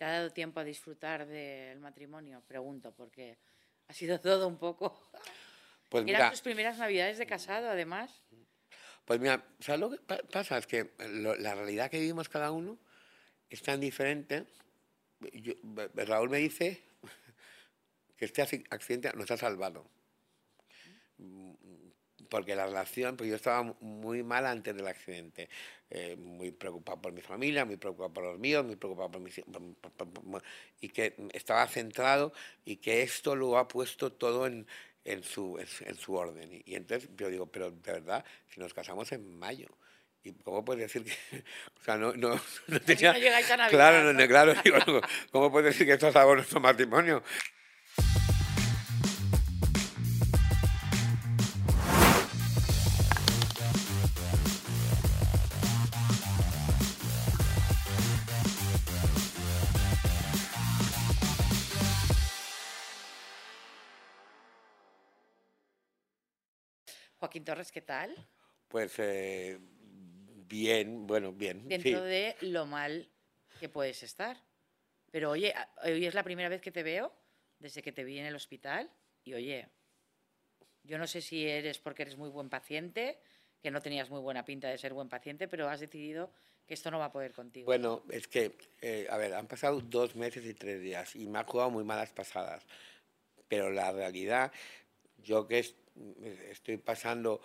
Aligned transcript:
te 0.00 0.06
ha 0.06 0.12
dado 0.12 0.30
tiempo 0.30 0.58
a 0.60 0.64
disfrutar 0.64 1.26
del 1.26 1.78
matrimonio? 1.78 2.42
Pregunto, 2.48 2.90
porque 2.94 3.36
ha 3.86 3.92
sido 3.92 4.18
todo 4.20 4.48
un 4.48 4.56
poco... 4.56 5.10
Pues 5.90 6.06
Eran 6.08 6.30
tus 6.30 6.40
primeras 6.40 6.78
navidades 6.78 7.18
de 7.18 7.26
casado, 7.26 7.68
además. 7.68 8.22
pues 9.04 9.20
mira, 9.20 9.44
¿sabes 9.58 9.80
lo 9.80 9.90
que 9.90 9.98
pa- 9.98 10.22
pasa? 10.32 10.56
Es 10.56 10.66
que 10.66 10.92
lo- 11.00 11.34
la 11.34 11.54
realidad 11.54 11.90
que 11.90 11.98
vivimos 11.98 12.30
cada 12.30 12.50
uno 12.50 12.78
es 13.50 13.60
tan 13.60 13.78
diferente. 13.80 14.46
Yo- 15.34 15.52
Raúl 15.94 16.30
me 16.30 16.38
dice 16.38 16.82
que 18.16 18.24
este 18.24 18.42
acci- 18.42 18.66
accidente 18.70 19.12
nos 19.14 19.30
ha 19.32 19.36
salvado. 19.36 19.90
Porque 22.30 22.54
la 22.54 22.64
relación, 22.64 23.16
pues 23.16 23.28
yo 23.28 23.36
estaba 23.36 23.62
muy 23.80 24.22
mal 24.22 24.46
antes 24.46 24.74
del 24.74 24.86
accidente, 24.86 25.50
eh, 25.90 26.14
muy 26.16 26.52
preocupado 26.52 27.02
por 27.02 27.12
mi 27.12 27.20
familia, 27.20 27.64
muy 27.64 27.76
preocupado 27.76 28.12
por 28.14 28.24
los 28.24 28.38
míos, 28.38 28.64
muy 28.64 28.76
preocupado 28.76 29.10
por 29.10 29.20
mis 29.20 29.40
por- 29.40 29.74
por- 29.74 30.08
por- 30.08 30.24
por- 30.30 30.42
y 30.80 30.88
que 30.90 31.14
estaba 31.32 31.66
centrado 31.66 32.32
y 32.64 32.76
que 32.76 33.02
esto 33.02 33.34
lo 33.34 33.58
ha 33.58 33.66
puesto 33.66 34.12
todo 34.12 34.46
en, 34.46 34.64
en 35.04 35.24
su, 35.24 35.58
en, 35.58 35.66
su- 35.66 35.84
en 35.84 35.96
su 35.96 36.14
orden. 36.14 36.52
Y, 36.52 36.62
y 36.72 36.74
entonces 36.76 37.10
yo 37.16 37.28
digo, 37.28 37.46
pero 37.46 37.72
de 37.72 37.92
verdad, 37.92 38.24
si 38.48 38.60
nos 38.60 38.72
casamos 38.72 39.10
en 39.10 39.36
mayo, 39.36 39.66
¿y 40.22 40.32
cómo 40.34 40.64
puedes 40.64 40.82
decir 40.82 41.04
que.? 41.04 41.42
O 41.80 41.82
sea, 41.82 41.96
no, 41.96 42.12
no, 42.14 42.40
no 42.68 42.80
tenía. 42.80 43.12
no 43.12 43.18
a 43.64 43.68
claro, 43.70 44.12
no, 44.12 44.26
claro, 44.28 44.54
digo, 44.62 44.78
¿cómo 45.32 45.50
puedes 45.50 45.72
decir 45.74 45.84
que 45.84 45.94
esto 45.94 46.06
es 46.08 46.14
algo 46.14 46.36
nuestro 46.36 46.60
matrimonio? 46.60 47.24
Joaquín 67.40 67.44
Torres, 67.44 67.72
¿qué 67.72 67.80
tal? 67.80 68.14
Pues 68.68 68.98
eh, 68.98 69.58
bien, 70.46 71.06
bueno, 71.06 71.32
bien. 71.32 71.62
sí. 71.62 71.68
Dentro 71.68 72.02
de 72.02 72.36
lo 72.42 72.66
mal 72.66 73.08
que 73.58 73.68
puedes 73.70 74.02
estar. 74.02 74.36
Pero 75.10 75.30
oye, 75.30 75.54
hoy 75.82 76.04
es 76.04 76.14
la 76.14 76.22
primera 76.22 76.50
vez 76.50 76.60
que 76.60 76.70
te 76.70 76.82
veo 76.82 77.12
desde 77.58 77.82
que 77.82 77.92
te 77.92 78.04
vi 78.04 78.18
en 78.18 78.26
el 78.26 78.34
hospital 78.34 78.90
y 79.24 79.32
oye, 79.34 79.68
yo 80.84 80.98
no 80.98 81.06
sé 81.06 81.22
si 81.22 81.46
eres 81.46 81.78
porque 81.78 82.02
eres 82.02 82.16
muy 82.16 82.28
buen 82.28 82.50
paciente, 82.50 83.18
que 83.62 83.70
no 83.70 83.80
tenías 83.80 84.10
muy 84.10 84.20
buena 84.20 84.44
pinta 84.44 84.68
de 84.68 84.76
ser 84.76 84.92
buen 84.92 85.08
paciente, 85.08 85.48
pero 85.48 85.68
has 85.68 85.80
decidido 85.80 86.30
que 86.66 86.74
esto 86.74 86.90
no 86.90 86.98
va 86.98 87.06
a 87.06 87.12
poder 87.12 87.32
contigo. 87.32 87.66
Bueno, 87.66 88.02
es 88.10 88.28
que, 88.28 88.56
eh, 88.82 89.06
a 89.10 89.16
ver, 89.16 89.34
han 89.34 89.46
pasado 89.46 89.80
dos 89.80 90.14
meses 90.14 90.44
y 90.44 90.54
tres 90.54 90.80
días 90.80 91.16
y 91.16 91.26
me 91.26 91.38
ha 91.38 91.44
jugado 91.44 91.70
muy 91.70 91.84
malas 91.84 92.10
pasadas. 92.10 92.64
Pero 93.48 93.70
la 93.70 93.90
realidad, 93.90 94.52
yo 95.18 95.46
que 95.48 95.58
es- 95.58 95.74
estoy 96.50 96.76
pasando 96.76 97.40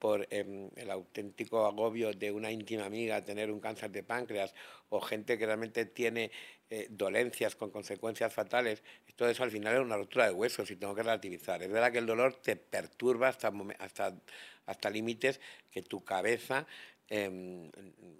por 0.00 0.26
em, 0.30 0.70
el 0.76 0.90
auténtico 0.90 1.66
agobio 1.66 2.12
de 2.12 2.32
una 2.32 2.50
íntima 2.50 2.86
amiga 2.86 3.22
tener 3.22 3.50
un 3.50 3.60
cáncer 3.60 3.90
de 3.90 4.02
páncreas 4.02 4.54
o 4.88 5.00
gente 5.00 5.36
que 5.38 5.44
realmente 5.44 5.84
tiene 5.84 6.30
eh, 6.70 6.86
dolencias 6.90 7.54
con 7.54 7.70
consecuencias 7.70 8.32
fatales, 8.32 8.82
todo 9.14 9.28
eso 9.28 9.42
al 9.42 9.50
final 9.50 9.74
es 9.74 9.80
una 9.80 9.98
ruptura 9.98 10.24
de 10.24 10.32
huesos 10.32 10.70
y 10.70 10.76
tengo 10.76 10.94
que 10.94 11.02
relativizar. 11.02 11.62
Es 11.62 11.70
verdad 11.70 11.92
que 11.92 11.98
el 11.98 12.06
dolor 12.06 12.36
te 12.36 12.56
perturba 12.56 13.28
hasta, 13.28 13.52
hasta, 13.78 14.16
hasta 14.64 14.88
límites 14.88 15.40
que 15.70 15.82
tu 15.82 16.02
cabeza 16.02 16.66
em, 17.08 17.70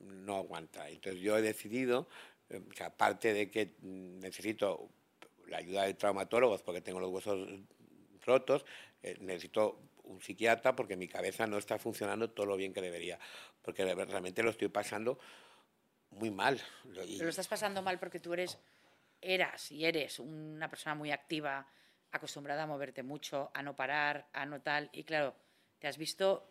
no 0.04 0.36
aguanta. 0.36 0.90
Entonces 0.90 1.22
yo 1.22 1.38
he 1.38 1.42
decidido 1.42 2.08
em, 2.50 2.68
que 2.68 2.84
aparte 2.84 3.32
de 3.32 3.50
que 3.50 3.76
necesito 3.80 4.90
la 5.46 5.56
ayuda 5.56 5.84
de 5.84 5.94
traumatólogos 5.94 6.62
porque 6.62 6.82
tengo 6.82 7.00
los 7.00 7.10
huesos 7.10 7.48
rotos, 8.26 8.66
eh, 9.02 9.16
necesito 9.20 9.80
un 10.04 10.20
psiquiatra 10.20 10.74
porque 10.74 10.96
mi 10.96 11.08
cabeza 11.08 11.46
no 11.46 11.58
está 11.58 11.78
funcionando 11.78 12.30
todo 12.30 12.46
lo 12.46 12.56
bien 12.56 12.72
que 12.72 12.80
debería, 12.80 13.18
porque 13.62 13.84
realmente 13.94 14.42
lo 14.42 14.50
estoy 14.50 14.68
pasando 14.68 15.18
muy 16.10 16.30
mal. 16.30 16.60
Y- 17.06 17.14
Pero 17.14 17.24
lo 17.24 17.30
estás 17.30 17.48
pasando 17.48 17.82
mal 17.82 17.98
porque 17.98 18.18
tú 18.20 18.32
eres, 18.32 18.58
eras 19.20 19.70
y 19.70 19.84
eres 19.84 20.18
una 20.18 20.68
persona 20.68 20.94
muy 20.94 21.12
activa, 21.12 21.66
acostumbrada 22.12 22.64
a 22.64 22.66
moverte 22.66 23.02
mucho, 23.02 23.50
a 23.54 23.62
no 23.62 23.76
parar, 23.76 24.28
a 24.32 24.44
no 24.46 24.60
tal. 24.60 24.90
Y 24.92 25.04
claro, 25.04 25.36
te 25.78 25.86
has 25.86 25.96
visto 25.96 26.50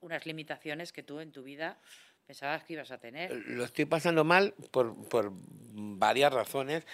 unas 0.00 0.24
limitaciones 0.26 0.92
que 0.92 1.02
tú 1.02 1.18
en 1.20 1.32
tu 1.32 1.42
vida 1.42 1.80
pensabas 2.26 2.62
que 2.64 2.74
ibas 2.74 2.90
a 2.90 2.98
tener. 2.98 3.32
Lo 3.32 3.64
estoy 3.64 3.86
pasando 3.86 4.22
mal 4.24 4.54
por, 4.70 4.94
por 5.08 5.32
varias 5.32 6.32
razones 6.32 6.86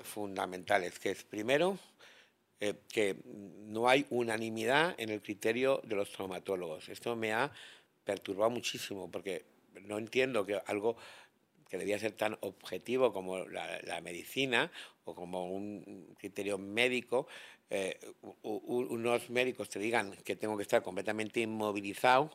fundamentales, 0.00 0.98
que 0.98 1.10
es 1.10 1.24
primero 1.24 1.78
eh, 2.60 2.74
que 2.88 3.16
no 3.24 3.88
hay 3.88 4.06
unanimidad 4.10 4.94
en 4.98 5.10
el 5.10 5.22
criterio 5.22 5.80
de 5.84 5.96
los 5.96 6.10
traumatólogos. 6.12 6.88
Esto 6.88 7.16
me 7.16 7.32
ha 7.32 7.50
perturbado 8.04 8.50
muchísimo 8.50 9.10
porque 9.10 9.44
no 9.82 9.98
entiendo 9.98 10.46
que 10.46 10.60
algo 10.66 10.96
que 11.68 11.78
debía 11.78 11.98
ser 11.98 12.12
tan 12.12 12.36
objetivo 12.40 13.12
como 13.12 13.38
la, 13.46 14.00
medicina 14.00 14.70
o 15.04 15.14
como 15.14 15.46
un 15.50 16.14
criterio 16.18 16.58
médico, 16.58 17.26
eh, 17.70 17.98
unos 18.42 19.30
médicos 19.30 19.68
te 19.68 19.78
digan 19.80 20.12
que 20.24 20.36
tengo 20.36 20.56
que 20.56 20.62
estar 20.62 20.82
completamente 20.82 21.40
inmovilizado 21.40 22.30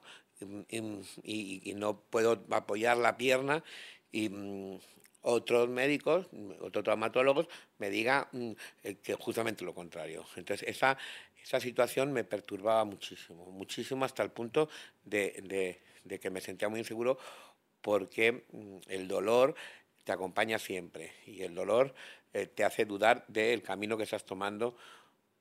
y, 0.69 0.79
y- 1.23 1.61
y 1.69 1.73
no 1.75 2.01
puedo 2.01 2.43
apoyar 2.51 2.97
la 2.97 3.15
pierna 3.17 3.63
y 4.11 4.29
mm, 4.29 4.79
otros 5.21 5.69
médicos, 5.69 6.27
otros 6.61 6.83
traumatólogos 6.83 7.47
me 7.77 7.89
digan 7.89 8.27
mm, 8.31 8.51
eh, 8.83 8.95
que 8.95 9.13
justamente 9.15 9.63
lo 9.63 9.73
contrario. 9.73 10.25
Entonces 10.35 10.67
esa, 10.67 10.97
esa 11.43 11.59
situación 11.59 12.11
me 12.11 12.23
perturbaba 12.23 12.83
muchísimo, 12.85 13.45
muchísimo 13.51 14.05
hasta 14.05 14.23
el 14.23 14.31
punto 14.31 14.69
de, 15.03 15.79
que 16.21 16.29
me 16.29 16.41
sentía 16.41 16.69
muy 16.69 16.79
inseguro 16.79 17.17
porque 17.81 18.45
mm, 18.51 18.77
el 18.87 19.07
dolor 19.07 19.55
te 20.03 20.11
acompaña 20.11 20.57
siempre 20.57 21.13
y 21.25 21.43
el 21.43 21.53
dolor 21.53 21.93
eh, 22.33 22.47
te 22.47 22.63
hace 22.63 22.85
dudar 22.85 23.25
del 23.27 23.61
camino 23.61 23.97
que 23.97 24.03
estás 24.03 24.25
tomando 24.25 24.75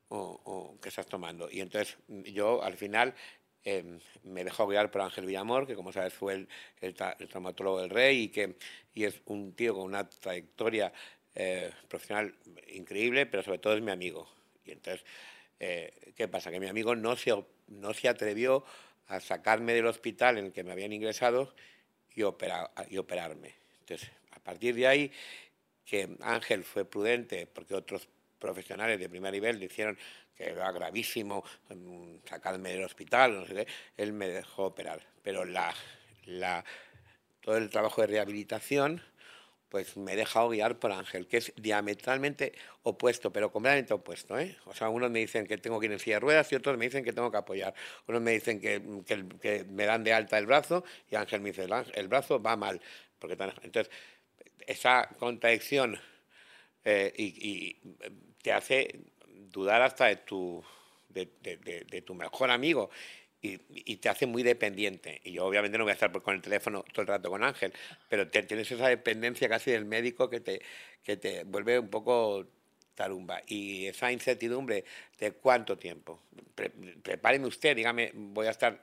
o, 0.09 0.41
o 0.43 0.79
que 0.79 0.89
estás 0.89 1.07
tomando. 1.07 1.49
Y 1.49 1.61
entonces 1.61 1.97
yo 2.07 2.61
al 2.61 2.77
final 2.77 3.15
eh, 3.65 3.99
me 4.23 4.43
dejó 4.43 4.67
guiar 4.67 4.91
por 4.91 5.01
Ángel 5.01 5.25
Villamor, 5.25 5.67
que 5.67 5.75
como 5.75 5.91
sabes 5.91 6.13
fue 6.13 6.33
el, 6.33 6.49
el 6.81 6.95
tra- 6.95 7.15
el 7.19 7.27
traumatólogo 7.27 7.81
del 7.81 7.89
rey 7.89 8.23
y 8.23 8.27
que 8.29 8.55
y 8.93 9.05
es 9.05 9.21
un 9.25 9.53
tío 9.53 9.73
con 9.75 9.83
una 9.83 10.09
trayectoria 10.09 10.91
eh, 11.35 11.71
profesional 11.87 12.35
increíble, 12.67 13.25
pero 13.25 13.43
sobre 13.43 13.59
todo 13.59 13.75
es 13.75 13.81
mi 13.81 13.91
amigo. 13.91 14.27
Y 14.65 14.71
entonces, 14.71 15.05
eh, 15.59 16.13
¿qué 16.15 16.27
pasa? 16.27 16.51
Que 16.51 16.59
mi 16.59 16.67
amigo 16.67 16.95
no 16.95 17.15
se, 17.15 17.33
no 17.67 17.93
se 17.93 18.09
atrevió 18.09 18.63
a 19.07 19.19
sacarme 19.19 19.73
del 19.73 19.85
hospital 19.87 20.37
en 20.37 20.45
el 20.47 20.51
que 20.53 20.63
me 20.63 20.71
habían 20.71 20.93
ingresado 20.93 21.53
y, 22.15 22.23
opera- 22.23 22.71
y 22.89 22.97
operarme. 22.97 23.53
Entonces, 23.79 24.09
a 24.31 24.39
partir 24.39 24.75
de 24.75 24.87
ahí, 24.87 25.11
que 25.85 26.09
Ángel 26.21 26.63
fue 26.63 26.85
prudente 26.85 27.47
porque 27.47 27.75
otros 27.75 28.07
profesionales 28.41 28.99
de 28.99 29.07
primer 29.07 29.31
nivel 29.31 29.59
le 29.59 29.67
hicieron 29.67 29.97
que 30.35 30.49
era 30.49 30.71
gravísimo 30.71 31.45
mm, 31.69 32.15
sacarme 32.27 32.73
del 32.73 32.83
hospital, 32.83 33.39
no 33.39 33.45
sé 33.45 33.53
qué, 33.53 33.67
él 33.95 34.11
me 34.11 34.27
dejó 34.27 34.65
operar. 34.65 34.99
Pero 35.23 35.45
la, 35.45 35.73
la, 36.25 36.65
todo 37.39 37.55
el 37.57 37.69
trabajo 37.69 38.01
de 38.01 38.07
rehabilitación, 38.07 39.01
pues 39.69 39.95
me 39.95 40.13
he 40.13 40.15
dejado 40.17 40.49
guiar 40.49 40.79
por 40.79 40.91
Ángel, 40.91 41.27
que 41.27 41.37
es 41.37 41.53
diametralmente 41.55 42.51
opuesto, 42.83 43.31
pero 43.31 43.51
completamente 43.51 43.93
opuesto. 43.93 44.37
¿eh? 44.37 44.57
O 44.65 44.73
sea, 44.73 44.89
unos 44.89 45.09
me 45.09 45.19
dicen 45.19 45.47
que 45.47 45.57
tengo 45.57 45.79
que 45.79 45.85
ir 45.85 45.93
en 45.93 45.99
silla 45.99 46.17
de 46.17 46.19
ruedas 46.21 46.51
y 46.51 46.55
otros 46.55 46.77
me 46.77 46.85
dicen 46.85 47.05
que 47.05 47.13
tengo 47.13 47.31
que 47.31 47.37
apoyar. 47.37 47.73
Unos 48.07 48.21
me 48.21 48.31
dicen 48.31 48.59
que, 48.59 48.81
que 49.05 49.25
que 49.39 49.63
me 49.65 49.85
dan 49.85 50.03
de 50.03 50.13
alta 50.13 50.37
el 50.37 50.45
brazo 50.45 50.83
y 51.09 51.15
Ángel 51.15 51.39
me 51.39 51.51
dice, 51.51 51.63
el, 51.63 51.71
el 51.93 52.07
brazo 52.09 52.41
va 52.41 52.57
mal. 52.57 52.81
Porque 53.17 53.37
Entonces, 53.63 53.89
esa 54.65 55.07
contradicción 55.19 55.99
eh, 56.83 57.13
y, 57.15 57.25
y, 57.25 57.77
te 58.41 58.51
hace 58.51 58.99
dudar 59.51 59.81
hasta 59.81 60.05
de 60.07 60.17
tu, 60.17 60.63
de, 61.09 61.29
de- 61.41 61.57
de- 61.57 61.85
de 61.85 62.01
tu 62.01 62.13
mejor 62.15 62.51
amigo 62.51 62.89
y, 63.41 63.59
y 63.69 63.97
te 63.97 64.09
hace 64.09 64.25
muy 64.25 64.43
dependiente. 64.43 65.21
Y 65.23 65.33
yo 65.33 65.45
obviamente 65.45 65.77
no 65.77 65.83
voy 65.83 65.91
a 65.91 65.93
estar 65.93 66.11
con 66.11 66.35
el 66.35 66.41
teléfono 66.41 66.83
todo 66.93 67.01
el 67.01 67.07
rato 67.07 67.29
con 67.29 67.43
Ángel, 67.43 67.73
pero 68.09 68.27
te- 68.29 68.43
tienes 68.43 68.71
esa 68.71 68.87
dependencia 68.87 69.49
casi 69.49 69.71
del 69.71 69.85
médico 69.85 70.29
que 70.29 70.39
te, 70.39 70.61
que 71.03 71.17
te 71.17 71.43
vuelve 71.43 71.79
un 71.79 71.89
poco 71.89 72.47
tarumba. 72.95 73.41
Y 73.47 73.87
esa 73.87 74.11
incertidumbre 74.11 74.85
de 75.19 75.31
cuánto 75.33 75.77
tiempo. 75.77 76.21
Pre- 76.55 76.69
prepáreme 76.69 77.47
usted, 77.47 77.75
dígame, 77.75 78.11
voy 78.13 78.47
a 78.47 78.51
estar 78.51 78.79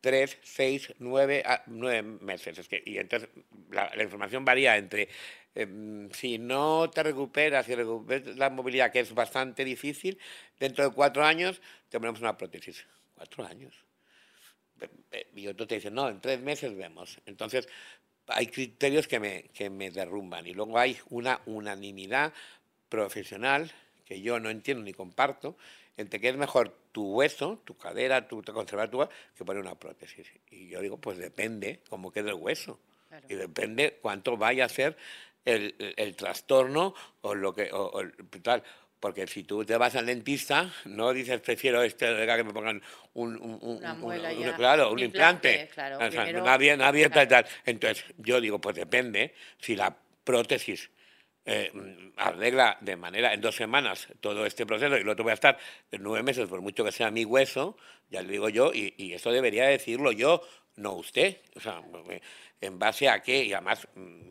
tres, 0.00 0.36
seis, 0.42 0.92
nueve, 0.98 1.42
a- 1.46 1.62
nueve 1.66 2.02
meses. 2.02 2.58
Es 2.58 2.68
que, 2.68 2.82
y 2.84 2.98
entonces 2.98 3.30
la, 3.70 3.90
la 3.94 4.02
información 4.02 4.44
varía 4.44 4.76
entre 4.76 5.08
em, 5.54 6.10
si 6.12 6.38
no 6.38 6.90
te 6.90 7.02
recuperas 7.02 7.68
y 7.68 7.74
recuperas 7.74 8.36
la 8.36 8.50
movilidad, 8.50 8.90
que 8.92 9.00
es 9.00 9.12
bastante 9.14 9.64
difícil, 9.64 10.18
dentro 10.58 10.88
de 10.88 10.94
cuatro 10.94 11.24
años 11.24 11.60
te 11.88 11.98
ponemos 11.98 12.20
una 12.20 12.36
prótesis. 12.36 12.84
Cuatro 13.14 13.44
años. 13.46 13.74
Y 15.34 15.46
otros 15.46 15.68
te 15.68 15.76
dicen, 15.76 15.94
no, 15.94 16.08
en 16.08 16.20
tres 16.20 16.40
meses 16.40 16.76
vemos. 16.76 17.18
Entonces, 17.26 17.68
hay 18.26 18.46
criterios 18.46 19.06
que 19.06 19.20
me, 19.20 19.44
que 19.54 19.70
me 19.70 19.90
derrumban 19.90 20.46
y 20.46 20.54
luego 20.54 20.78
hay 20.78 20.98
una 21.10 21.40
unanimidad 21.46 22.32
profesional 22.88 23.70
que 24.04 24.20
yo 24.20 24.40
no 24.40 24.50
entiendo 24.50 24.84
ni 24.84 24.92
comparto 24.92 25.56
entre 25.96 26.20
que 26.20 26.28
es 26.28 26.36
mejor 26.36 26.74
tu 26.92 27.12
hueso, 27.12 27.60
tu 27.64 27.76
cadera, 27.76 28.26
tu, 28.28 28.42
conservar 28.42 28.90
tu 28.90 29.06
que 29.36 29.44
poner 29.44 29.62
una 29.62 29.74
prótesis. 29.74 30.26
Y 30.50 30.68
yo 30.68 30.80
digo, 30.80 30.98
pues 30.98 31.18
depende 31.18 31.80
cómo 31.88 32.10
quede 32.10 32.30
el 32.30 32.36
hueso. 32.36 32.78
Y 33.28 33.34
depende 33.34 33.98
cuánto 34.00 34.38
vaya 34.38 34.64
a 34.64 34.68
ser 34.70 34.96
el, 35.44 35.74
el, 35.96 36.16
trastorno 36.16 36.94
o 37.22 37.34
lo 37.34 37.54
que 37.54 37.70
o, 37.72 38.02
tal. 38.42 38.62
Porque 39.00 39.26
si 39.26 39.42
tú 39.42 39.64
te 39.64 39.76
vas 39.76 39.96
al 39.96 40.06
dentista, 40.06 40.72
no 40.84 41.12
dices 41.12 41.40
prefiero 41.40 41.82
este 41.82 42.06
que 42.06 42.44
me 42.44 42.52
pongan 42.52 42.80
un, 43.14 43.36
un, 43.36 43.58
un, 43.60 43.78
claro, 44.56 44.92
un, 44.92 44.98
implante. 45.00 45.68
Claro, 45.74 45.98
nadie, 46.44 46.76
nadie 46.76 47.10
tal. 47.10 47.44
Entonces, 47.64 48.04
yo 48.18 48.40
digo, 48.40 48.60
pues 48.60 48.76
depende 48.76 49.34
si 49.58 49.74
la 49.74 49.96
prótesis 50.22 50.88
eh, 51.44 51.72
arregla 52.16 52.78
de 52.80 52.94
manera 52.94 53.34
en 53.34 53.40
dos 53.40 53.56
semanas 53.56 54.06
todo 54.20 54.46
este 54.46 54.64
proceso 54.64 54.96
y 54.96 55.02
lo 55.02 55.12
otro 55.12 55.24
voy 55.24 55.32
a 55.32 55.34
estar 55.34 55.58
nueve 55.90 56.22
meses, 56.22 56.48
por 56.48 56.60
mucho 56.60 56.84
que 56.84 56.92
sea 56.92 57.10
mi 57.10 57.24
hueso, 57.24 57.76
ya 58.08 58.22
le 58.22 58.30
digo 58.30 58.48
yo, 58.48 58.72
y, 58.72 58.94
y 58.96 59.14
eso 59.14 59.32
debería 59.32 59.66
decirlo 59.66 60.12
yo, 60.12 60.42
no 60.76 60.92
usted. 60.94 61.38
O 61.56 61.60
sea, 61.60 61.82
en 62.60 62.78
base 62.78 63.08
a 63.08 63.20
qué, 63.20 63.44
y 63.44 63.52
además, 63.52 63.88
mm, 63.94 64.28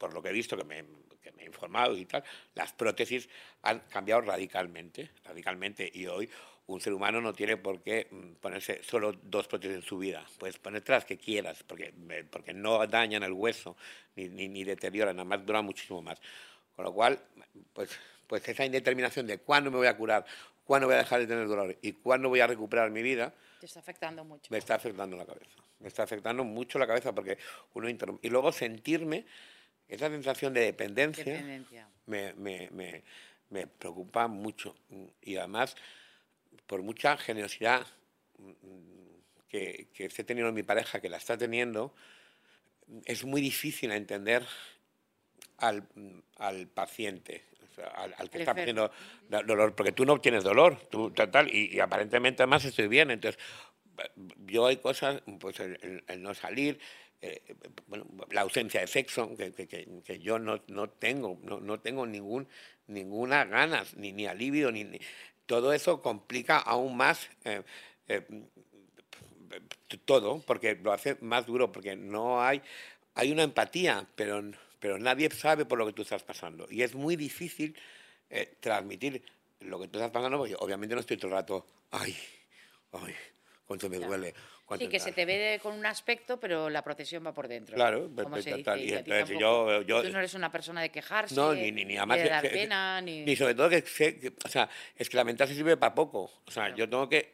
por 0.00 0.14
lo 0.14 0.22
que 0.22 0.30
he 0.30 0.32
visto, 0.32 0.56
que 0.56 0.64
me, 0.64 0.82
que 1.22 1.30
me 1.32 1.42
he 1.42 1.46
informado 1.46 1.94
y 1.94 2.06
tal, 2.06 2.24
las 2.54 2.72
prótesis 2.72 3.28
han 3.62 3.80
cambiado 3.80 4.22
radicalmente, 4.22 5.10
radicalmente, 5.24 5.88
y 5.92 6.06
hoy 6.06 6.28
un 6.66 6.80
ser 6.80 6.94
humano 6.94 7.20
no 7.20 7.34
tiene 7.34 7.58
por 7.58 7.82
qué 7.82 8.08
mm, 8.10 8.40
ponerse 8.40 8.82
solo 8.82 9.12
dos 9.12 9.46
prótesis 9.46 9.76
en 9.76 9.82
su 9.82 9.98
vida. 9.98 10.24
Puedes 10.38 10.58
ponerte 10.58 10.92
las 10.92 11.04
que 11.04 11.18
quieras, 11.18 11.62
porque, 11.64 11.92
porque 12.30 12.54
no 12.54 12.86
dañan 12.86 13.22
el 13.24 13.32
hueso 13.32 13.76
ni, 14.16 14.28
ni, 14.28 14.48
ni 14.48 14.64
deterioran, 14.64 15.16
nada 15.16 15.28
más 15.28 15.44
duran 15.44 15.66
muchísimo 15.66 16.00
más. 16.00 16.18
Con 16.74 16.86
lo 16.86 16.94
cual, 16.94 17.20
pues, 17.74 17.90
pues 18.26 18.48
esa 18.48 18.64
indeterminación 18.64 19.26
de 19.26 19.38
cuándo 19.38 19.70
me 19.70 19.76
voy 19.76 19.88
a 19.88 19.96
curar, 19.98 20.24
cuándo 20.64 20.86
voy 20.86 20.94
a 20.94 20.98
dejar 20.98 21.20
de 21.20 21.26
tener 21.26 21.46
dolor 21.46 21.76
y 21.82 21.92
cuándo 21.92 22.30
voy 22.30 22.40
a 22.40 22.46
recuperar 22.46 22.90
mi 22.90 23.02
vida, 23.02 23.34
te 23.60 23.66
está 23.66 23.80
afectando 23.80 24.24
mucho. 24.24 24.46
Me 24.50 24.56
está 24.56 24.76
afectando 24.76 25.18
la 25.18 25.26
cabeza. 25.26 25.62
Me 25.80 25.88
está 25.88 26.02
afectando 26.02 26.44
mucho 26.44 26.78
la 26.78 26.86
cabeza 26.86 27.14
porque 27.14 27.36
uno 27.74 27.88
Y 28.22 28.30
luego 28.30 28.52
sentirme, 28.52 29.26
esa 29.90 30.08
sensación 30.08 30.54
de 30.54 30.60
dependencia, 30.60 31.42
Me, 32.06 32.32
me, 32.34 32.68
me, 32.70 33.02
me, 33.50 33.66
preocupa 33.66 34.26
mucho. 34.28 34.74
Y 35.22 35.36
además, 35.36 35.76
por 36.66 36.82
mucha 36.82 37.16
generosidad 37.16 37.86
que, 39.48 39.88
que 39.92 40.04
esté 40.06 40.24
teniendo 40.24 40.52
mi 40.52 40.62
pareja, 40.62 41.00
que 41.00 41.08
la 41.08 41.18
está 41.18 41.36
teniendo, 41.36 41.94
es 43.04 43.24
muy 43.24 43.40
difícil 43.40 43.92
entender 43.92 44.46
al, 45.58 45.84
al 46.38 46.66
paciente, 46.66 47.44
al, 47.94 48.30
que 48.30 48.38
está 48.38 48.52
haciendo 48.52 48.90
dolor, 49.28 49.74
porque 49.74 49.92
tú 49.92 50.04
no 50.04 50.20
tienes 50.20 50.44
dolor, 50.44 50.80
tú 50.90 51.10
tal, 51.10 51.54
y, 51.54 51.78
aparentemente 51.80 52.42
además 52.42 52.64
estoy 52.64 52.88
bien. 52.88 53.10
Entonces, 53.10 53.40
yo 54.46 54.66
hay 54.66 54.78
cosas, 54.78 55.22
pues 55.38 55.60
el, 55.60 56.02
no 56.18 56.34
salir, 56.34 56.78
eh, 57.22 57.42
bueno, 57.86 58.06
la 58.30 58.42
ausencia 58.42 58.80
de 58.80 58.86
sexo, 58.86 59.36
que, 59.36 59.52
que, 59.52 60.18
yo 60.20 60.38
no, 60.38 60.62
no 60.68 60.88
tengo, 60.88 61.38
no, 61.42 61.60
no, 61.60 61.80
tengo 61.80 62.06
ningún, 62.06 62.48
ninguna 62.86 63.44
ganas, 63.44 63.96
ni, 63.96 64.12
ni 64.12 64.26
alivio, 64.26 64.72
ni, 64.72 64.86
todo 65.46 65.72
eso 65.72 66.00
complica 66.00 66.58
aún 66.58 66.96
más 66.96 67.28
eh, 67.44 67.62
eh, 68.08 68.26
todo, 70.04 70.40
porque 70.46 70.76
lo 70.76 70.92
hace 70.92 71.16
más 71.20 71.46
duro, 71.46 71.72
porque 71.72 71.96
no 71.96 72.42
hay, 72.42 72.62
hay 73.14 73.32
una 73.32 73.42
empatía, 73.42 74.06
pero 74.14 74.42
pero 74.80 74.98
nadie 74.98 75.30
sabe 75.30 75.66
por 75.66 75.78
lo 75.78 75.86
que 75.86 75.92
tú 75.92 76.02
estás 76.02 76.22
pasando. 76.22 76.66
Y 76.70 76.82
es 76.82 76.94
muy 76.94 77.14
difícil 77.14 77.76
eh, 78.30 78.56
transmitir 78.60 79.22
lo 79.60 79.78
que 79.78 79.88
tú 79.88 79.98
estás 79.98 80.10
pasando, 80.10 80.38
porque 80.38 80.56
obviamente 80.58 80.94
no 80.94 81.02
estoy 81.02 81.18
todo 81.18 81.28
el 81.28 81.34
rato, 81.34 81.66
ay, 81.90 82.16
ay, 82.92 83.14
cuánto 83.66 83.90
me 83.90 83.98
duele. 83.98 84.34
Sí, 84.78 84.88
que 84.88 85.00
se 85.00 85.12
te 85.12 85.24
ve 85.24 85.58
con 85.62 85.74
un 85.74 85.86
aspecto, 85.86 86.38
pero 86.38 86.70
la 86.70 86.82
protección 86.82 87.24
va 87.26 87.32
por 87.32 87.48
dentro. 87.48 87.74
Claro, 87.74 88.08
perfecto. 88.08 88.62
Tal. 88.62 88.80
Y, 88.80 88.92
entonces 88.92 89.38
yo, 89.38 89.82
yo, 89.82 90.02
tú 90.02 90.10
no 90.10 90.18
eres 90.18 90.34
una 90.34 90.50
persona 90.52 90.82
de 90.82 90.90
quejarse, 90.90 91.34
no, 91.34 91.54
ni, 91.54 91.72
ni, 91.72 91.84
ni 91.84 91.96
además 91.96 92.18
de 92.18 92.28
dar 92.28 92.48
pena, 92.48 93.00
ni... 93.00 93.24
ni... 93.24 93.36
sobre 93.36 93.54
todo 93.54 93.68
que, 93.68 93.84
o 94.44 94.48
sea, 94.48 94.68
es 94.96 95.08
que 95.08 95.16
la 95.16 95.24
mental 95.24 95.48
se 95.48 95.54
sirve 95.54 95.76
para 95.76 95.94
poco. 95.94 96.30
O 96.46 96.50
sea, 96.50 96.74
yo 96.74 96.88
tengo 96.88 97.08
que 97.08 97.30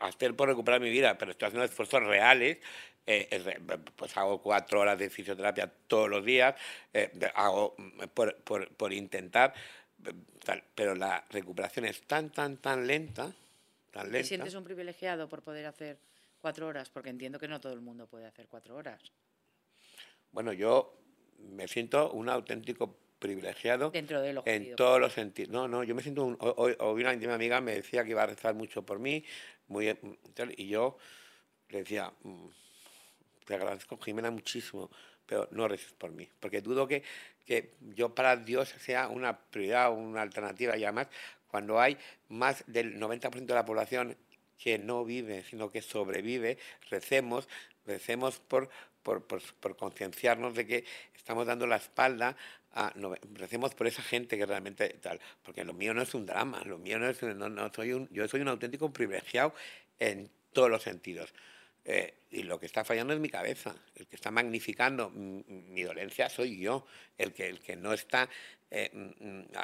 hacer 0.00 0.34
por 0.34 0.48
recuperar 0.48 0.80
mi 0.80 0.90
vida, 0.90 1.16
pero 1.16 1.30
estoy 1.30 1.48
haciendo 1.48 1.64
esfuerzos 1.64 2.02
reales 2.02 2.58
eh, 3.06 3.60
pues 3.96 4.16
hago 4.16 4.40
cuatro 4.40 4.80
horas 4.80 4.98
de 4.98 5.10
fisioterapia 5.10 5.70
todos 5.86 6.08
los 6.08 6.24
días, 6.24 6.54
eh, 6.92 7.10
hago 7.34 7.74
mm, 7.76 8.04
por, 8.14 8.34
por, 8.36 8.68
por 8.68 8.92
intentar, 8.94 9.52
tal, 10.42 10.64
pero 10.74 10.94
la 10.94 11.22
recuperación 11.30 11.84
es 11.84 12.00
tan, 12.02 12.30
tan, 12.30 12.56
tan 12.56 12.86
lenta, 12.86 13.30
tan 13.90 14.04
lenta. 14.04 14.18
¿Te 14.18 14.24
sientes 14.24 14.54
un 14.54 14.64
privilegiado 14.64 15.28
por 15.28 15.42
poder 15.42 15.66
hacer 15.66 15.98
cuatro 16.44 16.66
horas? 16.66 16.90
Porque 16.90 17.08
entiendo 17.08 17.38
que 17.38 17.48
no 17.48 17.58
todo 17.58 17.72
el 17.72 17.80
mundo 17.80 18.06
puede 18.06 18.26
hacer 18.26 18.48
cuatro 18.48 18.76
horas. 18.76 19.00
Bueno, 20.30 20.52
yo 20.52 20.94
me 21.38 21.66
siento 21.66 22.12
un 22.12 22.28
auténtico 22.28 22.98
privilegiado 23.18 23.90
Dentro 23.90 24.20
de 24.20 24.38
en 24.44 24.76
todos 24.76 25.00
los 25.00 25.14
sentidos. 25.14 25.50
No, 25.50 25.66
no, 25.66 25.84
yo 25.84 25.94
me 25.94 26.02
siento 26.02 26.22
un, 26.22 26.36
hoy, 26.38 26.76
hoy 26.78 27.00
una 27.00 27.14
íntima 27.14 27.32
amiga 27.32 27.62
me 27.62 27.76
decía 27.76 28.04
que 28.04 28.10
iba 28.10 28.24
a 28.24 28.26
rezar 28.26 28.54
mucho 28.54 28.84
por 28.84 28.98
mí, 28.98 29.24
muy 29.68 29.96
y 30.58 30.68
yo 30.68 30.98
le 31.70 31.78
decía, 31.78 32.12
mm, 32.22 32.48
te 33.46 33.54
agradezco, 33.54 33.96
Jimena, 33.96 34.30
muchísimo, 34.30 34.90
pero 35.24 35.48
no 35.50 35.66
reces 35.66 35.94
por 35.94 36.12
mí, 36.12 36.28
porque 36.40 36.60
dudo 36.60 36.86
que, 36.86 37.02
que 37.46 37.70
yo 37.96 38.14
para 38.14 38.36
Dios 38.36 38.68
sea 38.80 39.08
una 39.08 39.38
prioridad 39.38 39.94
una 39.94 40.20
alternativa, 40.20 40.76
y 40.76 40.84
además 40.84 41.08
cuando 41.48 41.80
hay 41.80 41.96
más 42.28 42.64
del 42.66 43.00
90% 43.00 43.46
de 43.46 43.54
la 43.54 43.64
población 43.64 44.14
que 44.58 44.78
no 44.78 45.04
vive, 45.04 45.44
sino 45.44 45.70
que 45.70 45.82
sobrevive, 45.82 46.58
recemos, 46.90 47.48
recemos 47.86 48.40
por, 48.40 48.68
por, 49.02 49.22
por, 49.22 49.76
concienciarnos 49.76 50.54
de 50.54 50.66
que 50.66 50.84
estamos 51.14 51.46
dando 51.46 51.66
la 51.66 51.76
espalda 51.76 52.36
a, 52.72 52.92
recemos 53.34 53.74
por 53.74 53.86
esa 53.86 54.02
gente 54.02 54.36
que 54.36 54.46
realmente 54.46 54.88
tal, 55.00 55.20
porque 55.42 55.64
lo 55.64 55.72
mío 55.74 55.94
no 55.94 56.02
es 56.02 56.14
un 56.14 56.26
drama, 56.26 56.62
lo 56.64 56.78
mío 56.78 56.98
no 56.98 57.08
es, 57.08 57.22
no, 57.22 57.72
soy 57.74 57.92
un, 57.92 58.08
yo 58.10 58.26
soy 58.28 58.40
un 58.40 58.48
auténtico 58.48 58.92
privilegiado 58.92 59.54
en 59.98 60.30
todos 60.52 60.70
los 60.70 60.82
sentidos. 60.82 61.32
Eh, 61.86 62.14
y 62.30 62.44
lo 62.44 62.58
que 62.58 62.66
está 62.66 62.82
fallando 62.82 63.12
es 63.12 63.20
mi 63.20 63.28
cabeza. 63.28 63.74
El 63.94 64.06
que 64.06 64.16
está 64.16 64.30
magnificando 64.30 65.10
mi 65.10 65.82
dolencia 65.82 66.30
soy 66.30 66.58
yo. 66.58 66.86
El 67.18 67.34
que, 67.34 67.46
el 67.46 67.60
que 67.60 67.76
no 67.76 67.92
está 67.92 68.28
eh, 68.76 68.90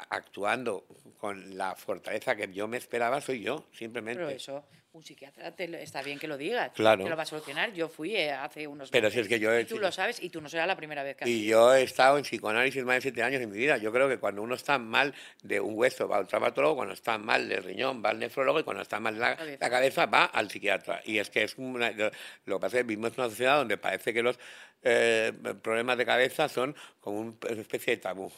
actuando 0.09 0.85
con 1.17 1.57
la 1.57 1.75
fortaleza 1.75 2.35
que 2.35 2.51
yo 2.53 2.67
me 2.67 2.77
esperaba 2.77 3.19
soy 3.19 3.41
yo, 3.41 3.67
simplemente. 3.73 4.23
Pero 4.23 4.29
eso, 4.29 4.63
un 4.93 5.03
psiquiatra 5.03 5.53
está 5.79 6.01
bien 6.01 6.19
que 6.19 6.27
lo 6.27 6.37
digas. 6.37 6.71
Claro. 6.73 7.03
Te 7.03 7.09
lo 7.09 7.15
va 7.15 7.23
a 7.23 7.25
solucionar. 7.25 7.73
Yo 7.73 7.87
fui 7.87 8.15
eh, 8.15 8.31
hace 8.31 8.67
unos 8.67 8.89
Pero 8.89 9.09
si 9.09 9.19
es 9.19 9.27
que 9.27 9.39
yo 9.39 9.57
y 9.57 9.65
tú 9.65 9.79
lo 9.79 9.91
sabes 9.91 10.21
y 10.21 10.29
tú 10.29 10.41
no 10.41 10.49
será 10.49 10.65
la 10.65 10.75
primera 10.75 11.03
vez 11.03 11.15
que 11.15 11.29
Y 11.29 11.45
yo 11.45 11.73
he 11.73 11.83
estado 11.83 12.17
en 12.17 12.23
psicoanálisis 12.23 12.83
más 12.83 12.95
de 12.95 13.01
siete 13.01 13.23
años 13.23 13.41
en 13.41 13.51
mi 13.51 13.57
vida. 13.57 13.77
Yo 13.77 13.91
creo 13.91 14.09
que 14.09 14.17
cuando 14.17 14.41
uno 14.41 14.55
está 14.55 14.77
mal 14.77 15.13
de 15.43 15.59
un 15.59 15.77
hueso 15.77 16.07
va 16.07 16.17
al 16.17 16.27
traumatólogo, 16.27 16.75
cuando 16.75 16.93
está 16.93 17.17
mal 17.17 17.47
del 17.47 17.63
riñón 17.63 18.03
va 18.03 18.09
al 18.09 18.19
nefrólogo 18.19 18.59
y 18.59 18.63
cuando 18.63 18.81
está 18.81 18.99
mal 18.99 19.17
la, 19.19 19.37
la 19.59 19.69
cabeza 19.69 20.05
va 20.05 20.25
al 20.25 20.49
psiquiatra. 20.49 21.01
Y 21.05 21.19
es 21.19 21.29
que 21.29 21.43
es 21.43 21.57
una, 21.57 21.91
lo 21.91 22.57
que 22.57 22.61
pasa 22.61 22.77
es 22.77 22.83
que 22.83 22.87
vivimos 22.87 23.13
en 23.13 23.21
una 23.21 23.29
sociedad 23.29 23.57
donde 23.57 23.77
parece 23.77 24.13
que 24.13 24.23
los 24.23 24.39
eh, 24.83 25.31
problemas 25.61 25.97
de 25.97 26.05
cabeza 26.05 26.49
son 26.49 26.75
como 26.99 27.19
una 27.19 27.33
especie 27.49 27.95
de 27.95 28.01
tabú 28.01 28.31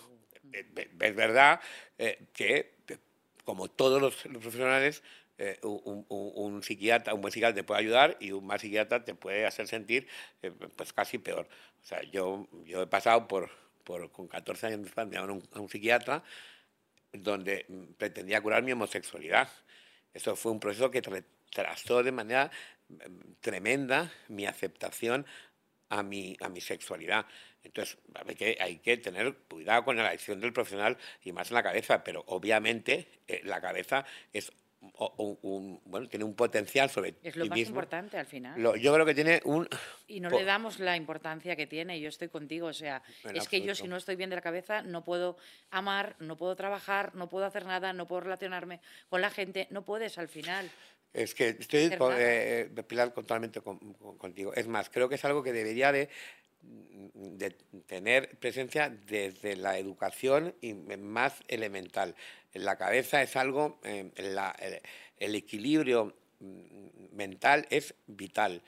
es 0.54 1.16
verdad 1.16 1.60
eh, 1.98 2.26
que, 2.34 2.74
como 3.44 3.70
todos 3.70 4.02
los, 4.02 4.16
profesionales, 4.16 5.04
eh, 5.38 5.60
un, 5.64 6.62
psiquiatra, 6.64 7.14
un 7.14 7.22
buen 7.22 7.32
psiquiatra 7.32 7.56
te 7.56 7.64
puede 7.64 7.82
ayudar 7.82 8.18
y 8.20 8.32
un 8.32 8.46
mal 8.46 8.60
psiquiatra 8.60 9.04
te 9.04 9.16
puede 9.16 9.46
hacer 9.46 9.68
sentir 9.68 10.08
eh, 10.42 10.52
pues 10.76 10.94
casi 10.94 11.18
peor. 11.18 11.48
O 11.82 11.86
sea, 11.86 12.02
yo, 12.04 12.48
yo 12.66 12.84
he 12.84 12.88
pasado 12.88 13.28
por, 13.28 13.50
por 13.84 14.12
con 14.12 14.28
14 14.28 14.68
años 14.68 14.82
de 14.96 15.18
a 15.18 15.24
un, 15.24 15.44
a 15.54 15.60
un 15.60 15.70
psiquiatra 15.70 16.24
donde 17.12 17.66
pretendía 17.98 18.42
curar 18.42 18.64
mi 18.64 18.72
homosexualidad. 18.72 19.50
Eso 20.14 20.36
fue 20.36 20.52
un 20.52 20.60
proceso 20.60 20.92
que 20.92 21.02
retrasó 21.02 22.04
de 22.04 22.12
manera 22.12 22.52
tremenda 23.42 24.12
mi 24.28 24.46
aceptación 24.46 25.26
a 25.90 26.04
mi, 26.04 26.36
a 26.42 26.50
mi 26.50 26.62
sexualidad. 26.62 27.26
Entonces, 27.64 27.98
hay 28.14 28.36
que, 28.36 28.58
hay 28.60 28.78
que 28.78 28.98
tener 28.98 29.34
cuidado 29.50 29.84
con 29.86 29.96
la 29.96 30.08
elección 30.08 30.40
del 30.42 30.54
profesional 30.54 30.98
y 31.24 31.32
más 31.32 31.50
en 31.50 31.56
la 31.56 31.64
cabeza, 31.64 32.04
pero 32.04 32.24
obviamente 32.28 33.08
eh, 33.28 33.42
la 33.44 33.62
cabeza 33.62 34.06
es 34.32 34.52
un, 35.42 35.82
bueno, 35.86 36.08
tiene 36.10 36.26
un 36.26 36.36
potencial 36.36 36.90
sobre 36.90 37.16
Es 37.24 37.36
lo 37.36 37.46
más 37.46 37.58
importante 37.58 38.18
al 38.18 38.26
final. 38.26 38.60
yo 38.80 38.94
creo 38.94 39.06
que 39.06 39.16
tiene 39.16 39.42
un... 39.46 39.68
Y 40.08 40.20
no 40.20 40.30
le 40.30 40.44
damos 40.44 40.80
la 40.80 40.98
importancia 40.98 41.56
que 41.56 41.68
tiene, 41.68 42.00
yo 42.00 42.10
estoy 42.10 42.30
contigo, 42.30 42.68
o 42.68 42.74
sea, 42.74 43.02
es 43.34 43.48
que 43.48 43.62
yo 43.62 43.76
si 43.76 43.88
no 43.88 43.98
estoy 43.98 44.16
bien 44.16 44.30
de 44.30 44.36
la 44.36 44.42
cabeza 44.42 44.82
no 44.82 45.04
puedo 45.04 45.38
amar, 45.72 46.16
no 46.20 46.38
puedo 46.38 46.56
trabajar, 46.56 47.16
no 47.16 47.30
puedo 47.30 47.46
hacer 47.46 47.66
nada, 47.66 47.94
no 47.94 48.08
puedo 48.08 48.22
relacionarme 48.22 48.82
con 49.10 49.22
la 49.22 49.30
gente, 49.30 49.68
no 49.72 49.86
puedes 49.86 50.18
al 50.18 50.28
final. 50.28 50.70
Es 51.14 51.36
que 51.36 51.50
estoy, 51.50 51.92
eh, 52.18 52.70
Pilar, 52.88 53.12
totalmente 53.12 53.62
contigo. 53.62 54.52
Es 54.56 54.68
más, 54.68 54.90
creo 54.90 55.08
que 55.08 55.16
es 55.16 55.26
algo 55.26 55.44
que 55.44 55.54
debería 55.54 55.92
de 55.92 56.10
de 57.14 57.52
tener 57.86 58.38
presencia 58.40 58.90
desde 58.90 59.56
la 59.56 59.78
educación 59.78 60.56
y 60.62 60.74
más 60.74 61.44
elemental. 61.48 62.16
La 62.54 62.78
cabeza 62.78 63.22
es 63.22 63.36
algo, 63.36 63.80
eh, 63.84 64.12
el, 65.18 65.36
equilibrio 65.36 66.16
mm, 66.40 67.16
mental 67.16 67.68
es 67.70 67.94
vital 68.08 68.62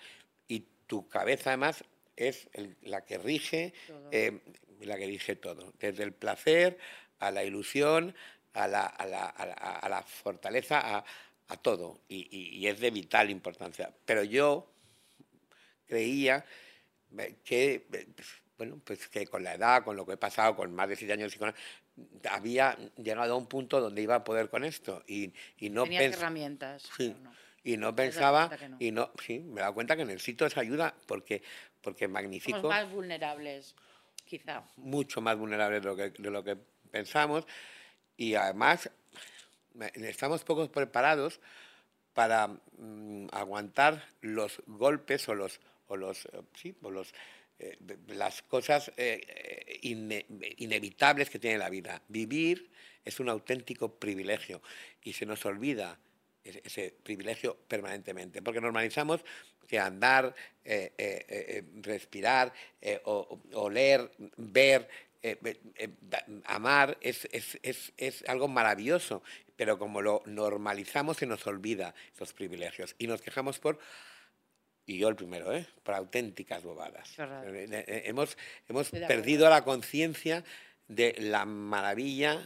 y 0.47 0.65
tu 0.87 1.07
cabeza 1.07 1.51
además 1.51 1.83
es 2.15 2.47
la 2.81 3.05
que 3.05 3.17
rige, 3.17 3.73
eh, 4.11 4.39
la 4.81 4.97
que 4.97 5.05
rige 5.05 5.35
todo, 5.35 5.73
desde 5.79 6.03
el 6.03 6.13
placer 6.13 6.77
a 7.19 7.31
la 7.31 7.43
ilusión, 7.43 8.15
a 8.53 8.67
la, 8.67 8.85
a 8.85 9.05
la, 9.05 9.25
a 9.25 9.89
la, 9.89 10.01
fortaleza, 10.03 11.03
a, 11.47 11.57
todo, 11.57 11.99
y, 12.07 12.27
y, 12.31 12.67
es 12.67 12.79
de 12.79 12.89
vital 12.89 13.29
importancia. 13.29 13.91
Pero 14.05 14.23
yo 14.23 14.71
creía 15.87 16.45
que, 17.43 17.87
bueno, 18.57 18.79
pues 18.83 19.07
que 19.07 19.27
con 19.27 19.43
la 19.43 19.55
edad, 19.55 19.83
con 19.83 19.95
lo 19.95 20.05
que 20.05 20.13
he 20.13 20.17
pasado, 20.17 20.55
con 20.55 20.73
más 20.73 20.89
de 20.89 20.95
siete 20.95 21.13
años, 21.13 21.37
había 22.29 22.77
llegado 22.97 23.33
a 23.33 23.37
un 23.37 23.47
punto 23.47 23.79
donde 23.79 24.01
iba 24.01 24.15
a 24.15 24.23
poder 24.23 24.49
con 24.49 24.63
esto. 24.63 25.03
Y, 25.07 25.33
y 25.57 25.69
no 25.69 25.85
herramientas. 25.85 26.89
Y 27.63 27.77
no 27.77 27.95
pensaba, 27.95 28.51
y 28.77 28.91
no, 28.91 29.09
sí, 29.25 29.39
me 29.39 29.59
he 29.59 29.61
dado 29.61 29.73
cuenta 29.73 29.97
que 29.97 30.05
necesito 30.05 30.45
esa 30.45 30.61
ayuda 30.61 30.93
porque, 31.07 31.41
porque 31.81 32.07
magnífico. 32.07 32.57
Somos 32.57 32.75
más 32.75 32.91
vulnerables, 32.91 33.75
quizá. 34.23 34.63
Mucho 34.77 35.19
más 35.19 35.35
vulnerables 35.35 35.81
de 35.81 35.89
lo 35.89 35.95
que, 35.95 36.09
de 36.11 36.29
lo 36.29 36.43
que 36.43 36.57
pensamos. 36.91 37.47
Y 38.17 38.35
además, 38.35 38.91
estamos 39.95 40.43
poco 40.43 40.69
preparados 40.71 41.39
para 42.13 42.47
mm, 42.47 43.29
aguantar 43.31 44.09
los 44.21 44.61
golpes 44.67 45.27
o 45.27 45.33
los 45.33 45.59
o 45.87 45.97
los, 45.97 46.25
eh, 46.25 46.41
sí, 46.55 46.75
los, 46.81 47.13
eh, 47.59 47.77
las 48.07 48.41
cosas 48.41 48.91
eh, 48.97 49.79
inevitables 50.57 51.29
que 51.29 51.39
tiene 51.39 51.57
la 51.57 51.69
vida. 51.69 52.01
Vivir 52.07 52.71
es 53.03 53.19
un 53.19 53.29
auténtico 53.29 53.95
privilegio 53.95 54.61
y 55.03 55.13
se 55.13 55.25
nos 55.25 55.45
olvida 55.45 55.99
ese, 56.43 56.93
privilegio 57.03 57.57
permanentemente, 57.67 58.41
porque 58.41 58.61
normalizamos 58.61 59.21
que 59.67 59.79
andar, 59.79 60.35
respirar, 61.81 62.53
oler, 63.53 64.11
ver, 64.37 64.87
amar 66.45 66.97
es, 67.01 67.27
es, 67.31 67.57
es, 67.63 67.93
es, 67.97 68.23
algo 68.27 68.47
maravilloso, 68.47 69.23
pero 69.55 69.79
como 69.79 70.03
lo 70.03 70.21
normalizamos 70.27 71.17
se 71.17 71.25
nos 71.25 71.47
olvida 71.47 71.95
esos 72.13 72.33
privilegios 72.33 72.95
y 72.99 73.07
nos 73.07 73.23
quejamos 73.23 73.57
por 73.57 73.79
y 74.85 74.97
yo 74.97 75.09
el 75.09 75.15
primero, 75.15 75.53
¿eh? 75.53 75.65
por 75.83 75.95
auténticas 75.95 76.63
bobadas. 76.63 77.17
Eh, 77.17 77.67
eh, 77.71 78.03
hemos 78.05 78.37
hemos 78.69 78.89
perdido 78.89 79.49
la 79.49 79.63
conciencia 79.63 80.43
de 80.87 81.15
la 81.19 81.45
maravilla 81.45 82.41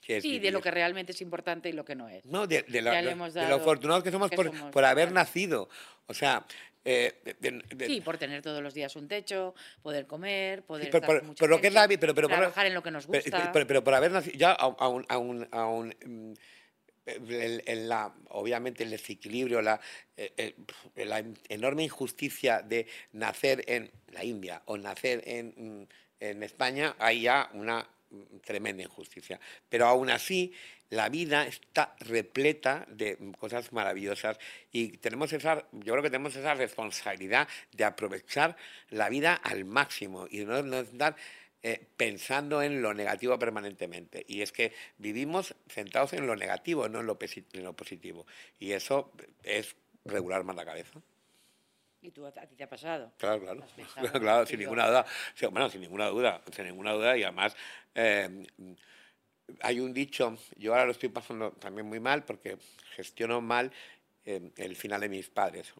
que 0.00 0.18
es. 0.18 0.22
Sí, 0.22 0.38
de 0.38 0.50
lo 0.50 0.60
que 0.60 0.70
realmente 0.70 1.12
es 1.12 1.20
importante 1.20 1.68
y 1.68 1.72
lo 1.72 1.84
que 1.84 1.94
no 1.94 2.08
es. 2.08 2.24
No, 2.26 2.46
de, 2.46 2.64
lo, 2.68 3.54
afortunados 3.54 4.02
que 4.02 4.10
somos, 4.10 4.30
por, 4.30 4.70
por, 4.70 4.84
haber 4.84 5.12
nacido. 5.12 5.68
O 6.06 6.14
sea. 6.14 6.44
Eh, 6.84 7.14
sí, 7.86 8.00
por 8.00 8.18
tener 8.18 8.42
todos 8.42 8.60
los 8.60 8.74
días 8.74 8.96
un 8.96 9.06
techo, 9.06 9.54
poder 9.82 10.08
comer, 10.08 10.64
poder 10.64 10.90
por, 10.90 11.48
lo 11.48 11.60
que 11.60 11.68
es 11.68 11.72
la, 11.72 11.86
pero, 11.86 12.12
pero, 12.12 12.26
trabajar 12.26 12.66
en 12.66 12.74
lo 12.74 12.82
que 12.82 12.90
nos 12.90 13.06
gusta. 13.06 13.52
Pero, 13.52 13.84
por 13.84 13.94
haber 13.94 14.10
nacido, 14.10 14.36
ya 14.36 14.50
a, 14.50 14.88
un, 14.88 15.06
a, 15.52 15.66
mm, 17.06 18.26
obviamente 18.30 18.84
el 18.84 18.90
desequilibrio, 18.90 19.62
la, 19.62 19.80
eh, 20.16 20.54
eh, 20.96 21.04
la, 21.04 21.24
enorme 21.48 21.84
injusticia 21.84 22.62
de 22.62 22.86
nacer 23.12 23.64
en 23.66 23.90
la 24.08 24.24
India 24.24 24.62
o 24.66 24.76
nacer 24.76 25.22
en, 25.26 25.88
en, 26.20 26.42
España, 26.42 26.96
hay 26.98 27.22
ya 27.22 27.50
una 27.54 27.86
tremenda 28.44 28.82
injusticia. 28.82 29.40
Pero 29.68 29.86
aún 29.86 30.10
así, 30.10 30.52
la 30.90 31.08
vida 31.08 31.46
está 31.46 31.96
repleta 32.00 32.84
de 32.88 33.16
cosas 33.38 33.72
maravillosas 33.72 34.38
y 34.70 34.98
tenemos 34.98 35.32
esa, 35.32 35.66
yo 35.72 35.92
creo 35.94 36.02
que 36.02 36.10
tenemos 36.10 36.36
esa 36.36 36.54
responsabilidad 36.54 37.48
de 37.72 37.84
aprovechar 37.84 38.56
la 38.90 39.08
vida 39.08 39.34
al 39.34 39.64
máximo 39.64 40.26
y 40.30 40.44
no, 40.44 40.62
no 40.62 40.82
dar 40.84 41.16
eh, 41.64 41.80
pensando 41.96 42.60
en 42.60 42.82
lo 42.82 42.92
negativo 42.92 43.38
permanentemente. 43.38 44.24
Y 44.26 44.42
es 44.42 44.50
que 44.50 44.72
vivimos 44.98 45.54
centrados 45.68 46.12
en 46.12 46.26
lo 46.26 46.34
negativo, 46.34 46.88
no 46.88 47.00
en 47.00 47.06
lo, 47.06 47.16
positivo. 47.76 48.26
Y 48.58 48.72
eso 48.72 49.12
es 49.44 49.76
regular 50.04 50.42
más 50.42 50.56
la 50.56 50.64
cabeza. 50.64 51.00
¿Y 52.00 52.10
tú 52.10 52.26
a 52.26 52.32
ti 52.32 52.56
te 52.56 52.64
ha 52.64 52.68
pasado? 52.68 53.12
Claro, 53.16 53.40
claro. 53.42 53.64
claro, 54.20 54.44
sin 54.44 54.58
ninguna 54.58 54.88
duda. 54.88 55.06
Bueno, 55.52 55.70
sin 55.70 55.82
ninguna 55.82 56.08
duda, 56.08 56.42
sin 56.50 56.64
ninguna 56.64 56.92
duda. 56.94 57.16
Y 57.16 57.22
además, 57.22 57.56
eh, 57.94 58.44
hay 59.60 59.78
un 59.78 59.94
dicho, 59.94 60.36
yo 60.56 60.72
ahora 60.72 60.86
lo 60.86 60.90
estoy 60.90 61.10
pasando 61.10 61.52
también 61.52 61.86
muy 61.86 62.00
mal 62.00 62.24
porque 62.24 62.58
gestiono 62.96 63.40
mal 63.40 63.70
eh, 64.24 64.50
el 64.56 64.74
final 64.74 65.00
de 65.00 65.08
mis 65.08 65.30
padres, 65.30 65.72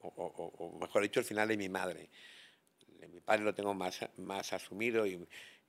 o, 0.00 0.78
mejor 0.80 1.02
dicho, 1.02 1.18
el 1.18 1.26
final 1.26 1.48
de 1.48 1.56
mi 1.56 1.68
madre 1.68 2.08
mi 3.06 3.20
padre 3.20 3.44
lo 3.44 3.54
tengo 3.54 3.74
más, 3.74 4.00
más 4.16 4.52
asumido 4.52 5.06
y, 5.06 5.24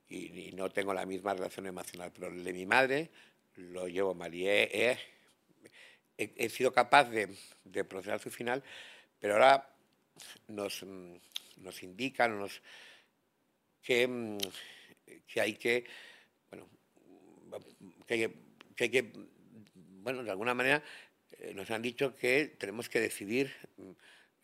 y, 0.08 0.50
no 0.52 0.70
tengo 0.70 0.92
la 0.92 1.06
misma 1.06 1.34
relación 1.34 1.66
emocional, 1.66 2.10
pero 2.12 2.28
el 2.28 2.42
de 2.42 2.52
mi 2.52 2.66
madre 2.66 3.10
lo 3.54 3.86
llevo 3.86 4.14
mal. 4.14 4.34
Y 4.34 4.48
he, 4.48 4.98
he, 6.16 6.48
sido 6.48 6.72
capaz 6.72 7.04
de, 7.04 7.28
de, 7.64 7.84
procesar 7.84 8.18
su 8.18 8.30
final, 8.30 8.62
pero 9.20 9.34
ahora 9.34 9.72
nos, 10.48 10.84
nos 11.56 11.82
indican 11.82 12.38
nos, 12.38 12.60
que, 13.82 14.38
que 15.26 15.40
hay 15.40 15.54
que, 15.54 15.84
bueno, 16.50 16.68
que, 18.06 18.30
hay 18.78 18.88
que, 18.88 19.12
bueno, 19.74 20.22
de 20.22 20.30
alguna 20.30 20.54
manera 20.54 20.82
eh, 21.38 21.54
nos 21.54 21.70
han 21.70 21.82
dicho 21.82 22.16
que 22.16 22.56
tenemos 22.58 22.88
que 22.88 23.00
decidir 23.00 23.52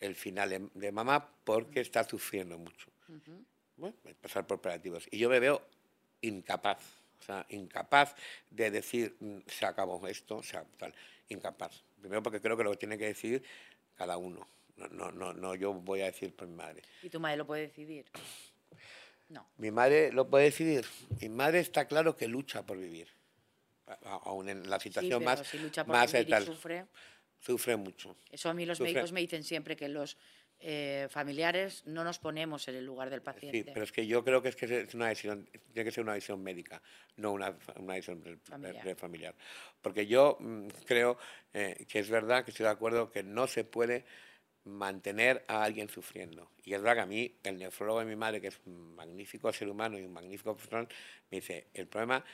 el 0.00 0.14
final 0.14 0.70
de, 0.74 0.92
mamá 0.92 1.28
porque 1.44 1.80
está 1.80 2.04
sufriendo 2.04 2.58
mucho. 2.58 2.90
Bueno, 3.76 3.96
pasar 4.20 4.46
por 4.46 4.58
operativos. 4.58 5.06
Y 5.10 5.18
yo 5.18 5.28
me 5.28 5.38
veo 5.38 5.62
incapaz, 6.22 6.80
o 7.20 7.22
sea, 7.22 7.46
incapaz 7.50 8.14
de 8.50 8.70
decir, 8.70 9.16
mm, 9.20 9.38
se 9.46 9.66
acabó 9.66 10.06
esto, 10.06 10.38
o 10.38 10.42
sea, 10.42 10.64
tal, 10.78 10.94
incapaz. 11.28 11.82
Primero 12.00 12.22
porque 12.22 12.40
creo 12.40 12.56
que 12.56 12.64
lo 12.64 12.76
tiene 12.76 12.96
que 12.98 13.06
decidir 13.06 13.42
cada 13.94 14.16
uno. 14.16 14.48
No, 14.76 14.88
no, 14.88 15.10
no, 15.12 15.32
no 15.32 15.54
yo 15.54 15.72
voy 15.72 16.02
a 16.02 16.06
decir 16.06 16.34
por 16.34 16.48
mi 16.48 16.54
madre. 16.54 16.82
¿Y 17.02 17.08
tu 17.08 17.20
madre 17.20 17.38
lo 17.38 17.46
puede 17.46 17.62
decidir? 17.62 18.06
No. 19.28 19.44
Mi 19.56 19.72
madre 19.72 20.12
lo 20.12 20.30
puede 20.30 20.44
decidir. 20.44 20.86
Mi 21.20 21.28
madre 21.28 21.58
está 21.58 21.88
claro 21.88 22.14
que 22.14 22.28
lucha 22.28 22.64
por 22.64 22.78
vivir. 22.78 23.08
Aún 24.04 24.48
en 24.48 24.70
la 24.70 24.78
situación 24.78 25.24
más, 25.24 25.44
si 25.44 25.58
lucha 25.58 25.84
por 25.84 25.96
más 25.96 26.12
vivir 26.12 26.32
y 26.42 26.46
sufre 26.46 26.86
sufre 27.46 27.76
mucho. 27.76 28.16
Eso 28.30 28.50
a 28.50 28.54
mí 28.54 28.66
los 28.66 28.80
médicos 28.80 29.12
me 29.12 29.20
dicen 29.20 29.44
siempre 29.44 29.76
que 29.76 29.88
los 29.88 30.16
eh, 30.58 31.06
familiares 31.10 31.84
no 31.86 32.02
nos 32.02 32.18
ponemos 32.18 32.66
en 32.66 32.74
el 32.74 32.84
lugar 32.84 33.08
del 33.08 33.22
paciente. 33.22 33.58
Sí, 33.58 33.70
pero 33.72 33.84
es 33.84 33.92
que 33.92 34.04
yo 34.06 34.24
creo 34.24 34.42
que 34.42 34.48
es 34.48 34.56
que 34.56 34.64
es 34.64 34.94
una 34.94 35.08
decisión, 35.08 35.48
tiene 35.72 35.84
que 35.84 35.92
ser 35.92 36.02
una 36.02 36.14
decisión 36.14 36.42
médica, 36.42 36.82
no 37.16 37.32
una, 37.32 37.56
una 37.76 37.94
decisión 37.94 38.40
familiar. 38.96 39.34
Porque 39.80 40.06
yo 40.08 40.38
mm, 40.40 40.66
creo 40.86 41.18
eh, 41.54 41.86
que 41.88 42.00
es 42.00 42.10
verdad 42.10 42.44
que 42.44 42.50
estoy 42.50 42.64
de 42.64 42.70
acuerdo 42.70 43.10
que 43.10 43.22
no 43.22 43.46
se 43.46 43.62
puede 43.62 44.04
mantener 44.64 45.44
a 45.46 45.62
alguien 45.62 45.88
sufriendo. 45.88 46.50
Y 46.64 46.74
es 46.74 46.82
verdad 46.82 46.96
que 46.96 47.02
a 47.02 47.06
mí, 47.06 47.38
el 47.44 47.58
nefrólogo 47.58 48.00
de 48.00 48.06
mi 48.06 48.16
madre, 48.16 48.40
que 48.40 48.48
es 48.48 48.58
un 48.66 48.96
magnífico 48.96 49.52
ser 49.52 49.68
humano 49.68 49.96
y 49.96 50.02
un 50.02 50.12
magnífico 50.12 50.54
profesional, 50.54 50.88
me 51.30 51.36
dice, 51.36 51.68
el 51.74 51.86
problema 51.86 52.24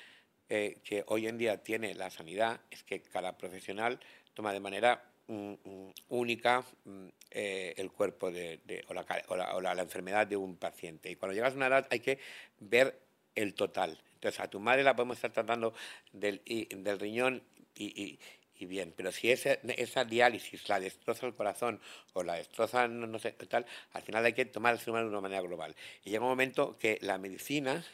eh, 0.48 0.80
que 0.84 1.04
hoy 1.06 1.26
en 1.28 1.38
día 1.38 1.62
tiene 1.62 1.94
la 1.94 2.10
sanidad 2.10 2.60
es 2.70 2.82
que 2.82 3.00
cada 3.00 3.38
profesional 3.38 3.98
toma 4.34 4.52
de 4.52 4.60
manera 4.60 5.04
mm, 5.26 5.52
mm, 5.64 5.92
única 6.08 6.64
mm, 6.84 7.06
eh, 7.30 7.74
el 7.76 7.90
cuerpo 7.90 8.30
de, 8.30 8.60
o, 8.88 9.60
la, 9.60 9.72
enfermedad 9.82 10.26
de 10.26 10.36
un 10.36 10.56
paciente. 10.56 11.10
Y 11.10 11.16
cuando 11.16 11.34
llegas 11.34 11.54
a 11.54 11.56
una 11.56 11.66
edad 11.66 11.86
hay 11.90 12.00
que 12.00 12.18
ver 12.60 12.98
el 13.34 13.54
total. 13.54 13.98
Entonces, 14.14 14.40
a 14.40 14.48
tu 14.48 14.60
madre 14.60 14.82
la 14.82 14.94
podemos 14.94 15.16
estar 15.16 15.32
tratando 15.32 15.74
del, 16.12 16.42
del 16.44 16.98
riñón 16.98 17.42
y, 17.74 18.18
bien, 18.66 18.92
pero 18.96 19.10
si 19.10 19.30
esa, 19.30 19.54
esa 19.76 20.04
diálisis 20.04 20.68
la 20.68 20.78
destroza 20.78 21.26
el 21.26 21.34
corazón 21.34 21.80
o 22.12 22.22
la 22.22 22.34
destroza, 22.34 22.86
no, 22.86 23.18
sé, 23.18 23.32
tal, 23.32 23.66
al 23.92 24.02
final 24.02 24.24
hay 24.24 24.34
que 24.34 24.44
tomar 24.44 24.74
el 24.74 24.78
ser 24.78 24.90
humano 24.90 25.06
de 25.06 25.10
una 25.10 25.20
manera 25.20 25.42
global. 25.42 25.74
Y 26.04 26.10
llega 26.10 26.22
un 26.22 26.30
momento 26.30 26.76
que 26.78 26.98
la 27.00 27.18
medicina 27.18 27.84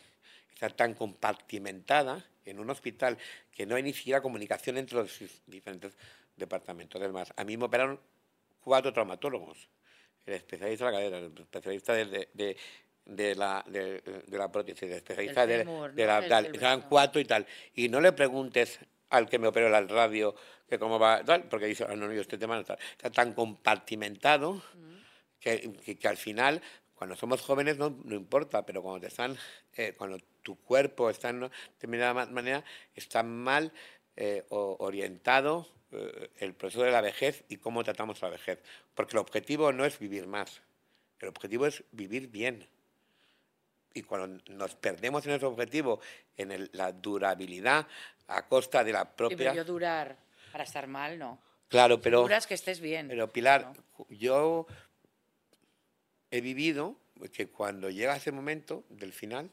está 0.53 0.69
tan 0.69 0.95
compartimentada 0.95 2.25
en 2.45 2.59
un 2.59 2.69
hospital 2.69 3.17
que 3.55 3.65
no 3.65 3.77
hay 3.77 3.83
ni 3.83 3.93
siquiera 3.93 4.21
comunicación 4.21 4.77
entre 4.77 4.97
los 4.97 5.19
diferentes 5.47 5.95
departamento. 6.39 6.99
Además, 6.99 7.33
a 7.37 7.45
mí 7.45 7.57
me 7.57 7.65
operaron 7.65 8.01
cuatro 8.61 8.93
traumatólogos. 8.93 9.69
El 10.25 10.35
especialista 10.35 10.87
de 10.87 10.91
la 10.93 10.99
cadera, 10.99 11.19
el 11.19 11.39
especialista 11.39 11.95
de, 11.95 12.29
de, 12.33 12.57
de 13.05 13.35
la, 13.35 13.65
de, 13.67 14.03
la 14.29 14.53
prótesis, 14.53 14.83
el 14.83 14.93
especialista 14.93 15.47
de, 15.47 15.65
la 15.95 16.29
tal. 16.29 16.55
Eran 16.55 16.83
cuatro 16.83 17.21
y 17.21 17.25
tal. 17.25 17.47
Y 17.75 17.89
no 17.89 18.01
le 18.01 18.13
preguntes 18.13 18.79
al 19.11 19.29
que 19.29 19.39
me 19.39 19.49
operó 19.49 19.71
la 19.71 19.81
radio 19.81 20.35
que 20.69 20.79
cómo 20.79 20.99
va, 20.99 21.25
tal, 21.25 21.45
porque 21.45 21.65
dice, 21.65 21.85
ah, 21.89 21.97
no, 21.97 22.09
no, 22.09 22.13
yo 22.13 22.21
este 22.21 22.37
tema 22.37 22.55
no 22.55 22.61
está. 22.61 22.79
Está 22.93 23.11
tan 23.11 23.33
compartimentado 23.33 24.63
que, 25.41 25.73
que, 25.99 26.09
al 26.09 26.19
final 26.19 26.61
cuando 26.99 27.15
somos 27.15 27.41
jóvenes 27.43 27.79
no, 27.79 27.97
no 28.05 28.17
importa, 28.17 28.67
pero 28.67 28.83
cuando 28.83 29.01
te 29.01 29.07
están, 29.07 29.37
eh, 29.77 29.95
cuando 29.97 30.19
tu 30.43 30.57
cuerpo 30.57 31.09
está 31.09 31.33
de 31.33 31.49
determinada 31.75 32.27
manera, 32.27 32.65
está 32.93 33.23
mal 33.23 33.73
eh, 34.17 34.45
orientado 34.49 35.69
eh, 35.93 36.31
el 36.39 36.55
proceso 36.55 36.83
de 36.83 36.91
la 36.91 37.01
vejez 37.01 37.45
y 37.49 37.57
cómo 37.57 37.85
tratamos 37.85 38.21
la 38.23 38.31
vejez. 38.31 38.61
Porque 38.95 39.17
el 39.17 39.19
objetivo 39.19 39.73
no 39.73 39.85
es 39.85 39.99
vivir 39.99 40.27
más, 40.27 40.61
el 41.21 41.29
objetivo 41.29 41.67
es 41.67 41.85
vivir 41.93 42.29
bien. 42.29 42.67
Y 43.95 44.03
cuando 44.03 44.43
nos 44.49 44.75
perdemos 44.77 45.27
en 45.27 45.33
ese 45.33 45.47
objetivo, 45.47 46.01
en 46.37 46.69
la 46.73 46.93
durabilidad 46.93 47.87
a 48.29 48.47
costa 48.47 48.85
de 48.85 48.93
la 48.93 49.17
propia... 49.17 49.55
Yo 49.55 49.65
durar 49.65 50.17
para 50.53 50.65
estar 50.65 50.87
mal, 50.87 51.19
no. 51.19 51.41
Claro, 51.69 52.01
pero... 52.01 52.23
Duras 52.23 52.47
que 52.47 52.55
estés 52.55 52.81
bien. 52.81 53.09
Pero 53.09 53.29
Pilar, 53.29 53.73
yo 54.11 54.67
he 56.31 56.41
vivido 56.41 56.97
que 57.33 57.49
cuando 57.49 57.91
llega 57.91 58.17
ese 58.17 58.31
momento 58.31 58.85
del 58.91 59.13
final, 59.13 59.51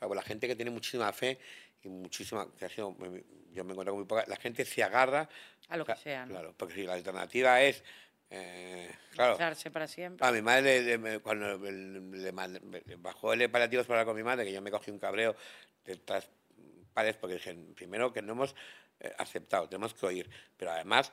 o 0.00 0.14
la 0.14 0.22
gente 0.22 0.46
que 0.46 0.56
tiene 0.56 0.70
muchísima 0.70 1.12
fe 1.12 1.38
y 1.84 1.88
muchísima, 1.88 2.46
yo 2.74 3.64
me 3.64 3.72
encuentro 3.72 3.92
con 3.92 3.96
muy 3.96 4.04
poca, 4.04 4.24
la 4.26 4.36
gente 4.36 4.64
se 4.64 4.82
agarra 4.82 5.28
a 5.68 5.76
lo 5.76 5.84
que 5.84 5.96
sea. 5.96 6.24
Claro, 6.26 6.54
porque 6.56 6.74
si 6.74 6.82
la 6.84 6.94
alternativa 6.94 7.60
es 7.62 7.82
eh, 8.30 8.90
claro. 9.12 9.36
para 9.72 9.86
siempre. 9.86 10.26
A 10.26 10.32
mi 10.32 10.42
madre, 10.42 11.20
cuando 11.20 11.56
le, 11.58 12.30
bajó 12.96 13.32
el 13.32 13.42
hepatitis 13.42 13.86
para 13.86 14.00
hablar 14.00 14.06
con 14.06 14.16
mi 14.16 14.22
madre, 14.22 14.44
que 14.44 14.52
yo 14.52 14.60
me 14.60 14.70
cogí 14.70 14.90
un 14.90 14.98
cabreo 14.98 15.36
de 15.84 15.92
estas 15.92 16.28
padres, 16.92 17.16
porque 17.16 17.34
dije, 17.34 17.54
primero 17.74 18.12
que 18.12 18.22
no 18.22 18.32
hemos 18.32 18.54
eh, 19.00 19.12
aceptado, 19.18 19.68
tenemos 19.68 19.94
que 19.94 20.06
oír, 20.06 20.30
pero 20.56 20.72
además 20.72 21.12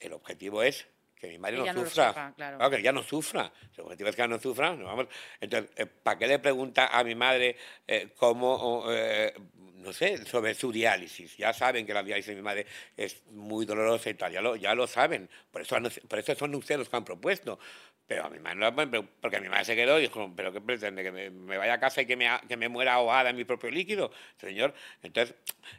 el 0.00 0.12
objetivo 0.12 0.62
es 0.62 0.86
que 1.18 1.28
mi 1.28 1.38
madre 1.38 1.58
no 1.58 1.84
sufra. 1.84 2.32
claro. 2.36 2.70
que 2.70 2.82
ya 2.82 2.92
no 2.92 3.02
sufra. 3.02 3.52
El 3.76 3.84
objetivo 3.84 4.08
es 4.08 4.16
que 4.16 4.22
ella 4.22 4.28
no 4.28 4.38
sufra. 4.38 4.74
No, 4.74 4.84
vamos. 4.84 5.06
Entonces, 5.40 5.70
eh, 5.76 5.86
¿para 5.86 6.18
qué 6.18 6.26
le 6.26 6.38
pregunta 6.38 6.86
a 6.86 7.02
mi 7.02 7.14
madre 7.14 7.56
eh, 7.86 8.08
cómo, 8.16 8.84
eh, 8.88 9.34
no 9.76 9.92
sé, 9.92 10.24
sobre 10.24 10.54
su 10.54 10.70
diálisis? 10.70 11.36
Ya 11.36 11.52
saben 11.52 11.84
que 11.84 11.92
la 11.92 12.02
diálisis 12.02 12.30
de 12.30 12.36
mi 12.36 12.42
madre 12.42 12.66
es 12.96 13.26
muy 13.30 13.66
dolorosa 13.66 14.10
y 14.10 14.14
tal, 14.14 14.32
ya 14.32 14.40
lo, 14.40 14.56
ya 14.56 14.74
lo 14.74 14.86
saben. 14.86 15.28
Por 15.50 15.62
eso, 15.62 15.76
por 16.08 16.18
eso 16.18 16.34
son 16.34 16.54
ustedes 16.54 16.78
los 16.78 16.88
que 16.88 16.96
han 16.96 17.04
propuesto. 17.04 17.58
Pero 18.06 18.24
a 18.24 18.30
mi 18.30 18.38
madre 18.38 18.56
no, 18.56 19.06
porque 19.20 19.38
mi 19.38 19.50
madre 19.50 19.66
se 19.66 19.76
quedó 19.76 19.98
y 19.98 20.02
dijo, 20.02 20.32
¿pero 20.34 20.50
qué 20.50 20.62
pretende? 20.62 21.02
¿Que 21.02 21.10
me, 21.10 21.58
vaya 21.58 21.74
a 21.74 21.80
casa 21.80 22.00
y 22.00 22.06
que 22.06 22.16
me, 22.16 22.26
que 22.48 22.56
me 22.56 22.70
muera 22.70 22.94
ahogada 22.94 23.28
en 23.28 23.36
mi 23.36 23.44
propio 23.44 23.70
líquido? 23.70 24.10
Señor, 24.38 24.72
entonces, 25.02 25.34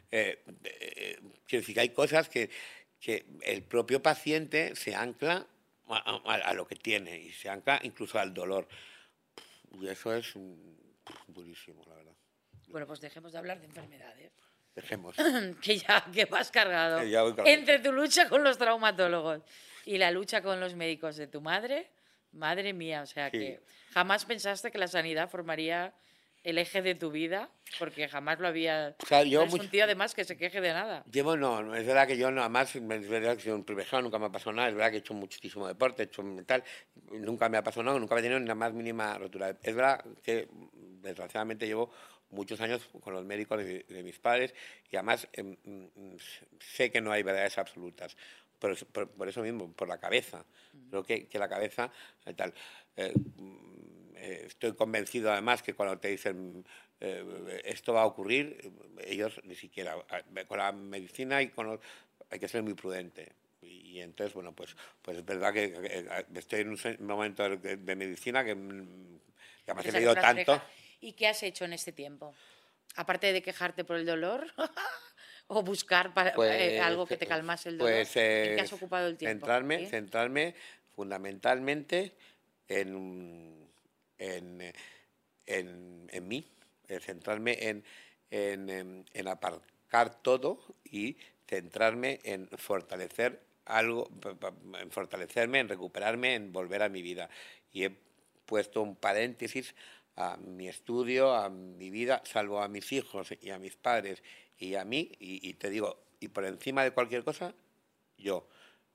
quiero 0.08 0.38
decir 1.48 1.74
que 1.74 1.80
hay 1.80 1.88
cosas 1.88 2.28
que 2.28 2.48
que 3.00 3.24
el 3.42 3.62
propio 3.62 4.02
paciente 4.02 4.76
se 4.76 4.94
ancla 4.94 5.46
a, 5.88 6.54
lo 6.54 6.66
que 6.66 6.76
tiene 6.76 7.18
y 7.18 7.32
se 7.32 7.48
ancla 7.48 7.80
incluso 7.82 8.18
al 8.18 8.32
dolor. 8.32 8.68
Y 9.80 9.88
eso 9.88 10.14
es 10.14 10.34
durísimo, 11.26 11.82
la 11.86 11.94
verdad. 11.94 12.12
Bueno, 12.68 12.86
pues 12.86 13.00
dejemos 13.00 13.32
de 13.32 13.38
hablar 13.38 13.58
de 13.60 13.66
enfermedades. 13.66 14.32
Dejemos. 14.74 15.16
que 15.62 15.78
ya 15.78 16.06
que 16.12 16.26
vas 16.26 16.50
cargado. 16.50 17.00
Entre 17.44 17.80
tu 17.80 17.92
lucha 17.92 18.28
con 18.28 18.44
los 18.44 18.58
traumatólogos 18.58 19.42
y 19.84 19.98
la 19.98 20.10
lucha 20.10 20.42
con 20.42 20.60
los 20.60 20.74
médicos 20.74 21.16
de 21.16 21.26
tu 21.26 21.40
madre, 21.40 21.90
madre 22.32 22.72
mía, 22.72 23.02
o 23.02 23.06
sea 23.06 23.30
que 23.30 23.60
jamás 23.92 24.24
pensaste 24.24 24.70
que 24.70 24.78
la 24.78 24.86
sanidad 24.86 25.28
formaría 25.28 25.92
el 26.42 26.58
eje 26.58 26.80
de 26.82 26.94
tu 26.94 27.10
vida, 27.10 27.50
porque 27.78 28.08
jamás 28.08 28.38
lo 28.38 28.48
había... 28.48 28.96
O 29.02 29.06
sea, 29.06 29.22
yo 29.22 29.44
un 29.44 29.68
tío 29.68 29.84
además 29.84 30.14
que 30.14 30.24
se 30.24 30.36
queje 30.36 30.60
de 30.60 30.72
nada. 30.72 31.04
Llevo, 31.10 31.36
no, 31.36 31.74
es 31.74 31.86
verdad 31.86 32.06
que 32.06 32.16
yo 32.16 32.30
no, 32.30 32.40
además, 32.40 32.74
es 32.74 33.08
verdad 33.08 33.36
que 33.36 33.42
soy 33.42 33.52
un 33.52 33.64
privilegiado, 33.64 34.02
nunca 34.02 34.18
me 34.18 34.26
ha 34.26 34.32
pasado 34.32 34.52
nada, 34.52 34.68
es 34.68 34.74
verdad 34.74 34.90
que 34.90 34.96
he 34.96 35.00
hecho 35.00 35.14
muchísimo 35.14 35.68
deporte, 35.68 36.02
he 36.02 36.06
hecho 36.06 36.24
tal, 36.46 36.64
nunca 37.10 37.48
me 37.48 37.58
ha 37.58 37.62
pasado 37.62 37.82
nada, 37.82 37.98
nunca 37.98 38.18
he 38.18 38.22
tenido 38.22 38.40
ni 38.40 38.46
la 38.46 38.54
más 38.54 38.72
mínima 38.72 39.18
rotura. 39.18 39.56
Es 39.62 39.74
verdad 39.74 40.04
que, 40.22 40.48
desgraciadamente, 41.02 41.66
llevo 41.66 41.92
muchos 42.30 42.60
años 42.60 42.88
con 43.00 43.12
los 43.12 43.24
médicos 43.24 43.58
de, 43.58 44.02
mis 44.02 44.18
padres 44.18 44.54
y 44.90 44.96
además 44.96 45.28
em, 45.32 45.56
mm, 45.64 46.16
sé 46.58 46.90
que 46.90 47.00
no 47.00 47.12
hay 47.12 47.22
verdades 47.22 47.58
absolutas. 47.58 48.16
Por, 48.58 48.76
por, 49.08 49.26
eso 49.26 49.40
mismo, 49.40 49.72
por 49.72 49.88
la 49.88 49.98
cabeza. 49.98 50.44
Creo 50.90 51.02
que, 51.02 51.26
que 51.28 51.38
la 51.38 51.48
cabeza, 51.48 51.90
tal. 52.36 52.52
Eh, 52.94 53.14
eh, 54.20 54.44
estoy 54.46 54.74
convencido 54.74 55.32
además 55.32 55.62
que 55.62 55.74
cuando 55.74 55.98
te 55.98 56.08
dicen 56.08 56.64
eh, 57.00 57.62
esto 57.64 57.94
va 57.94 58.02
a 58.02 58.06
ocurrir, 58.06 58.72
ellos 59.04 59.40
ni 59.44 59.54
siquiera, 59.54 59.96
con 60.46 60.58
la 60.58 60.72
medicina 60.72 61.40
y 61.40 61.48
con 61.48 61.80
hay 62.30 62.38
que 62.38 62.48
ser 62.48 62.62
muy 62.62 62.74
prudente. 62.74 63.32
Y, 63.62 64.00
entonces, 64.00 64.34
bueno, 64.34 64.54
pues, 64.54 64.76
pues 65.02 65.18
es 65.18 65.24
verdad 65.24 65.52
que, 65.52 66.06
estoy 66.34 66.60
en 66.60 66.70
un 66.70 67.06
momento 67.06 67.56
de, 67.56 67.76
medicina 67.96 68.44
que, 68.44 68.54
que 68.54 69.70
además 69.70 69.86
he 69.86 69.92
leído 69.92 70.14
tanto. 70.14 70.62
¿Y 71.00 71.12
qué 71.12 71.28
has 71.28 71.42
hecho 71.42 71.64
en 71.64 71.72
este 71.72 71.92
tiempo? 71.92 72.34
Aparte 72.96 73.32
de 73.32 73.42
quejarte 73.42 73.84
por 73.84 73.96
el 73.96 74.06
dolor 74.06 74.46
o 75.46 75.62
buscar 75.62 76.14
para, 76.14 76.30
eh, 76.30 76.34
pues, 76.34 76.80
algo 76.80 77.06
que 77.06 77.16
te 77.16 77.26
calmase 77.26 77.70
el 77.70 77.78
dolor. 77.78 77.92
Pues, 77.92 78.16
¿En 78.16 78.56
qué 78.56 78.60
has 78.60 78.72
ocupado 78.72 79.08
el 79.08 79.16
tiempo? 79.16 79.46
Centrarme, 79.46 79.86
centrarme 79.86 80.54
fundamentalmente 80.94 82.14
en 82.68 83.59
en, 84.20 84.72
en, 85.46 86.08
en 86.12 86.28
mí, 86.28 86.46
centrarme 87.00 87.58
en, 87.68 87.84
en, 88.30 89.04
en, 89.12 89.28
aparcar 89.28 90.22
todo 90.22 90.60
y 90.84 91.16
centrarme 91.48 92.20
en 92.22 92.48
fortalecer 92.48 93.40
algo, 93.64 94.08
en 94.80 94.90
fortalecerme, 94.90 95.58
en 95.58 95.68
recuperarme, 95.68 96.34
en 96.34 96.52
volver 96.52 96.82
a 96.82 96.88
mi 96.88 97.02
vida. 97.02 97.28
Y 97.72 97.84
he 97.84 97.96
puesto 98.46 98.82
un 98.82 98.94
paréntesis 98.94 99.74
a 100.16 100.36
mi 100.36 100.68
estudio, 100.68 101.34
a 101.34 101.48
mi 101.48 101.90
vida, 101.90 102.22
salvo 102.24 102.62
a 102.62 102.68
mis 102.68 102.92
hijos 102.92 103.32
y 103.40 103.50
a 103.50 103.58
mis 103.58 103.76
padres 103.76 104.22
y 104.58 104.74
a 104.74 104.84
mí, 104.84 105.10
y, 105.18 105.48
y 105.48 105.54
te 105.54 105.70
digo, 105.70 105.96
y 106.20 106.28
por 106.28 106.44
encima 106.44 106.84
de 106.84 106.90
cualquier 106.90 107.24
cosa, 107.24 107.54
yo. 108.18 108.46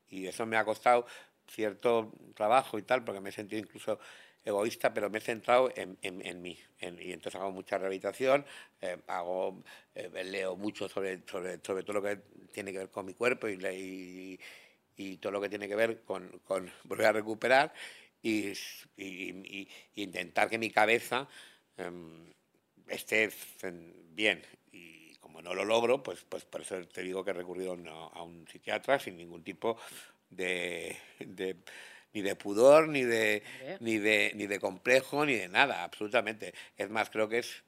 Y 0.08 0.26
eso 0.26 0.46
me 0.46 0.56
ha 0.56 0.64
costado 0.64 1.06
cierto 1.48 2.12
trabajo 2.34 2.78
y 2.78 2.82
tal, 2.82 3.04
porque 3.04 3.20
me 3.20 3.30
he 3.30 3.32
sentido 3.32 3.60
incluso 3.60 3.98
egoísta, 4.46 4.94
pero 4.94 5.10
me 5.10 5.18
he 5.18 5.20
centrado 5.20 5.72
en, 5.74 5.98
mí. 6.40 6.56
y 6.80 7.12
entonces 7.12 7.34
hago 7.40 7.50
mucha 7.50 7.78
rehabilitación, 7.78 8.46
eh, 8.80 8.96
hago, 9.08 9.62
eh, 9.94 10.24
leo 10.24 10.56
mucho 10.56 10.88
sobre, 10.88 11.20
sobre, 11.26 11.58
todo 11.58 11.92
lo 11.92 12.02
que 12.02 12.16
tiene 12.52 12.72
que 12.72 12.78
ver 12.78 12.90
con 12.90 13.04
mi 13.04 13.14
cuerpo 13.14 13.48
y, 13.48 14.38
todo 15.20 15.32
lo 15.32 15.40
que 15.40 15.48
tiene 15.48 15.68
que 15.68 15.74
ver 15.74 16.02
con, 16.02 16.30
volver 16.84 17.06
a 17.06 17.12
recuperar 17.12 17.74
y, 18.22 18.52
intentar 19.96 20.48
que 20.48 20.58
mi 20.58 20.70
cabeza 20.70 21.28
em, 21.76 22.32
esté 22.86 23.30
bien. 24.12 24.42
Y 24.70 25.16
como 25.16 25.42
no 25.42 25.54
lo 25.54 25.64
logro, 25.64 26.02
pues, 26.02 26.24
pues 26.28 26.44
por 26.44 26.60
eso 26.60 26.80
te 26.86 27.02
digo 27.02 27.24
que 27.24 27.30
he 27.30 27.34
recurrido 27.34 27.72
a 27.72 28.22
un 28.22 28.46
psiquiatra 28.46 29.00
sin 29.00 29.16
ningún 29.16 29.42
tipo 29.42 29.76
de 30.30 30.96
ni 32.16 32.22
de 32.22 32.34
pudor, 32.34 32.88
ni 32.88 33.02
de, 33.02 33.42
ni 33.80 33.98
de, 33.98 34.32
ni 34.34 34.46
de 34.46 34.58
complejo, 34.58 35.26
ni 35.26 35.34
de 35.34 35.48
nada, 35.48 35.84
absolutamente. 35.84 36.54
Es 36.74 36.88
más, 36.88 37.10
creo 37.10 37.28
que 37.28 37.40
es 37.40 37.62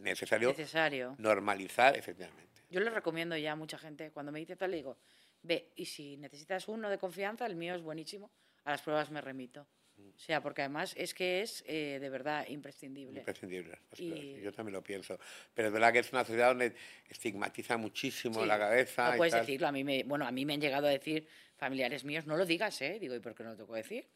necesario, 0.00 0.48
necesario. 0.48 1.14
normalizar, 1.18 1.94
efectivamente. 1.94 2.62
Yo 2.70 2.80
le 2.80 2.88
recomiendo 2.88 3.36
ya 3.36 3.52
a 3.52 3.56
mucha 3.56 3.76
gente, 3.76 4.10
cuando 4.12 4.32
me 4.32 4.38
dice 4.38 4.56
tal, 4.56 4.70
le 4.70 4.78
digo, 4.78 4.96
ve, 5.42 5.72
y 5.76 5.84
si 5.84 6.16
necesitas 6.16 6.68
uno 6.68 6.88
de 6.88 6.96
confianza, 6.96 7.44
el 7.44 7.54
mío 7.54 7.74
es 7.74 7.82
buenísimo, 7.82 8.30
a 8.64 8.70
las 8.70 8.80
pruebas 8.80 9.10
me 9.10 9.20
remito. 9.20 9.66
O 9.98 10.18
sea, 10.18 10.42
porque 10.42 10.62
además 10.62 10.94
es 10.96 11.14
que 11.14 11.42
es 11.42 11.64
eh, 11.66 11.98
de 12.00 12.10
verdad 12.10 12.46
imprescindible. 12.48 13.20
Imprescindible. 13.20 13.78
Yo 14.42 14.52
también 14.52 14.74
lo 14.74 14.82
pienso. 14.82 15.18
Pero 15.54 15.68
es 15.68 15.72
verdad 15.72 15.92
que 15.92 16.00
es 16.00 16.12
una 16.12 16.22
sociedad 16.22 16.48
donde 16.48 16.74
estigmatiza 17.08 17.78
muchísimo 17.78 18.44
la 18.44 18.58
cabeza. 18.58 19.12
No 19.12 19.16
puedes 19.16 19.32
decirlo. 19.32 19.68
A 19.68 19.72
mí 19.72 19.84
me, 19.84 20.04
bueno, 20.04 20.26
a 20.26 20.32
mí 20.32 20.44
me 20.44 20.52
han 20.52 20.60
llegado 20.60 20.86
a 20.86 20.90
decir 20.90 21.26
familiares 21.56 22.04
míos, 22.04 22.26
no 22.26 22.36
lo 22.36 22.46
digas, 22.46 22.80
¿eh? 22.82 22.98
Digo, 23.00 23.14
¿y 23.14 23.20
por 23.20 23.34
qué 23.34 23.42
no 23.42 23.50
lo 23.50 23.56
tengo 23.56 23.72
que 23.72 23.78
decir? 23.78 24.08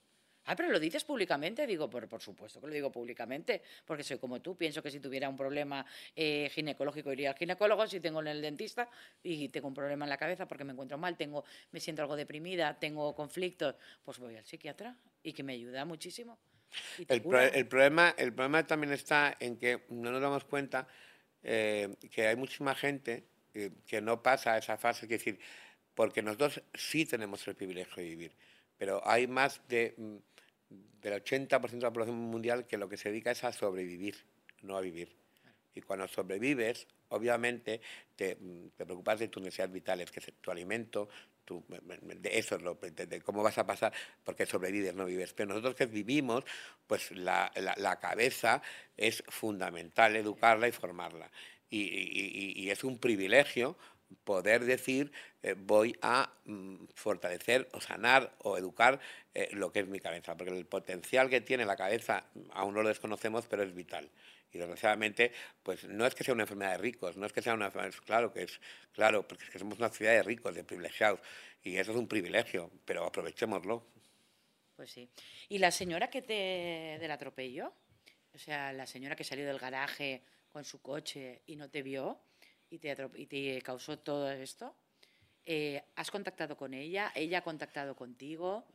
Ah, 0.47 0.57
pero 0.57 0.71
lo 0.71 0.81
dices 0.81 1.05
públicamente. 1.05 1.67
Digo, 1.67 1.89
por, 1.89 2.09
por 2.09 2.21
supuesto 2.21 2.61
que 2.61 2.67
lo 2.67 2.73
digo 2.73 2.91
públicamente, 2.91 3.63
porque 3.85 4.03
soy 4.03 4.19
como 4.19 4.41
tú. 4.41 4.57
Pienso 4.57 4.83
que 4.83 4.91
si 4.91 5.01
tuviera 5.01 5.29
un 5.29 5.37
problema 5.37 5.85
eh, 6.17 6.51
ginecológico 6.53 7.13
iría 7.13 7.31
al 7.31 7.37
ginecólogo, 7.37 7.87
si 7.87 8.01
tengo 8.01 8.21
en 8.21 8.29
el 8.29 8.43
dentista 8.43 8.89
y 9.23 9.49
tengo 9.51 9.69
un 9.69 9.75
problema 9.75 10.05
en 10.05 10.11
la 10.11 10.17
cabeza 10.17 10.49
porque 10.49 10.65
me 10.65 10.73
encuentro 10.73 10.99
mal, 10.99 11.17
tengo, 11.17 11.45
me 11.73 11.81
siento 11.81 12.03
algo 12.03 12.17
deprimida, 12.17 12.79
tengo 12.79 13.15
conflictos, 13.15 13.77
pues 14.03 14.19
voy 14.19 14.37
al 14.37 14.45
psiquiatra 14.45 14.97
y 15.23 15.33
que 15.33 15.43
me 15.43 15.53
ayuda 15.53 15.85
muchísimo. 15.85 16.39
El, 16.99 17.07
el, 17.09 17.67
problema, 17.67 18.15
el 18.17 18.33
problema 18.33 18.67
también 18.67 18.93
está 18.93 19.37
en 19.41 19.57
que 19.57 19.85
no 19.89 20.13
nos 20.13 20.23
damos 20.23 20.45
cuenta 20.45 20.87
eh, 21.43 21.97
que 22.11 22.29
hay 22.29 22.37
muchísima 22.37 22.75
gente 22.75 23.25
eh, 23.55 23.71
que 23.87 24.01
no 24.01 24.23
pasa 24.23 24.57
esa 24.57 24.77
fase, 24.77 25.07
es 25.07 25.09
decir, 25.09 25.41
porque 25.95 26.23
nosotros 26.23 26.63
sí 26.75 27.05
tenemos 27.07 27.47
el 27.49 27.55
privilegio 27.55 27.97
de 27.97 28.09
vivir, 28.09 28.33
pero 28.77 29.07
hay 29.07 29.27
más 29.27 29.61
de, 29.69 29.95
mm, 29.97 30.17
del 31.03 31.15
80% 31.15 31.87
de 31.87 31.91
la 31.91 31.93
población 31.93 32.17
mundial 32.17 32.67
que 32.67 32.79
lo 32.79 32.89
que 32.89 32.97
se 32.97 33.11
dedica 33.11 33.31
es 33.31 33.45
a 33.45 33.53
sobrevivir, 33.53 34.17
no 34.63 34.77
a 34.77 34.81
vivir. 34.81 35.15
Y 35.75 35.83
cuando 35.83 36.09
sobrevives, 36.09 36.87
obviamente 37.09 37.81
te, 38.17 38.37
te 38.77 38.85
preocupas 38.85 39.19
de 39.21 39.29
tus 39.29 39.43
necesidades 39.43 39.73
vitales, 39.73 40.11
que 40.11 40.21
es 40.21 40.33
tu 40.41 40.51
alimento, 40.51 41.09
tu, 41.45 41.65
de 41.69 42.39
eso 42.39 42.57
es 42.57 42.63
lo, 42.63 42.75
de, 42.75 43.21
cómo 43.23 43.43
vas 43.43 43.59
a 43.59 43.67
pasar, 43.67 43.93
porque 44.25 44.47
sobrevives, 44.47 44.95
no 44.95 45.05
vives. 45.05 45.33
Pero 45.33 45.51
nosotros 45.51 45.75
que 45.75 45.87
vivimos, 45.87 46.45
pues 46.87 47.11
la, 47.13 47.51
la, 47.57 47.75
la 47.77 47.99
cabeza 47.99 48.63
es 48.97 49.23
fundamental 49.29 50.17
educarla 50.17 50.69
y 50.69 50.73
formarla. 50.73 51.31
Y, 51.69 51.83
y, 51.83 52.53
y 52.57 52.71
es 52.71 52.83
un 52.83 52.99
privilegio 52.99 53.77
poder 54.25 54.65
decir 54.65 55.13
eh, 55.43 55.55
voy 55.57 55.97
a 56.03 56.33
mm, 56.45 56.87
fortalecer 56.95 57.69
o 57.73 57.81
sanar 57.81 58.35
o 58.39 58.59
educar 58.59 59.01
eh, 59.35 59.49
lo 59.53 59.73
que 59.73 59.81
es 59.81 59.89
mi 59.89 60.01
cabeza, 60.01 60.37
porque 60.37 60.57
el 60.57 60.67
potencial 60.67 61.31
que 61.31 61.41
tiene 61.41 61.65
la 61.65 61.77
cabeza 61.77 62.25
aún 62.51 62.75
no 62.75 62.83
lo 62.83 62.89
desconocemos, 62.89 63.47
pero 63.47 63.63
es 63.63 63.75
vital. 63.75 64.11
Y 64.53 64.59
desgraciadamente, 64.59 65.33
pues 65.63 65.85
no 65.85 66.07
es 66.07 66.15
que 66.15 66.25
sea 66.25 66.35
una 66.35 66.43
enfermedad 66.43 66.73
de 66.73 66.79
ricos, 66.79 67.17
no 67.17 67.25
es 67.25 67.33
que 67.33 67.41
sea 67.41 67.55
una 67.55 67.67
enfermedad, 67.67 67.95
claro 68.05 68.33
que 68.33 68.43
es, 68.43 68.61
claro, 68.93 69.27
porque 69.27 69.45
es 69.45 69.51
que 69.51 69.59
somos 69.59 69.79
una 69.79 69.89
sociedad 69.89 70.13
de 70.13 70.23
ricos, 70.25 70.55
de 70.55 70.65
privilegiados, 70.65 71.21
y 71.63 71.77
eso 71.77 71.93
es 71.93 71.97
un 71.97 72.09
privilegio, 72.09 72.71
pero 72.85 73.05
aprovechémoslo. 73.05 73.87
Pues 74.75 74.91
sí. 74.91 75.09
¿Y 75.49 75.59
la 75.59 75.71
señora 75.71 76.11
que 76.11 76.23
te 76.23 76.99
del 76.99 77.11
atropello? 77.11 77.73
O 78.35 78.39
sea, 78.39 78.73
la 78.73 78.87
señora 78.87 79.15
que 79.15 79.25
salió 79.25 79.47
del 79.47 79.59
garaje 79.59 80.23
con 80.51 80.65
su 80.65 80.81
coche 80.81 81.43
y 81.47 81.57
no 81.57 81.69
te 81.71 81.83
vio 81.83 82.19
y 82.71 82.79
te, 82.79 82.97
y 83.17 83.27
te 83.27 83.61
causó 83.63 83.99
todo 83.99 84.31
esto. 84.31 84.75
Eh, 85.45 85.83
¿Has 85.97 86.11
contactado 86.11 86.57
con 86.57 86.75
ella? 86.75 87.13
¿Ella 87.15 87.39
ha 87.39 87.43
contactado 87.43 87.97
contigo? 87.97 88.67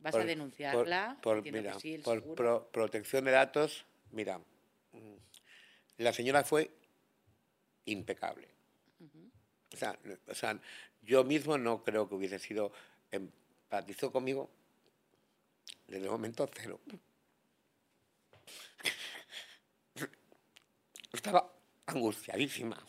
¿Vas 0.00 0.12
por, 0.12 0.22
a 0.22 0.24
denunciarla? 0.24 1.18
Por, 1.22 1.42
por 1.42 1.52
mira, 1.52 1.78
sí, 1.78 1.98
por 1.98 2.34
pro, 2.34 2.68
protección 2.72 3.24
de 3.24 3.32
datos, 3.32 3.84
mira, 4.12 4.40
la 5.98 6.12
señora 6.12 6.44
fue 6.44 6.70
impecable. 7.84 8.48
Uh 9.00 9.04
-huh. 9.04 9.30
o, 9.74 9.76
sea, 9.76 9.98
o 10.28 10.34
sea, 10.34 10.58
yo 11.02 11.24
mismo 11.24 11.58
no 11.58 11.82
creo 11.82 12.08
que 12.08 12.14
hubiese 12.14 12.38
sido, 12.38 12.72
empatizó 13.10 14.12
conmigo 14.12 14.48
desde 15.86 16.04
el 16.04 16.10
momento 16.10 16.48
cero. 16.54 16.80
Estaba 21.12 21.52
angustiadísima, 21.86 22.82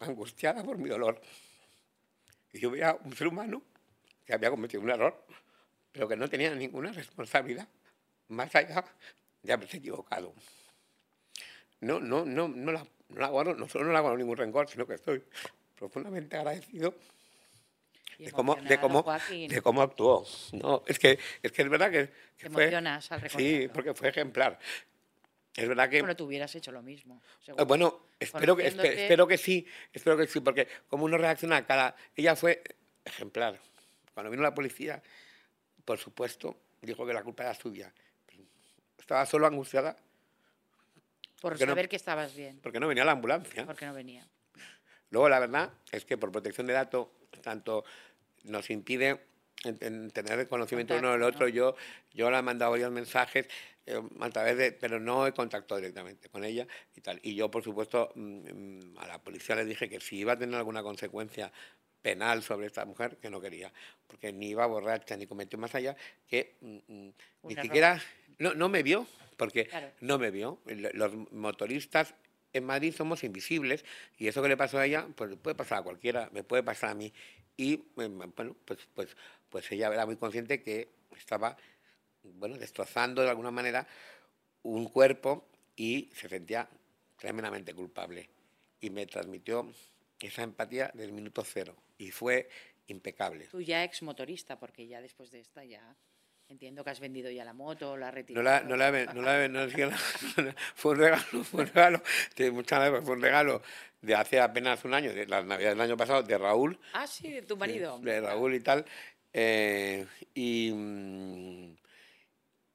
angustiada 0.00 0.62
por 0.64 0.78
mi 0.78 0.88
dolor. 0.88 1.20
Y 2.52 2.58
yo 2.58 2.70
veía 2.70 2.98
un 3.04 3.16
ser 3.16 3.28
humano 3.28 3.62
que 4.26 4.34
había 4.34 4.50
cometido 4.50 4.82
un 4.82 4.90
error, 4.90 5.24
pero 5.92 6.08
que 6.08 6.16
no 6.16 6.28
tenía 6.28 6.54
ninguna 6.54 6.92
responsabilidad, 6.92 7.68
más 8.28 8.54
allá 8.54 8.84
de 9.42 9.52
haberse 9.52 9.78
equivocado 9.78 10.34
no, 11.80 11.98
no, 11.98 12.24
no, 12.24 12.48
no, 12.48 12.72
la, 12.72 12.86
no 13.08 13.20
la 13.20 13.28
guardo, 13.28 13.54
no 13.54 13.68
solo 13.68 13.86
no 13.86 13.92
la 13.92 14.00
guardo 14.00 14.18
ningún 14.18 14.36
rencor, 14.36 14.68
sino 14.68 14.86
que 14.86 14.94
estoy 14.94 15.22
profundamente 15.76 16.36
agradecido 16.36 16.94
de 18.18 18.30
cómo, 18.32 18.54
de 18.56 18.78
cómo, 18.78 19.04
de 19.30 19.62
cómo 19.62 19.82
actuó. 19.82 20.26
No, 20.52 20.82
es 20.86 20.98
que 20.98 21.18
es 21.42 21.52
que 21.52 21.62
es 21.62 21.68
verdad 21.70 21.90
que, 21.90 22.10
que 22.36 22.48
Te 22.50 22.64
emocionas 22.64 23.10
al 23.12 23.30
Sí, 23.30 23.68
porque 23.72 23.94
fue 23.94 24.10
ejemplar. 24.10 24.58
Es 25.56 25.68
verdad 25.68 25.90
que. 25.90 26.00
Bueno, 26.00 26.16
tú 26.16 26.26
hubieras 26.26 26.54
hecho 26.54 26.72
lo 26.72 26.82
mismo. 26.82 27.22
Seguro. 27.40 27.66
Bueno, 27.66 28.06
espero 28.18 28.56
que, 28.56 28.66
espero, 28.66 28.88
espero 28.88 29.26
que 29.26 29.38
sí, 29.38 29.66
espero 29.92 30.16
que 30.16 30.26
sí, 30.26 30.40
porque 30.40 30.68
como 30.88 31.04
uno 31.04 31.18
reacciona 31.18 31.56
a 31.56 31.66
cada. 31.66 31.96
Ella 32.16 32.36
fue 32.36 32.62
ejemplar. 33.04 33.58
Cuando 34.14 34.30
vino 34.30 34.42
la 34.42 34.54
policía, 34.54 35.02
por 35.84 35.98
supuesto, 35.98 36.56
dijo 36.82 37.06
que 37.06 37.12
la 37.12 37.22
culpa 37.22 37.44
era 37.44 37.54
suya. 37.54 37.92
Estaba 38.98 39.26
solo 39.26 39.46
angustiada 39.46 39.96
por 41.40 41.58
saber 41.58 41.84
no, 41.84 41.88
que 41.88 41.96
estabas 41.96 42.34
bien. 42.34 42.60
Porque 42.62 42.78
no 42.78 42.86
venía 42.86 43.04
la 43.04 43.12
ambulancia. 43.12 43.64
Porque 43.66 43.86
no 43.86 43.94
venía. 43.94 44.26
Luego, 45.10 45.28
la 45.28 45.40
verdad 45.40 45.70
es 45.90 46.04
que 46.04 46.16
por 46.16 46.30
protección 46.30 46.66
de 46.66 46.74
datos, 46.74 47.08
tanto 47.42 47.84
nos 48.44 48.70
impide 48.70 49.20
en, 49.64 49.78
en 49.80 50.10
tener 50.10 50.38
el 50.38 50.48
conocimiento 50.48 50.94
Contacto, 50.94 51.14
uno 51.14 51.24
del 51.24 51.34
otro. 51.34 51.46
¿no? 51.46 51.52
Yo, 51.52 51.76
yo 52.12 52.30
le 52.30 52.38
he 52.38 52.42
mandado 52.42 52.72
varios 52.72 52.92
mensajes 52.92 53.46
eh, 53.46 53.50
a 54.20 54.30
través 54.30 54.56
de, 54.56 54.72
pero 54.72 55.00
no 55.00 55.26
he 55.26 55.32
contactado 55.32 55.80
directamente 55.80 56.28
con 56.28 56.44
ella 56.44 56.66
y 56.94 57.00
tal. 57.00 57.20
Y 57.22 57.34
yo, 57.34 57.50
por 57.50 57.62
supuesto, 57.62 58.12
mmm, 58.14 58.98
a 58.98 59.06
la 59.06 59.22
policía 59.22 59.56
le 59.56 59.64
dije 59.64 59.88
que 59.88 60.00
si 60.00 60.18
iba 60.18 60.32
a 60.34 60.38
tener 60.38 60.56
alguna 60.56 60.82
consecuencia 60.82 61.52
penal 62.02 62.42
sobre 62.42 62.66
esta 62.66 62.84
mujer, 62.84 63.18
que 63.18 63.28
no 63.30 63.40
quería, 63.40 63.72
porque 64.06 64.32
ni 64.32 64.50
iba 64.50 64.66
borracha 64.66 65.16
ni 65.16 65.26
cometió 65.26 65.58
más 65.58 65.74
allá, 65.74 65.96
que 66.26 66.56
mmm, 66.60 67.08
ni 67.42 67.54
siquiera 67.56 68.00
no, 68.38 68.54
no 68.54 68.68
me 68.68 68.82
vio, 68.82 69.06
porque 69.36 69.66
claro. 69.66 69.90
no 70.00 70.18
me 70.18 70.30
vio. 70.30 70.60
Los 70.66 71.14
motoristas 71.32 72.14
en 72.52 72.64
Madrid 72.64 72.94
somos 72.94 73.22
invisibles 73.22 73.84
y 74.18 74.28
eso 74.28 74.42
que 74.42 74.48
le 74.48 74.56
pasó 74.56 74.78
a 74.78 74.86
ella, 74.86 75.06
pues 75.14 75.36
puede 75.36 75.54
pasar 75.54 75.78
a 75.78 75.82
cualquiera, 75.82 76.30
me 76.32 76.42
puede 76.42 76.62
pasar 76.62 76.90
a 76.90 76.94
mí. 76.94 77.12
Y 77.56 77.84
bueno, 77.94 78.32
pues, 78.64 78.88
pues, 78.94 79.16
pues 79.50 79.70
ella 79.72 79.92
era 79.92 80.06
muy 80.06 80.16
consciente 80.16 80.62
que 80.62 80.88
estaba 81.16 81.56
bueno, 82.22 82.56
destrozando 82.56 83.22
de 83.22 83.30
alguna 83.30 83.50
manera 83.50 83.86
un 84.62 84.88
cuerpo 84.88 85.46
y 85.76 86.10
se 86.14 86.28
sentía 86.28 86.68
tremendamente 87.16 87.74
culpable. 87.74 88.28
Y 88.80 88.90
me 88.90 89.06
transmitió 89.06 89.72
esa 90.20 90.42
empatía 90.42 90.90
del 90.94 91.12
minuto 91.12 91.44
cero 91.44 91.76
y 91.98 92.10
fue 92.10 92.48
impecable. 92.86 93.46
Tú 93.46 93.60
ya 93.60 93.84
ex 93.84 94.02
motorista, 94.02 94.58
porque 94.58 94.86
ya 94.86 95.00
después 95.00 95.30
de 95.30 95.40
esta 95.40 95.64
ya 95.64 95.96
Entiendo 96.50 96.82
que 96.82 96.90
has 96.90 96.98
vendido 96.98 97.30
ya 97.30 97.44
la 97.44 97.52
moto, 97.52 97.96
la 97.96 98.08
has 98.08 98.14
retirado. 98.14 98.42
No 98.42 98.50
la, 98.50 98.60
no 98.62 98.76
la, 98.76 98.90
no 99.14 99.22
la, 99.22 99.46
no 99.46 99.66
la, 99.66 99.96
fue 100.74 100.92
un 100.92 100.98
regalo, 100.98 101.44
fue 101.44 101.60
un 101.60 101.66
regalo, 101.68 102.02
de 102.34 102.50
muchas 102.50 102.90
veces 102.90 103.06
fue 103.06 103.14
un 103.14 103.22
regalo 103.22 103.62
de 104.02 104.16
hace 104.16 104.40
apenas 104.40 104.84
un 104.84 104.92
año, 104.92 105.14
de 105.14 105.26
las 105.26 105.44
navidades 105.44 105.78
del 105.78 105.86
año 105.86 105.96
pasado, 105.96 106.24
de 106.24 106.36
Raúl. 106.36 106.76
Ah, 106.92 107.06
sí, 107.06 107.30
de 107.30 107.42
tu 107.42 107.56
marido. 107.56 108.00
De, 108.00 108.14
de 108.14 108.20
Raúl 108.20 108.52
y 108.56 108.60
tal. 108.60 108.84
Eh, 109.32 110.04
y, 110.34 110.72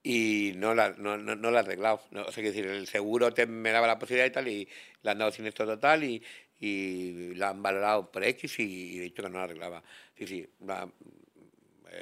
y 0.07 0.53
no 0.57 0.75
la, 0.75 0.91
no, 0.91 1.17
no, 1.17 1.35
no 1.35 1.49
la 1.49 1.61
arreglado. 1.61 1.99
No, 2.11 2.21
o 2.25 2.31
sea, 2.31 2.43
que 2.43 2.49
decir, 2.49 2.67
el 2.67 2.85
seguro 2.85 3.33
te, 3.33 3.47
me 3.47 3.71
daba 3.71 3.87
la 3.87 3.97
posibilidad 3.97 4.27
y 4.27 4.31
tal, 4.31 4.47
y 4.47 4.69
le 5.01 5.09
han 5.09 5.17
dado 5.17 5.31
siniestro 5.31 5.65
total 5.65 6.03
y, 6.03 6.23
y 6.59 7.33
la 7.33 7.49
han 7.49 7.63
valorado 7.63 8.11
por 8.11 8.23
X 8.23 8.59
y, 8.59 8.63
y 8.63 8.97
he 8.99 9.01
dicho 9.01 9.23
que 9.23 9.29
no 9.29 9.39
la 9.39 9.45
arreglaba. 9.45 9.83
Sí, 10.15 10.27
sí, 10.27 10.47
la, 10.59 10.87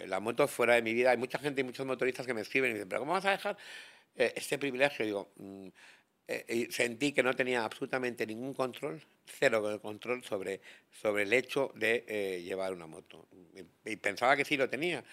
la 0.07 0.19
moto 0.19 0.49
fuera 0.49 0.75
de 0.75 0.81
mi 0.81 0.93
vida. 0.93 1.11
Hay 1.11 1.17
mucha 1.17 1.39
gente 1.39 1.61
y 1.61 1.63
muchos 1.63 1.85
motoristas 1.85 2.25
que 2.25 2.33
me 2.33 2.41
escriben 2.41 2.71
y 2.71 2.73
dicen, 2.73 2.89
pero 2.89 2.99
¿cómo 2.99 3.13
vas 3.13 3.25
a 3.25 3.31
dejar 3.31 3.57
eh, 4.17 4.33
este 4.35 4.57
privilegio? 4.57 5.05
Digo, 5.05 5.31
mm, 5.37 5.67
eh, 6.27 6.67
sentí 6.71 7.13
que 7.13 7.23
no 7.23 7.33
tenía 7.33 7.63
absolutamente 7.63 8.27
ningún 8.27 8.53
control, 8.53 9.01
cero 9.25 9.79
control 9.81 10.25
sobre, 10.25 10.59
sobre 10.91 11.23
el 11.23 11.31
hecho 11.31 11.71
de 11.75 12.03
eh, 12.05 12.41
llevar 12.43 12.73
una 12.73 12.85
moto. 12.85 13.27
Y, 13.85 13.91
y, 13.91 13.95
pensaba 13.95 14.35
que 14.35 14.43
sí 14.43 14.57
lo 14.57 14.69
tenía. 14.69 15.05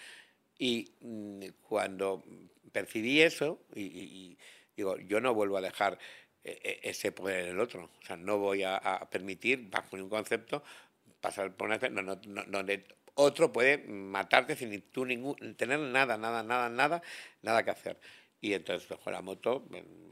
Y 0.57 0.91
mm, 1.01 1.45
cuando 1.67 2.23
percibí 2.71 3.21
eso, 3.21 3.61
y, 3.73 3.81
y, 3.81 4.37
digo, 4.75 4.97
yo 4.97 5.19
no 5.19 5.33
vuelvo 5.33 5.57
a 5.57 5.61
dejar 5.61 5.97
ese 6.43 7.11
poder 7.11 7.45
en 7.45 7.49
el 7.51 7.59
otro. 7.59 7.89
O 8.01 8.05
sea, 8.05 8.17
no 8.17 8.37
voy 8.37 8.63
a, 8.63 8.77
a 8.77 9.09
permitir, 9.09 9.69
bajo 9.69 9.95
ningún 9.95 10.09
concepto, 10.09 10.63
pasar 11.19 11.55
por 11.55 11.67
una... 11.67 11.77
No, 11.89 12.01
no, 12.01 12.19
no, 12.25 12.43
donde 12.45 12.85
otro 13.15 13.51
puede 13.51 13.77
matarte 13.77 14.55
sin 14.55 14.81
tú 14.83 15.05
ningún, 15.05 15.55
tener 15.55 15.79
nada, 15.79 16.17
nada, 16.17 16.43
nada, 16.43 16.69
nada, 16.69 17.01
nada 17.41 17.63
que 17.63 17.71
hacer. 17.71 17.99
Y 18.39 18.53
entonces 18.53 18.87
pues, 18.87 18.99
la 19.05 19.21
moto, 19.21 19.67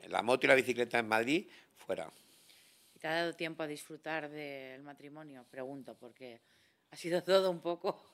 la 0.07 0.21
moto 0.21 0.45
y 0.45 0.49
la 0.49 0.55
bicicleta 0.55 0.99
en 0.99 1.07
Madrid, 1.07 1.47
fuera. 1.77 2.11
¿Te 2.99 3.07
ha 3.07 3.13
dado 3.13 3.33
tiempo 3.33 3.63
a 3.63 3.67
disfrutar 3.67 4.29
del 4.29 4.83
matrimonio? 4.83 5.45
Pregunto, 5.49 5.95
porque 5.95 6.41
ha 6.91 6.95
sido 6.95 7.23
todo 7.23 7.49
un 7.49 7.61
poco... 7.61 8.13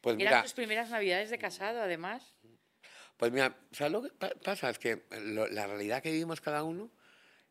Pues 0.00 0.16
mira, 0.16 0.30
¿Eran 0.30 0.42
tus 0.44 0.54
primeras 0.54 0.90
navidades 0.90 1.30
de 1.30 1.38
casado, 1.38 1.82
además? 1.82 2.22
Pues 3.16 3.32
mira, 3.32 3.56
¿sabes 3.72 3.92
lo 3.92 4.02
que 4.02 4.10
pasa? 4.10 4.70
Es 4.70 4.78
que 4.78 5.02
lo, 5.10 5.48
la 5.48 5.66
realidad 5.66 6.02
que 6.02 6.12
vivimos 6.12 6.40
cada 6.40 6.62
uno 6.62 6.88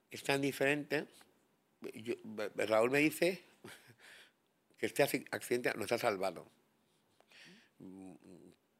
es 0.09 0.23
tan 0.23 0.41
diferente. 0.41 1.07
Yo, 1.93 2.15
Raúl 2.55 2.89
me 2.89 2.99
dice 2.99 3.43
que 4.77 4.85
este 4.85 5.03
accidente 5.03 5.73
nos 5.75 5.91
ha 5.91 5.97
salvado. 5.97 6.49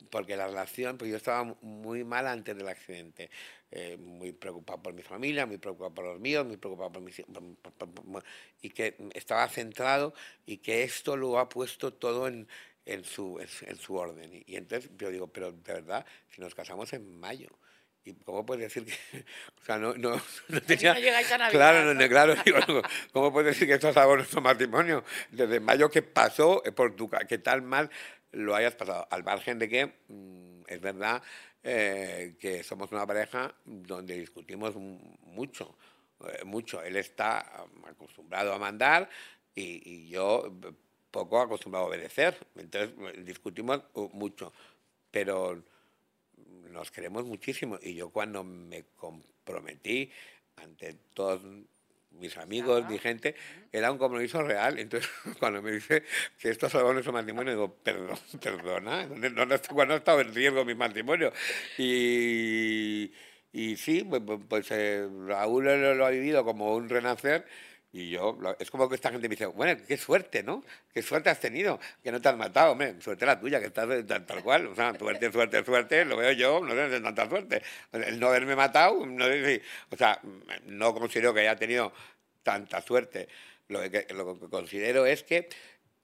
Porque 0.10 0.38
la 0.38 0.48
relación, 0.48 0.98
pues 0.98 1.12
yo 1.12 1.18
estaba 1.18 1.44
muy 1.62 2.06
mal 2.06 2.26
antes 2.28 2.56
del 2.56 2.70
accidente, 2.70 3.30
eh, 3.70 3.98
muy 3.98 4.32
preocupado 4.32 4.82
por 4.82 4.94
mi 4.94 5.02
familia, 5.02 5.46
muy 5.46 5.58
preocupado 5.58 5.94
por 5.94 6.06
los 6.06 6.20
míos, 6.22 6.46
muy 6.46 6.56
preocupado 6.56 6.94
por 6.94 7.02
mis... 7.02 7.22
Por, 7.22 7.74
por, 7.74 7.94
por, 7.94 8.24
y 8.62 8.70
que 8.70 8.96
estaba 9.14 9.50
centrado 9.50 10.14
y 10.46 10.60
que 10.60 10.84
esto 10.84 11.18
lo 11.18 11.38
ha 11.38 11.50
puesto 11.50 11.94
todo 11.94 12.30
en, 12.30 12.48
en, 12.88 13.04
su, 13.04 13.40
en, 13.40 13.48
en 13.70 13.78
su 13.78 13.96
orden. 13.96 14.34
Y, 14.34 14.44
y 14.48 14.56
entonces 14.56 14.90
yo 14.98 15.10
digo, 15.12 15.28
pero 15.28 15.52
de 15.52 15.74
verdad, 15.74 16.06
si 16.30 16.42
nos 16.42 16.56
casamos 16.56 16.92
en 16.94 17.20
mayo, 17.20 17.50
¿Y 18.08 18.14
cómo 18.24 18.46
puedes 18.46 18.64
decir 18.74 18.86
que.? 18.86 19.26
O 19.62 19.66
sea, 19.66 19.78
no, 19.78 19.94
no, 19.96 20.12
no 20.48 20.62
tenía. 20.62 20.94
No 20.94 21.00
llegáis 21.00 21.30
a 21.32 21.38
Navidad, 21.38 21.52
claro, 21.52 21.94
no, 21.94 22.08
claro. 22.08 22.36
Digo, 22.46 22.60
¿Cómo 23.12 23.34
puedes 23.34 23.54
decir 23.54 23.68
que 23.68 23.74
esto 23.74 23.90
es 23.90 23.98
algo 23.98 24.16
nuestro 24.16 24.40
matrimonio? 24.42 25.04
Desde 25.30 25.60
mayo 25.60 25.90
que 25.90 26.02
pasó, 26.02 26.64
por 26.76 26.96
tu, 26.96 27.10
que 27.28 27.38
tal 27.40 27.62
mal 27.64 27.90
lo 28.32 28.56
hayas 28.56 28.76
pasado. 28.76 29.08
Al 29.12 29.24
margen 29.26 29.60
de 29.60 29.68
que 29.68 29.86
mmm, 30.08 30.62
es 30.68 30.80
verdad 30.80 31.22
eh, 31.64 32.36
que 32.40 32.64
somos 32.64 32.92
una 32.94 33.06
pareja 33.06 33.54
donde 33.66 34.18
discutimos 34.18 34.76
mucho. 34.76 35.76
eh, 36.22 36.44
mucho. 36.46 36.82
Él 36.82 36.96
está 36.96 37.66
um, 37.76 37.86
acostumbrado 37.86 38.54
a 38.54 38.58
mandar 38.58 39.10
y, 39.54 39.82
y 39.84 40.10
yo 40.10 40.46
eh, 40.64 40.72
poco 41.12 41.40
acostumbrado 41.42 41.86
a 41.86 41.90
obedecer. 41.90 42.38
Entonces 42.56 42.92
eh, 43.16 43.22
discutimos 43.24 43.82
uh, 43.94 44.10
mucho, 44.14 44.54
pero 45.12 45.64
nos 46.72 46.92
queremos 46.92 47.26
muchísimo. 47.26 47.80
Y 47.82 47.96
yo 47.96 48.10
cuando 48.10 48.44
me 48.44 48.84
comprometí 48.96 50.12
ante 50.58 50.94
todos 51.14 51.42
mis 52.12 52.36
amigos, 52.38 52.84
mi 52.90 52.98
gente, 52.98 53.36
era 53.72 53.92
un 53.92 53.98
compromiso 53.98 54.42
real. 54.42 54.80
Entonces, 54.80 55.10
cuando 55.40 55.62
me 55.62 55.72
dice 55.72 56.04
que 56.40 56.50
esto 56.50 56.70
salvó 56.70 56.94
nuestro 56.94 57.14
matrimonio, 57.14 57.52
digo, 57.54 57.74
perdón, 57.76 58.18
perdona, 58.42 59.06
¿dónde- 59.08 59.30
dónde- 59.30 59.60
¿cuándo 59.72 59.94
ha 59.94 59.98
estado 59.98 60.22
en 60.22 60.34
riesgo 60.34 60.66
mi 60.66 60.74
matrimonio? 60.76 61.32
Y, 61.78 63.12
y 63.52 63.76
sí, 63.78 64.04
pues, 64.04 64.22
pues, 64.26 64.40
pues, 64.48 64.68
eh, 64.72 65.08
Raúl 65.28 65.66
lo, 65.66 65.96
lo 65.96 66.06
ha 66.06 66.10
vivido 66.10 66.44
como 66.44 66.76
un 66.76 66.90
renacer. 66.90 67.46
Y 67.94 68.10
yo, 68.10 68.38
es 68.60 68.70
como 68.70 68.90
que 68.90 68.96
esta 68.96 69.10
gente 69.12 69.28
me 69.30 69.36
dice, 69.36 69.46
bueno, 69.46 69.82
qué 69.88 69.98
suerte, 69.98 70.44
¿no? 70.44 70.64
Qué 70.94 71.02
suerte 71.02 71.30
has 71.30 71.40
tenido, 71.40 71.80
que 72.04 72.12
no 72.12 72.22
te 72.22 72.30
has 72.30 72.38
matado, 72.38 72.74
hombre. 72.74 72.96
Suerte 73.02 73.26
la 73.26 73.40
tuya, 73.40 73.60
que 73.60 73.68
estás 73.68 73.88
de- 73.88 74.04
tal, 74.04 74.26
tal 74.26 74.44
cual. 74.44 74.68
O 74.68 74.76
sea, 74.76 74.94
suerte, 74.98 75.32
suerte, 75.32 75.64
suerte, 75.64 76.06
lo 76.06 76.18
veo 76.18 76.32
yo, 76.34 76.60
no 76.64 76.76
de 76.76 77.00
tanta 77.00 77.28
suerte. 77.30 77.62
El 77.94 78.20
no 78.20 78.28
haberme 78.28 78.56
matado, 78.56 79.06
no 79.06 79.26
o 79.26 79.98
sea, 79.98 80.20
no 80.66 80.94
considero 80.94 81.34
que 81.34 81.42
haya 81.42 81.56
tenido 81.56 81.94
tanta 82.44 82.82
suerte. 82.82 83.30
Lo 83.70 83.82
que, 83.90 84.06
lo 84.14 84.40
que 84.40 84.50
considero 84.50 85.06
es 85.06 85.24
que 85.24 85.50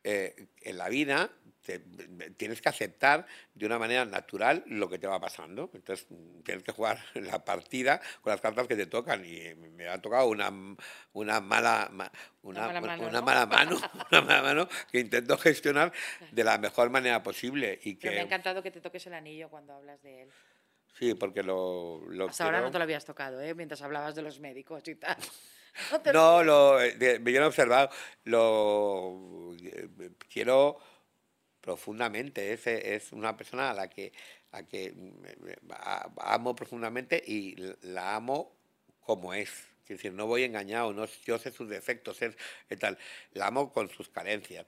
eh, 0.04 0.48
en 0.62 0.78
la 0.78 0.90
vida 0.90 1.30
te- 1.66 1.80
tienes 2.36 2.62
que 2.62 2.68
aceptar 2.68 3.26
de 3.54 3.66
una 3.66 3.80
manera 3.80 4.04
natural 4.04 4.64
lo 4.68 4.90
que 4.90 5.00
te 5.00 5.08
va 5.08 5.18
pasando. 5.22 5.72
Entonces 5.74 6.08
tienes 6.44 6.62
que 6.64 6.74
jugar 6.74 7.00
la 7.16 7.46
partida 7.46 8.02
con 8.22 8.32
las 8.32 8.42
cartas 8.42 8.68
que 8.68 8.76
te 8.76 8.86
tocan. 8.86 9.24
Y 9.26 9.56
me 9.56 9.88
ha 9.88 10.02
tocado 10.02 10.28
una, 10.28 10.52
una 11.14 11.40
mala 11.40 11.88
ma- 11.92 12.12
una, 12.42 12.68
mala 12.68 12.82
mano, 12.82 13.04
una 13.08 13.20
¿no? 13.20 13.26
mala 13.26 13.46
mano, 13.48 13.78
una 14.12 14.22
mala 14.22 14.42
mano 14.42 14.70
que 14.92 15.00
intento 15.00 15.38
gestionar 15.38 15.94
de 16.32 16.44
la 16.44 16.58
mejor 16.58 16.90
manera 16.90 17.24
posible. 17.24 17.80
Y 17.84 17.96
Pero 17.96 18.12
me 18.12 18.18
ha 18.18 18.22
que 18.24 18.28
encantado 18.28 18.62
que 18.62 18.72
te 18.72 18.82
toques 18.82 19.08
el 19.08 19.14
anillo 19.14 19.50
cuando 19.50 19.74
hablas 19.74 20.02
de 20.04 20.24
él. 20.24 20.30
sí, 21.00 21.14
porque 21.14 21.44
lo, 21.44 22.02
lo 22.10 22.28
Hasta 22.28 22.44
ahora 22.44 22.58
no 22.58 22.64
quiero- 22.66 22.72
te 22.74 22.78
lo 22.80 22.84
habías 22.84 23.06
tocado, 23.06 23.42
¿eh? 23.42 23.54
Mientras 23.56 23.82
hablabas 23.82 24.16
de 24.16 24.22
los 24.22 24.40
médicos 24.42 24.86
y 24.90 24.96
tal. 24.96 25.16
No, 25.92 26.02
te 26.02 26.14
No, 26.14 26.44
lo, 26.44 26.82
eh, 26.82 26.94
de- 26.94 27.20
lo 27.20 27.30
he 27.30 27.44
observado, 27.46 27.90
lo 28.26 29.56
eh, 29.62 29.90
quiero 30.30 30.78
profundamente. 31.62 32.54
Es, 32.54 32.68
es 32.68 33.12
una 33.14 33.38
persona 33.38 33.72
a 33.72 33.74
la 33.74 33.90
que, 33.90 34.14
a 34.52 34.64
que 34.64 34.94
mm, 34.94 35.26
eh, 35.50 35.58
a- 35.72 36.12
amo 36.36 36.56
profundamente 36.56 37.24
y 37.26 37.56
la 37.84 38.16
amo 38.16 38.56
como 39.02 39.34
es. 39.34 39.50
Es 39.84 39.90
decir, 39.90 40.14
no 40.14 40.28
voy 40.28 40.44
engañado, 40.44 40.94
no, 40.94 41.06
yo 41.26 41.40
sé 41.40 41.52
sus 41.52 41.70
defectos, 41.70 42.18
sé 42.18 42.36
eh, 42.70 42.78
tal. 42.78 42.98
La 43.34 43.48
amo 43.48 43.72
con 43.74 43.90
sus 43.90 44.10
carencias. 44.10 44.66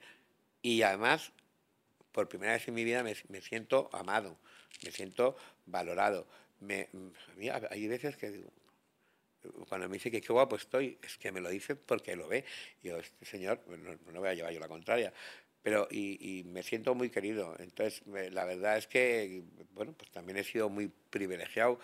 Y 0.62 0.82
además, 0.84 1.32
por 2.12 2.28
primera 2.30 2.54
vez 2.54 2.68
en 2.68 2.74
mi 2.76 2.84
vida 2.84 3.04
me, 3.04 3.16
me 3.30 3.42
siento 3.42 3.90
amado, 3.94 4.38
me 4.84 4.92
siento 4.92 5.36
valorado. 5.66 6.28
Me, 6.60 6.90
a 7.32 7.36
mí 7.36 7.50
hay 7.50 7.88
veces 7.88 8.18
que 8.18 8.32
digo, 8.32 8.50
cuando 9.68 9.88
me 9.90 9.96
dice 9.96 10.12
que 10.12 10.22
qué 10.22 10.32
guapo 10.34 10.56
estoy, 10.56 10.98
es 11.02 11.18
que 11.18 11.32
me 11.32 11.42
lo 11.42 11.50
dice 11.50 11.76
porque 11.76 12.16
lo 12.16 12.28
ve. 12.28 12.46
Y 12.82 12.90
yo, 12.90 12.98
este 12.98 13.26
señor, 13.26 13.62
no, 13.68 13.98
no 14.12 14.20
voy 14.20 14.30
a 14.30 14.34
llevar 14.34 14.54
yo 14.54 14.60
la 14.60 14.68
contraria. 14.68 15.14
Pero, 15.62 15.88
y, 15.90 16.40
y 16.40 16.44
me 16.44 16.62
siento 16.64 16.94
muy 16.96 17.10
querido. 17.10 17.56
Entonces, 17.60 18.06
me- 18.08 18.30
la 18.30 18.46
verdad 18.46 18.78
es 18.78 18.88
que, 18.88 19.44
bueno, 19.74 19.94
pues 19.94 20.12
también 20.12 20.38
he 20.38 20.44
sido 20.44 20.70
muy 20.70 20.88
privilegiado, 21.10 21.80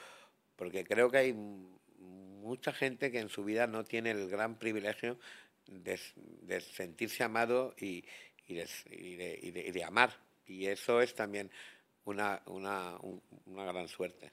porque 0.56 0.84
creo 0.84 1.10
que 1.10 1.18
hay 1.18 1.34
mucha 1.34 2.74
gente 2.74 3.12
que 3.12 3.20
en 3.20 3.30
su 3.30 3.44
vida 3.44 3.68
no 3.68 3.84
tiene 3.84 4.12
el 4.12 4.30
gran 4.30 4.58
privilegio 4.60 5.18
de, 5.68 6.00
de 6.42 6.62
sentirse 6.62 7.24
amado 7.24 7.74
y, 7.80 8.04
y 8.48 8.56
de, 8.56 8.68
y 9.42 9.52
de- 9.52 9.72
de 9.72 9.84
amar. 9.84 10.16
Y 10.46 10.68
eso 10.68 11.02
es 11.02 11.16
también 11.16 11.50
una, 12.06 12.42
una, 12.48 12.98
un- 13.02 13.22
una 13.46 13.66
gran 13.66 13.88
suerte. 13.88 14.32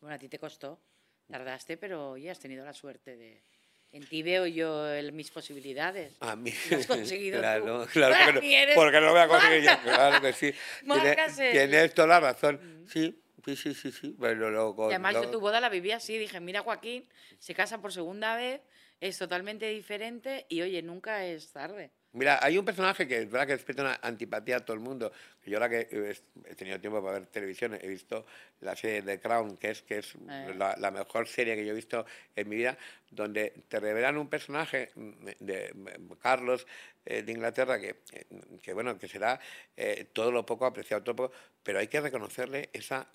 Bueno, 0.00 0.16
a 0.16 0.18
ti 0.18 0.28
te 0.28 0.38
costó, 0.38 0.78
tardaste, 1.26 1.76
pero 1.76 2.16
ya 2.16 2.32
has 2.32 2.38
tenido 2.38 2.64
la 2.64 2.72
suerte 2.72 3.16
de... 3.16 3.42
En 3.92 4.04
ti 4.06 4.22
veo 4.22 4.46
yo 4.46 4.88
el- 4.92 5.12
mis 5.12 5.30
posibilidades. 5.30 6.16
A 6.20 6.36
mí. 6.36 6.52
Lo 6.70 6.76
has 6.76 6.86
conseguido 6.86 7.36
tú. 7.38 7.42
claro, 7.42 7.86
claro, 7.92 8.14
Para 8.14 8.24
porque 8.26 8.40
mí 8.40 8.54
eres 8.54 8.74
porque 8.74 9.00
no 9.00 9.06
lo 9.06 9.12
voy 9.12 9.20
a 9.20 9.28
conseguir 9.28 9.62
yo. 9.62 9.70
Claro 9.84 10.20
que 10.20 10.32
sí. 10.32 10.52
Tiene- 10.80 10.94
Marcas 11.04 11.38
el- 11.38 11.52
Tienes 11.52 11.94
toda 11.94 12.08
la 12.08 12.20
razón. 12.20 12.84
Sí, 12.92 13.22
sí, 13.44 13.56
sí, 13.56 13.74
sí, 13.74 13.92
sí. 13.92 14.16
Pero 14.20 14.50
lo, 14.50 14.74
Y 14.78 14.94
además 14.94 15.14
lo- 15.14 15.22
yo 15.24 15.30
tu 15.30 15.40
boda 15.40 15.60
la 15.60 15.68
viví 15.68 15.92
así, 15.92 16.18
dije, 16.18 16.40
mira 16.40 16.60
Joaquín, 16.62 17.08
se 17.38 17.54
casa 17.54 17.78
por 17.80 17.92
segunda 17.92 18.36
vez, 18.36 18.60
es 19.00 19.16
totalmente 19.18 19.66
diferente 19.68 20.46
y 20.48 20.60
oye, 20.62 20.82
nunca 20.82 21.24
es 21.24 21.52
tarde. 21.52 21.90
Mira, 22.16 22.38
hay 22.42 22.56
un 22.56 22.64
personaje 22.64 23.06
que 23.06 23.18
es 23.18 23.30
verdad 23.30 23.46
que 23.46 23.52
despierta 23.52 23.82
una 23.82 23.98
antipatía 24.02 24.56
a 24.56 24.60
todo 24.64 24.72
el 24.72 24.80
mundo. 24.80 25.12
Yo 25.44 25.58
ahora 25.58 25.68
que 25.68 26.16
he 26.46 26.54
tenido 26.54 26.80
tiempo 26.80 27.02
para 27.02 27.18
ver 27.18 27.26
televisión, 27.26 27.78
he 27.78 27.86
visto 27.86 28.24
la 28.60 28.74
serie 28.74 29.02
The 29.02 29.20
Crown, 29.20 29.58
que 29.58 29.70
es, 29.70 29.82
que 29.82 29.98
es 29.98 30.14
Eh. 30.28 30.54
la, 30.56 30.74
la 30.78 30.90
mejor 30.90 31.28
serie 31.28 31.54
que 31.56 31.66
yo 31.66 31.72
he 31.72 31.74
visto 31.74 32.06
en 32.34 32.48
mi 32.48 32.56
vida, 32.56 32.78
donde 33.10 33.52
te 33.68 33.78
revelan 33.80 34.16
un 34.16 34.28
personaje 34.28 34.90
de 35.40 35.74
Carlos 36.22 36.66
eh, 37.04 37.22
de 37.22 37.32
Inglaterra 37.32 37.78
que, 37.78 37.96
eh, 38.12 38.24
que, 38.62 38.72
bueno, 38.72 38.98
que 38.98 39.08
será 39.08 39.38
eh, 39.76 40.06
todo 40.12 40.32
lo 40.32 40.46
poco 40.46 40.64
apreciado, 40.64 41.02
todo 41.02 41.12
lo 41.12 41.16
poco, 41.28 41.34
pero 41.62 41.78
hay 41.80 41.88
que 41.88 42.00
reconocerle 42.00 42.70
esa 42.72 43.06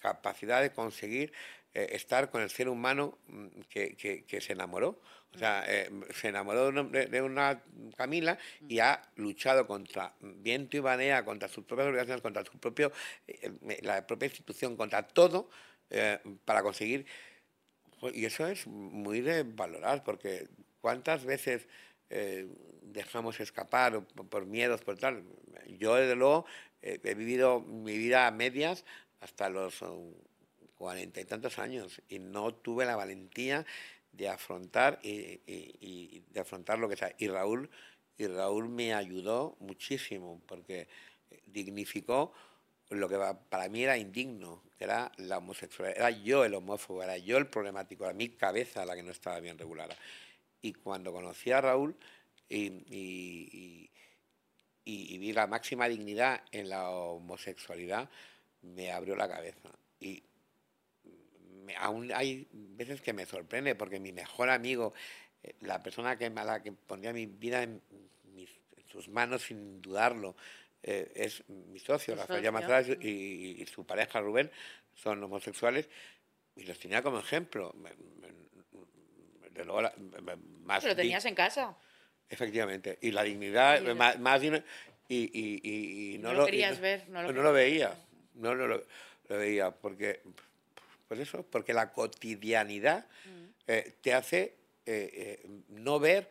capacidad 0.00 0.60
de 0.60 0.70
conseguir 0.70 1.32
eh, 1.74 1.88
estar 1.92 2.30
con 2.30 2.42
el 2.42 2.50
ser 2.50 2.68
humano 2.68 3.18
mm, 3.28 3.46
que, 3.68 3.96
que- 3.96 4.24
que 4.24 4.40
se 4.40 4.52
enamoró. 4.52 5.00
O 5.34 5.38
sea, 5.38 5.64
eh, 5.68 5.88
se 6.12 6.28
enamoró 6.28 6.64
de 6.72 6.80
una, 6.80 6.82
de- 7.06 7.22
una 7.22 7.62
Camila 7.96 8.36
y 8.68 8.80
ha 8.80 9.00
luchado 9.16 9.66
contra 9.66 10.12
viento 10.20 10.76
y 10.76 10.80
marea, 10.80 11.24
contra 11.24 11.48
sus 11.48 11.64
propias 11.64 11.88
obligaciones, 11.88 12.20
contra 12.22 12.44
su 12.44 12.58
propio, 12.58 12.90
eh, 13.28 13.52
eh, 13.68 13.78
la 13.82 14.04
propia 14.06 14.26
institución, 14.26 14.76
contra 14.76 15.06
todo, 15.06 15.48
eh, 15.90 16.18
para 16.44 16.62
conseguir. 16.62 17.06
Y 18.14 18.24
eso 18.24 18.46
es 18.46 18.66
muy 18.66 19.20
de 19.20 19.42
valorar, 19.42 20.02
porque 20.04 20.48
cuántas 20.80 21.24
veces 21.24 21.68
eh, 22.08 22.48
dejamos 22.82 23.38
escapar 23.40 24.02
por, 24.06 24.28
por 24.28 24.46
miedos, 24.46 24.80
por 24.82 24.98
tal. 24.98 25.22
Yo, 25.78 25.94
desde 25.96 26.16
luego, 26.16 26.46
he 26.82 27.14
vivido 27.14 27.60
mi 27.60 27.98
vida 27.98 28.26
a 28.26 28.30
medias 28.30 28.84
hasta 29.20 29.50
los 29.50 29.82
cuarenta 30.80 31.20
y 31.20 31.26
tantos 31.26 31.58
años 31.58 32.00
y 32.08 32.18
no 32.18 32.54
tuve 32.54 32.86
la 32.86 32.96
valentía 32.96 33.66
de 34.12 34.30
afrontar 34.30 34.98
y, 35.02 36.22
de 36.32 36.40
afrontar 36.40 36.78
lo 36.78 36.88
que 36.88 36.96
sea. 36.96 37.14
Y 37.18 37.28
Raúl, 37.28 37.68
y 38.16 38.26
Raúl 38.26 38.70
me 38.70 38.94
ayudó 38.94 39.56
muchísimo 39.60 40.40
porque 40.46 40.88
dignificó 41.44 42.32
lo 42.88 43.10
que 43.10 43.18
para 43.50 43.68
mí 43.68 43.82
era 43.84 43.98
indigno, 43.98 44.62
que 44.78 44.84
era 44.84 45.12
la 45.18 45.36
homosexualidad. 45.36 45.98
Era 45.98 46.10
yo 46.10 46.46
el 46.46 46.54
homófobo, 46.54 47.02
era 47.02 47.18
yo 47.18 47.36
el 47.36 47.46
problemático, 47.46 48.04
era 48.04 48.14
mi 48.14 48.30
cabeza 48.30 48.86
la 48.86 48.96
que 48.96 49.02
no 49.02 49.10
estaba 49.10 49.38
bien 49.38 49.58
regulada. 49.58 49.94
Y 50.62 50.72
cuando 50.72 51.12
conocí 51.12 51.52
a 51.52 51.60
Raúl 51.60 51.94
y, 52.48 52.64
y- 52.88 53.90
y- 54.86 55.14
y- 55.14 55.18
vi 55.18 55.32
la 55.34 55.46
máxima 55.46 55.88
dignidad 55.88 56.42
en 56.52 56.70
la 56.70 56.88
homosexualidad, 56.90 58.08
me 58.62 58.90
abrió 58.92 59.14
la 59.14 59.28
cabeza. 59.28 59.68
Y 60.00 60.22
aún 61.78 62.10
hay 62.12 62.46
veces 62.52 63.00
que 63.00 63.12
me 63.12 63.26
sorprende 63.26 63.74
porque 63.74 63.98
mi 64.00 64.12
mejor 64.12 64.50
amigo, 64.50 64.92
eh, 65.42 65.54
la 65.60 65.82
persona 65.82 66.16
que, 66.16 66.26
a 66.26 66.44
la 66.44 66.62
que 66.62 66.72
pondría 66.72 67.12
mi 67.12 67.26
vida 67.26 67.62
en, 67.62 67.80
mis- 68.34 68.58
en 68.76 68.88
sus 68.88 69.08
manos 69.08 69.42
sin 69.42 69.80
dudarlo, 69.82 70.36
eh, 70.82 71.10
es 71.14 71.42
mi 71.48 71.78
socio, 71.78 72.14
Rafael 72.14 72.38
socio. 72.38 72.42
Llamazares, 72.42 72.98
y, 73.02 73.62
y 73.62 73.66
su 73.66 73.84
pareja 73.84 74.20
Rubén, 74.20 74.50
son 74.94 75.22
homosexuales, 75.22 75.88
y 76.56 76.64
los 76.64 76.78
tenía 76.78 77.02
como 77.02 77.18
ejemplo. 77.18 77.74
De 79.52 79.64
luego 79.64 79.82
la- 79.82 79.94
más 80.64 80.84
Lo 80.84 80.90
di- 80.90 80.96
tenías 81.02 81.24
en 81.24 81.34
casa. 81.34 81.76
Efectivamente. 82.28 82.98
Y 83.02 83.10
la 83.10 83.22
dignidad, 83.24 83.82
más, 83.94 84.18
más 84.20 84.40
y, 85.08 86.18
No 86.20 86.32
lo 86.32 86.46
querías 86.46 86.80
ver, 86.80 87.08
no 87.08 87.22
lo 87.22 87.32
lo 87.42 87.52
veía. 87.52 87.94
No, 88.34 88.54
no 88.54 88.66
lo, 88.68 88.76
lo 89.28 89.36
veía, 89.36 89.70
porque, 89.72 90.22
pues 91.10 91.18
eso, 91.22 91.42
porque 91.44 91.72
la 91.74 91.90
cotidianidad 91.92 93.04
Mm. 93.24 93.44
eh, 93.66 93.94
te 94.00 94.14
hace 94.14 94.54
eh, 94.86 95.40
eh, 95.44 95.48
no 95.70 95.98
ver 95.98 96.30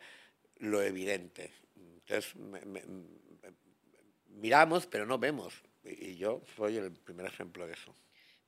lo 0.56 0.80
evidente. 0.82 1.52
Entonces, 1.76 2.34
me- 2.36 2.64
me- 2.64 2.82
me- 2.86 3.08
miramos, 4.28 4.86
pero 4.86 5.04
no 5.04 5.18
vemos. 5.18 5.52
Y 5.84 6.12
y 6.12 6.16
yo 6.16 6.42
soy 6.56 6.78
el 6.78 6.92
primer 6.92 7.26
ejemplo 7.26 7.66
de 7.66 7.74
eso. 7.74 7.94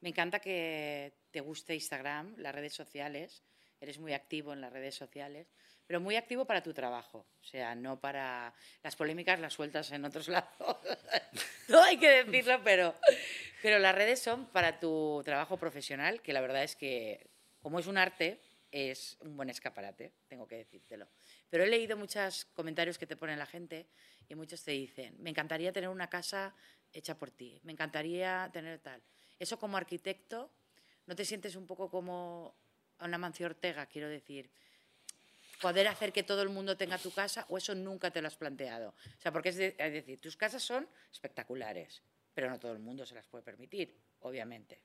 Me 0.01 0.09
encanta 0.09 0.41
que 0.41 1.13
te 1.31 1.41
guste 1.43 1.75
Instagram, 1.75 2.35
las 2.39 2.55
redes 2.55 2.73
sociales. 2.73 3.43
Eres 3.79 3.99
muy 3.99 4.15
activo 4.15 4.55
en 4.55 4.63
las 4.63 4.73
redes 4.73 4.95
sociales, 4.95 5.49
pero 5.87 6.01
muy 6.01 6.17
activo 6.17 6.45
para 6.45 6.63
tu 6.63 6.73
trabajo. 6.73 7.27
O 7.41 7.45
sea, 7.45 7.75
no 7.75 8.01
para 8.01 8.55
las 8.83 8.97
polémicas 8.97 9.41
las 9.41 9.55
sueltas 9.55 9.91
en 9.93 10.05
otros 10.05 10.29
lados. 10.29 10.79
no 11.69 11.83
hay 11.83 11.99
que 11.99 12.25
decirlo, 12.25 12.61
pero, 12.65 12.95
pero 13.63 13.79
las 13.79 13.95
redes 13.95 14.21
son 14.21 14.47
para 14.47 14.81
tu 14.81 15.23
trabajo 15.25 15.57
profesional, 15.57 16.23
que 16.23 16.33
la 16.33 16.41
verdad 16.41 16.63
es 16.63 16.77
que, 16.77 17.31
como 17.61 17.79
es 17.79 17.87
un 17.87 17.99
arte, 17.99 18.41
es 18.73 19.19
un 19.21 19.37
buen 19.37 19.51
escaparate, 19.51 20.13
tengo 20.29 20.47
que 20.47 20.57
decírtelo. 20.57 21.07
Pero 21.51 21.65
he 21.65 21.69
leído 21.69 21.97
muchos 21.97 22.47
comentarios 22.47 22.99
que 22.99 23.07
te 23.07 23.17
ponen 23.17 23.39
la 23.39 23.47
gente 23.47 23.87
y 24.29 24.35
muchos 24.35 24.65
te 24.65 24.71
dicen, 24.71 25.15
me 25.19 25.31
encantaría 25.31 25.73
tener 25.73 25.91
una 25.91 26.09
casa 26.09 26.55
hecha 26.93 27.19
por 27.19 27.31
ti, 27.31 27.61
me 27.65 27.73
encantaría 27.73 28.49
tener 28.53 28.79
tal. 28.81 29.03
Eso 29.39 29.59
como 29.59 29.77
arquitecto, 29.77 30.51
¿no 31.07 31.15
te 31.15 31.25
sientes 31.25 31.55
un 31.55 31.67
poco 31.67 31.91
como 31.91 32.57
una 32.99 33.19
Mancio 33.19 33.47
Ortega, 33.47 33.87
quiero 33.87 34.09
decir? 34.09 34.51
Poder 35.63 35.87
hacer 35.87 36.13
que 36.13 36.25
todo 36.25 36.43
el 36.43 36.49
mundo 36.49 36.77
tenga 36.77 36.99
tu 36.99 37.13
casa 37.13 37.47
o 37.49 37.57
eso 37.57 37.75
nunca 37.75 38.11
te 38.11 38.21
lo 38.21 38.29
has 38.29 38.37
planteado. 38.37 38.91
O 38.91 39.21
sea, 39.21 39.33
porque 39.33 39.51
es, 39.51 39.57
decir, 39.57 40.21
tus 40.21 40.37
casas 40.37 40.63
son 40.63 40.87
espectaculares, 41.11 42.03
pero 42.35 42.51
no 42.51 42.59
todo 42.59 42.73
el 42.73 42.81
mundo 42.81 43.07
se 43.07 43.15
las 43.15 43.27
puede 43.27 43.45
permitir, 43.45 43.97
obviamente. 44.21 44.81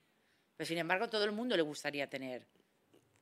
Pero 0.55 0.67
sin 0.67 0.77
embargo, 0.77 1.09
todo 1.09 1.25
el 1.25 1.31
mundo 1.31 1.57
le 1.57 1.63
gustaría 1.63 2.07
tener 2.07 2.45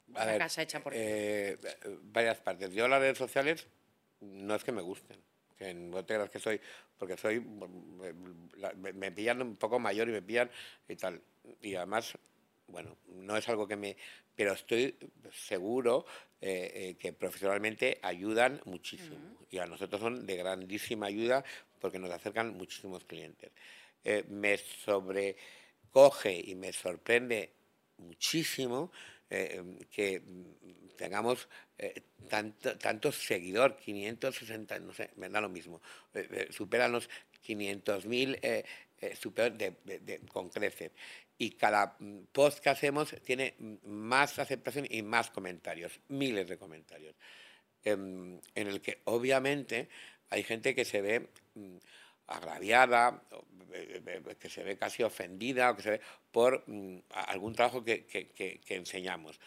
una 0.09 0.37
casa 0.37 0.61
hecha 0.61 0.81
por 0.81 0.93
ti. 0.93 0.99
Eh, 1.01 1.57
varias 2.03 2.39
partes. 2.39 2.73
Yo 2.73 2.87
las 2.87 2.99
redes 2.99 3.17
sociales 3.17 3.65
no 4.19 4.55
es 4.55 4.63
que 4.63 4.71
me 4.71 4.81
gusten 4.81 5.17
que 5.57 5.73
no 5.73 6.03
te 6.03 6.15
creas 6.15 6.29
que 6.29 6.39
soy, 6.39 6.59
porque 6.97 7.17
soy, 7.17 7.39
me, 7.39 9.11
pillan 9.11 9.41
un 9.41 9.55
poco 9.55 9.79
mayor 9.79 10.09
y 10.09 10.11
me 10.11 10.21
pillan 10.21 10.49
y 10.87 10.95
tal. 10.95 11.21
Y 11.61 11.75
además, 11.75 12.17
bueno, 12.67 12.97
no 13.07 13.37
es 13.37 13.47
algo 13.49 13.67
que 13.67 13.75
me, 13.75 13.95
pero 14.35 14.53
estoy 14.53 14.95
seguro 15.31 16.05
eh, 16.41 16.71
eh, 16.73 16.95
que 16.99 17.13
profesionalmente 17.13 17.99
ayudan 18.01 18.61
muchísimo. 18.65 19.17
Y 19.49 19.59
a 19.59 19.65
nosotros 19.65 20.01
son 20.01 20.25
de 20.25 20.35
grandísima 20.37 21.07
ayuda 21.07 21.43
porque 21.79 21.99
nos 21.99 22.11
acercan 22.11 22.57
muchísimos 22.57 23.03
clientes. 23.05 23.51
Eh, 24.03 24.23
me 24.29 24.57
sobrecoge 24.57 26.41
y 26.45 26.55
me 26.55 26.73
sorprende 26.73 27.51
muchísimo 27.97 28.91
que 29.27 30.21
tengamos 30.95 31.47
eh, 31.77 32.01
tanto, 32.29 32.77
tanto 32.77 33.11
seguidor, 33.11 33.75
560, 33.77 34.79
no 34.79 34.93
sé, 34.93 35.11
me 35.17 35.29
da 35.29 35.41
lo 35.41 35.49
mismo, 35.49 35.81
superan 36.49 36.91
los 36.91 37.09
500.000 37.45 38.39
eh, 38.41 38.63
de, 40.01 40.19
con 40.31 40.49
creces. 40.49 40.91
Y 41.37 41.51
cada 41.51 41.95
mm, 41.99 42.27
post 42.31 42.59
que 42.59 42.69
hacemos 42.69 43.15
tiene 43.23 43.55
más 43.83 44.39
aceptación 44.39 44.87
y 44.89 45.01
más 45.01 45.29
comentarios, 45.31 45.99
miles 46.07 46.47
de 46.47 46.57
comentarios, 46.57 47.15
em, 47.83 48.39
en 48.55 48.67
el 48.67 48.81
que 48.81 49.01
obviamente 49.05 49.89
hay 50.29 50.43
gente 50.43 50.73
que 50.73 50.85
se 50.85 51.01
ve 51.01 51.29
mm, 51.55 51.77
agraviada, 52.27 53.21
que 54.39 54.49
se 54.49 54.63
ve 54.63 54.77
casi 54.77 55.03
ofendida 55.03 55.71
o 55.71 55.75
que 55.75 55.83
se 55.83 55.91
ve 55.91 56.01
por 56.31 56.63
mm, 56.67 56.99
algún 57.09 57.53
trabajo 57.53 57.83
que, 57.83 58.05
que 58.05 58.75
enseñamos 58.75 59.39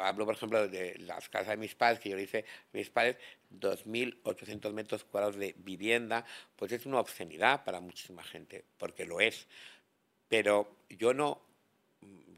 hablo 0.00 0.26
por 0.26 0.34
ejemplo 0.34 0.68
de 0.68 0.96
las 0.98 1.28
casas 1.28 1.48
de 1.48 1.56
mis 1.56 1.74
padres, 1.74 2.00
que 2.00 2.10
yo 2.10 2.16
le 2.16 2.22
hice 2.22 2.38
a 2.38 2.76
mis 2.76 2.90
padres 2.90 3.16
2.800 3.50 4.72
metros 4.72 5.04
cuadrados 5.04 5.36
de 5.36 5.54
vivienda, 5.58 6.24
pues 6.56 6.72
es 6.72 6.86
una 6.86 7.00
obscenidad 7.00 7.64
para 7.64 7.80
muchísima 7.80 8.22
gente, 8.22 8.64
porque 8.78 9.04
lo 9.04 9.20
es. 9.20 9.46
Pero 10.30 10.76
yo 10.88 11.12
no, 11.12 11.42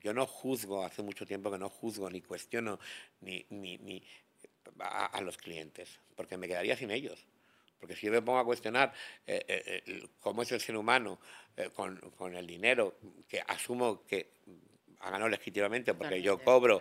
yo 0.00 0.14
no 0.14 0.26
juzgo, 0.26 0.83
hace 0.83 1.02
mucho 1.02 1.26
tiempo 1.26 1.50
que 1.50 1.59
no 1.59 1.68
juzgo 1.68 2.09
ni 2.11 2.22
cuestiono 2.22 2.81
ni, 3.20 3.44
ni, 3.50 3.76
ni 3.78 4.02
a, 4.81 5.20
los 5.20 5.37
clientes, 5.37 6.00
porque 6.16 6.38
me 6.38 6.48
quedaría 6.48 6.74
sin 6.74 6.90
ellos. 6.90 7.24
Porque 7.78 7.94
si 7.94 8.07
yo 8.07 8.12
me 8.12 8.22
pongo 8.22 8.38
a 8.38 8.44
cuestionar 8.44 8.94
eh, 9.26 9.44
eh, 9.46 10.09
cómo 10.20 10.42
es 10.42 10.50
el 10.52 10.61
ser 10.61 10.76
humano 10.76 11.18
eh, 11.57 11.68
con, 11.74 11.98
con 12.16 12.35
el 12.35 12.46
dinero, 12.46 12.96
que 13.28 13.42
asumo 13.46 14.05
que 14.07 14.31
ha 15.00 15.11
ganado 15.11 15.28
legítimamente 15.28 15.94
porque 15.94 16.22
yo 16.22 16.42
cobro, 16.42 16.81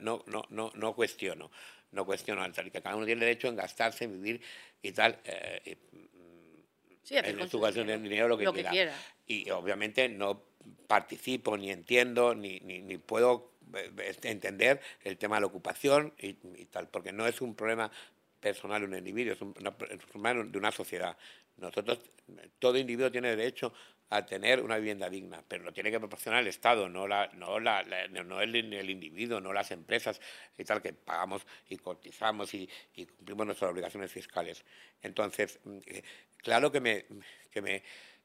no, 0.00 0.24
no, 0.26 0.44
no, 0.48 0.72
no 0.74 0.94
cuestiono, 0.94 1.50
no 1.92 2.04
cuestiono 2.04 2.42
al 2.42 2.52
que 2.52 2.82
cada 2.82 2.96
uno 2.96 3.06
tiene 3.06 3.24
derecho 3.24 3.48
en 3.48 3.56
gastarse, 3.56 4.04
en 4.04 4.20
vivir 4.20 4.42
y 4.82 4.92
tal. 4.92 5.18
Eh, 5.24 5.76
sí, 7.10 7.16
en 7.22 7.50
su 7.50 7.58
cuestión 7.58 7.88
de 7.88 7.98
dinero 7.98 8.28
lo 8.28 8.38
que, 8.38 8.46
quiera. 8.64 8.94
Y 9.26 9.50
obviamente 9.50 10.08
no 10.08 10.42
participo, 10.86 11.56
ni 11.56 11.70
entiendo, 11.70 12.34
ni, 12.34 12.60
ni, 12.60 12.80
ni 12.80 12.98
puedo 12.98 13.50
eh, 13.74 14.16
entender 14.22 14.80
el 15.02 15.16
tema 15.16 15.36
de 15.36 15.40
la 15.42 15.46
ocupación 15.46 16.12
y, 16.18 16.34
tal, 16.66 16.88
porque 16.88 17.12
no 17.12 17.26
es 17.26 17.40
un 17.40 17.54
problema 17.54 17.90
personal 18.40 18.80
de 18.80 18.86
un 18.86 18.94
individuo, 18.94 19.34
es 19.34 19.40
un, 19.40 19.52
problema 19.52 20.44
de 20.44 20.58
una 20.58 20.72
sociedad. 20.72 21.16
Nosotros, 21.56 21.98
todo 22.58 22.78
individuo 22.78 23.10
tiene 23.10 23.34
derecho 23.36 23.72
a 24.10 24.26
tener 24.26 24.60
una 24.60 24.76
vivienda 24.76 25.08
digna, 25.08 25.42
pero 25.46 25.62
lo 25.62 25.72
tiene 25.72 25.90
que 25.90 26.00
proporcionar 26.00 26.40
el 26.40 26.48
Estado, 26.48 26.88
no, 26.88 27.06
la, 27.06 27.28
no, 27.34 27.60
la, 27.60 27.84
no 28.08 28.40
el, 28.40 28.56
el, 28.56 28.90
individuo, 28.90 29.40
no 29.40 29.52
las 29.52 29.70
empresas 29.70 30.20
y 30.58 30.64
tal, 30.64 30.82
que 30.82 30.92
pagamos 30.92 31.46
y 31.68 31.76
cotizamos 31.76 32.52
y, 32.54 32.68
cumplimos 33.16 33.46
nuestras 33.46 33.70
obligaciones 33.70 34.10
fiscales. 34.10 34.64
Entonces, 35.00 35.60
mm, 35.62 35.78
eh, 35.86 36.02
claro 36.38 36.72
que 36.72 36.80
me, 36.80 37.06
que 37.52 37.62
me, 37.62 37.82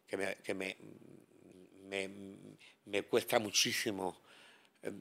que 0.08 0.18
me, 0.18 0.36
que 0.38 0.54
me, 0.56 2.10
me, 2.86 3.04
cuesta 3.04 3.38
muchísimo 3.38 4.24
eh, 4.82 4.92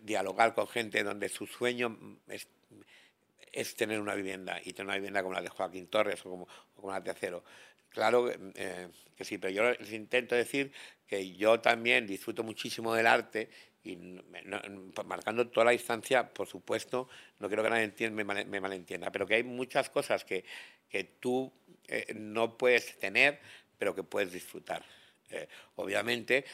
dialogar 0.00 0.54
con 0.54 0.66
gente 0.68 1.02
donde 1.02 1.28
su 1.28 1.46
sueño 1.46 1.98
es, 2.28 2.48
es, 3.52 3.74
tener 3.74 4.00
una 4.00 4.14
vivienda 4.14 4.58
y 4.64 4.72
tener 4.72 4.86
una 4.86 4.96
vivienda 4.96 5.22
como 5.22 5.34
la 5.34 5.42
de 5.42 5.50
Joaquín 5.50 5.86
Torres 5.88 6.24
o 6.24 6.46
como 6.74 6.90
la 6.90 7.00
de 7.00 7.10
Acero. 7.10 7.44
Claro 7.94 8.28
eh, 8.28 8.88
que 9.16 9.24
sí, 9.24 9.38
pero 9.38 9.54
yo 9.54 9.70
les 9.70 9.92
intento 9.92 10.34
decir 10.34 10.72
que 11.06 11.32
yo 11.36 11.60
también 11.60 12.08
disfruto 12.08 12.42
muchísimo 12.42 12.92
del 12.92 13.06
arte 13.06 13.48
y 13.84 13.96
marcando 15.04 15.46
toda 15.48 15.66
la 15.66 15.70
distancia, 15.70 16.34
por 16.34 16.48
supuesto, 16.48 17.08
no 17.38 17.46
quiero 17.46 17.62
que 17.62 17.70
nadie 17.70 18.10
me, 18.10 18.24
malentienda, 18.24 19.12
pero 19.12 19.26
que 19.28 19.36
hay 19.36 19.44
muchas 19.44 19.90
cosas 19.90 20.24
que, 20.24 20.44
que 20.88 21.04
tú 21.04 21.52
eh, 21.86 22.12
no 22.16 22.58
puedes 22.58 22.98
tener, 22.98 23.38
pero 23.78 23.94
que 23.94 24.02
puedes 24.02 24.32
disfrutar. 24.32 24.84
Eh, 25.30 25.46
obviamente, 25.76 26.44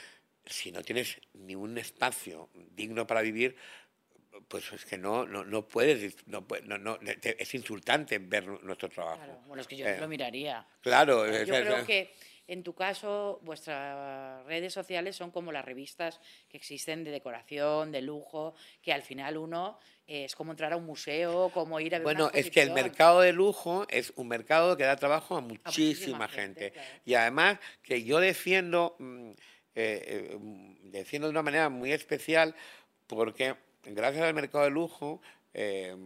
si 0.45 0.71
no 0.73 0.83
tienes 0.83 1.19
ni 1.33 1.55
un 1.55 1.79
espacio 1.79 2.51
digno 2.73 3.07
para 3.07 3.23
vivir, 3.23 3.57
pues 4.49 4.73
es 4.73 4.85
que 4.85 4.99
no, 4.99 5.27
no, 5.27 5.45
no 5.45 5.67
puedes, 5.67 6.17
no, 6.27 6.45
no, 6.79 6.99
es 7.03 7.55
insultante 7.55 8.19
ver 8.19 8.47
nuestro 8.63 8.89
trabajo. 8.89 9.19
Claro, 9.19 9.41
bueno, 9.47 9.61
es 9.63 9.69
que 9.69 9.77
yo 9.77 9.85
lo 9.85 10.05
eh, 10.05 10.09
miraría. 10.09 10.67
Claro. 10.81 11.27
Yo 11.27 11.55
creo 11.55 11.85
que 11.85 12.13
en 12.51 12.65
tu 12.65 12.75
caso, 12.75 13.39
vuestras 13.43 14.45
redes 14.45 14.73
sociales 14.73 15.15
son 15.15 15.31
como 15.31 15.53
las 15.53 15.65
revistas 15.65 16.21
que 16.49 16.57
existen 16.57 17.05
de 17.05 17.13
decoración, 17.13 17.93
de 17.93 18.03
lujo, 18.03 18.57
que 18.83 18.93
al 18.93 19.03
final 19.03 19.37
uno 19.37 19.79
eh, 20.05 20.25
es 20.25 20.35
como 20.35 20.51
entrar 20.51 20.73
a 20.73 20.77
un 20.77 20.85
museo, 20.85 21.51
como 21.55 21.79
ir 21.79 21.95
a 21.95 21.99
ver 21.99 22.05
Bueno, 22.05 22.29
es 22.35 22.51
que 22.51 22.63
el 22.63 22.73
mercado 22.73 23.21
de 23.21 23.33
lujo 23.33 23.87
es 23.89 24.13
un 24.17 24.27
mercado 24.27 24.77
que 24.77 24.83
da 24.83 24.97
trabajo 24.97 25.37
a 25.37 25.41
muchísima, 25.41 26.27
gente. 26.27 26.73
Y 27.05 27.15
además 27.15 27.61
que 27.85 28.03
yo 28.03 28.19
defiendo, 28.19 28.97
mm, 28.99 29.31
eh, 29.77 30.37
defiendo 30.83 31.29
de 31.29 31.31
una 31.31 31.43
manera 31.43 31.69
muy 31.69 31.93
especial 31.93 32.57
porque 33.07 33.55
gracias 33.85 34.25
al 34.25 34.35
mercado 34.35 34.65
de 34.65 34.71
lujo, 34.71 35.21
eh, 35.53 35.97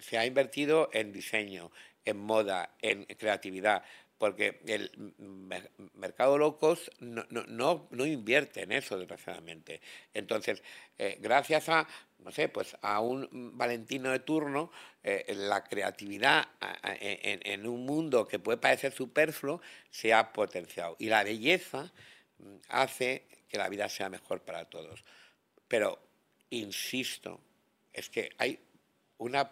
se 0.00 0.18
ha 0.18 0.26
invertido 0.26 0.90
en 0.92 1.12
diseño, 1.12 1.70
en 2.04 2.18
moda, 2.18 2.70
en 2.80 3.04
creatividad, 3.04 3.82
porque 4.18 4.60
el 4.66 4.90
mercado 5.94 6.38
locos 6.38 6.90
no, 7.00 7.26
no, 7.30 8.06
invierte 8.06 8.62
en 8.62 8.72
eso, 8.72 8.98
desgraciadamente. 8.98 9.80
Entonces, 10.14 10.62
eh, 10.98 11.18
gracias 11.20 11.68
a, 11.68 11.86
no 12.18 12.30
sé, 12.32 12.48
pues 12.48 12.76
a 12.80 13.00
un 13.00 13.56
Valentino 13.58 14.10
de 14.10 14.20
turno, 14.20 14.70
eh, 15.02 15.34
la 15.36 15.64
creatividad 15.64 16.48
en, 16.82 17.40
en, 17.44 17.66
un 17.66 17.84
mundo 17.84 18.26
que 18.26 18.38
puede 18.38 18.58
parecer 18.58 18.92
superfluo 18.92 19.60
se 19.90 20.14
ha 20.14 20.32
potenciado. 20.32 20.96
Y 20.98 21.08
la 21.08 21.22
belleza 21.22 21.92
mm, 22.38 22.56
hace 22.68 23.26
que 23.48 23.58
la 23.58 23.68
vida 23.68 23.88
sea 23.88 24.08
mejor 24.08 24.40
para 24.40 24.64
todos. 24.64 25.04
Pero 25.68 26.05
insisto, 26.50 27.40
es 27.92 28.08
que 28.10 28.30
hay, 28.38 28.58
una, 29.18 29.50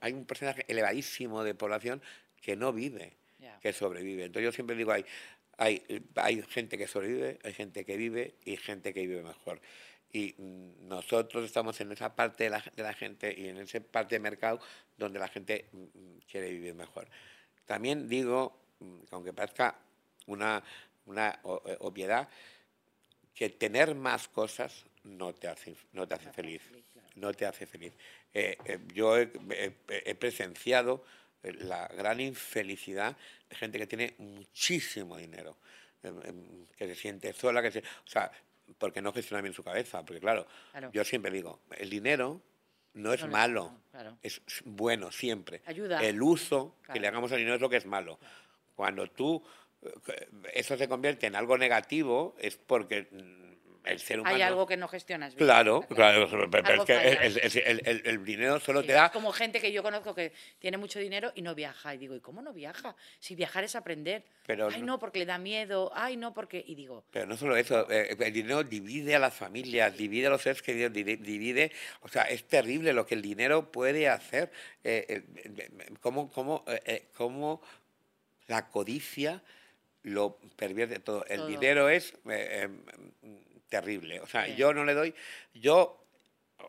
hay 0.00 0.12
un 0.12 0.24
porcentaje 0.24 0.64
elevadísimo 0.68 1.44
de 1.44 1.54
población 1.54 2.02
que 2.40 2.56
no 2.56 2.72
vive, 2.72 3.16
que 3.60 3.72
sobrevive. 3.72 4.24
Entonces 4.24 4.44
yo 4.44 4.52
siempre 4.52 4.76
digo, 4.76 4.92
hay, 4.92 5.04
hay, 5.58 5.82
hay 6.16 6.42
gente 6.42 6.76
que 6.78 6.86
sobrevive, 6.86 7.38
hay 7.42 7.52
gente 7.52 7.84
que 7.84 7.96
vive 7.96 8.34
y 8.44 8.56
gente 8.56 8.92
que 8.92 9.06
vive 9.06 9.22
mejor. 9.22 9.60
Y 10.12 10.34
mm, 10.36 10.88
nosotros 10.88 11.44
estamos 11.44 11.80
en 11.80 11.92
esa 11.92 12.14
parte 12.14 12.44
de 12.44 12.50
la, 12.50 12.64
de 12.76 12.82
la 12.82 12.92
gente 12.92 13.34
y 13.36 13.48
en 13.48 13.58
esa 13.58 13.80
parte 13.80 14.14
del 14.14 14.22
mercado 14.22 14.60
donde 14.98 15.18
la 15.18 15.28
gente 15.28 15.66
mm, 15.72 15.78
mm, 15.78 16.18
quiere 16.30 16.50
vivir 16.50 16.74
mejor. 16.74 17.08
También 17.64 18.08
digo, 18.08 18.60
aunque 19.10 19.32
parezca 19.32 19.78
una, 20.26 20.62
una 21.06 21.40
eh, 21.66 21.76
obviedad, 21.80 22.28
que 23.34 23.48
tener 23.48 23.94
más 23.94 24.28
cosas 24.28 24.84
no 25.04 25.34
te 25.34 25.48
hace, 25.48 25.74
no 25.92 26.06
te 26.06 26.14
hace 26.14 26.30
feliz. 26.30 26.62
No 27.16 27.32
te 27.32 27.46
hace 27.46 27.66
feliz. 27.66 27.92
Eh, 28.32 28.56
eh, 28.64 28.78
yo 28.94 29.18
he, 29.18 29.26
presenciado 30.14 31.04
eh, 31.42 31.52
la 31.52 31.88
gran 31.88 32.20
infelicidad 32.20 33.16
de 33.48 33.56
gente 33.56 33.78
que 33.78 33.86
tiene 33.86 34.14
muchísimo 34.18 35.16
dinero, 35.16 35.58
que 36.76 36.86
se 36.86 36.94
siente 36.94 37.32
sola, 37.32 37.62
que 37.62 37.70
se, 37.70 37.80
o 37.80 38.06
sea, 38.06 38.30
porque 38.78 39.02
no 39.02 39.12
gestiona 39.12 39.42
bien 39.42 39.54
su 39.54 39.62
cabeza. 39.62 40.04
Porque 40.04 40.20
claro, 40.20 40.46
yo 40.92 41.04
siempre 41.04 41.30
digo, 41.30 41.60
el 41.76 41.90
dinero 41.90 42.40
no 42.94 43.12
es 43.12 43.22
No, 43.22 43.28
malo, 43.28 43.64
no, 43.64 43.82
claro. 43.90 44.18
es 44.22 44.40
bueno 44.64 45.12
siempre. 45.12 45.62
Ayuda. 45.66 46.02
El 46.02 46.22
uso 46.22 46.76
que 46.92 47.00
le 47.00 47.08
hagamos 47.08 47.30
al 47.32 47.38
dinero 47.38 47.56
es 47.56 47.60
lo 47.60 47.70
que 47.70 47.76
es 47.76 47.86
malo. 47.86 48.18
Cuando 48.74 49.08
tú 49.08 49.44
eso 50.54 50.76
se 50.76 50.88
convierte 50.88 51.26
en 51.26 51.34
algo 51.34 51.58
negativo 51.58 52.36
es 52.38 52.56
porque 52.56 53.08
el 53.84 53.98
ser 53.98 54.20
humano 54.20 54.36
Hay 54.36 54.42
algo 54.42 54.66
que 54.66 54.76
no 54.76 54.86
gestionas 54.88 55.34
bien. 55.34 55.46
Claro, 55.46 55.82
claro, 55.88 56.28
pero 56.50 56.66
Algo 56.68 56.84
es 56.84 56.86
que 56.86 57.70
el, 58.04 58.24
dinero 58.24 58.60
solo 58.60 58.80
Sí, 58.82 58.88
te 58.88 58.92
da 58.92 59.06
Es 59.06 59.12
como 59.12 59.32
gente 59.32 59.60
que 59.60 59.72
yo 59.72 59.82
conozco 59.82 60.14
que 60.14 60.32
tiene 60.58 60.76
mucho 60.76 60.98
dinero 60.98 61.32
y 61.34 61.42
no 61.42 61.54
viaja. 61.54 61.94
Y 61.94 61.98
digo, 61.98 62.14
¿y 62.14 62.20
cómo 62.20 62.42
no 62.42 62.52
viaja? 62.52 62.94
Si 63.18 63.34
viajar 63.34 63.64
es 63.64 63.74
aprender. 63.74 64.24
Pero 64.46 64.68
ay, 64.68 64.82
no- 64.82 64.98
porque 64.98 65.18
le 65.18 65.26
da 65.26 65.38
miedo. 65.38 65.90
Ay, 65.94 66.16
no, 66.16 66.32
porque... 66.32 66.62
Y 66.66 66.74
digo, 66.74 67.04
Pero 67.10 67.26
no 67.26 67.36
solo 67.36 67.56
eso, 67.56 67.90
eh, 67.90 68.16
el 68.18 68.32
dinero 68.32 68.62
divide 68.62 69.14
a 69.14 69.18
las 69.18 69.34
familias, 69.34 69.96
divide 69.96 70.26
a 70.28 70.30
los 70.30 70.42
seres 70.42 70.62
queridos, 70.62 70.92
di- 70.92 71.02
divide, 71.16 71.72
o 72.02 72.08
sea, 72.08 72.22
es 72.24 72.44
terrible 72.44 72.92
lo 72.92 73.06
que 73.06 73.14
el 73.14 73.22
dinero 73.22 73.70
puede 73.72 74.08
hacer, 74.08 74.50
eh, 74.84 75.06
eh, 75.08 75.22
eh, 75.36 75.70
cómo, 76.00 76.30
cómo, 76.30 76.64
eh, 76.68 76.80
eh, 76.84 77.08
cómo 77.16 77.62
la 78.48 78.68
codicia 78.68 79.42
lo 80.04 80.36
pervierte 80.56 80.98
todo. 80.98 81.24
El 81.26 81.38
Todo. 81.38 81.46
dinero 81.46 81.88
es 81.88 82.12
eh, 82.28 82.68
eh, 82.68 82.68
terrible, 83.72 84.20
o 84.20 84.26
sea, 84.26 84.44
Sí. 84.46 84.54
yo 84.56 84.74
no 84.74 84.84
le 84.84 84.92
doy, 84.92 85.14
yo 85.54 85.98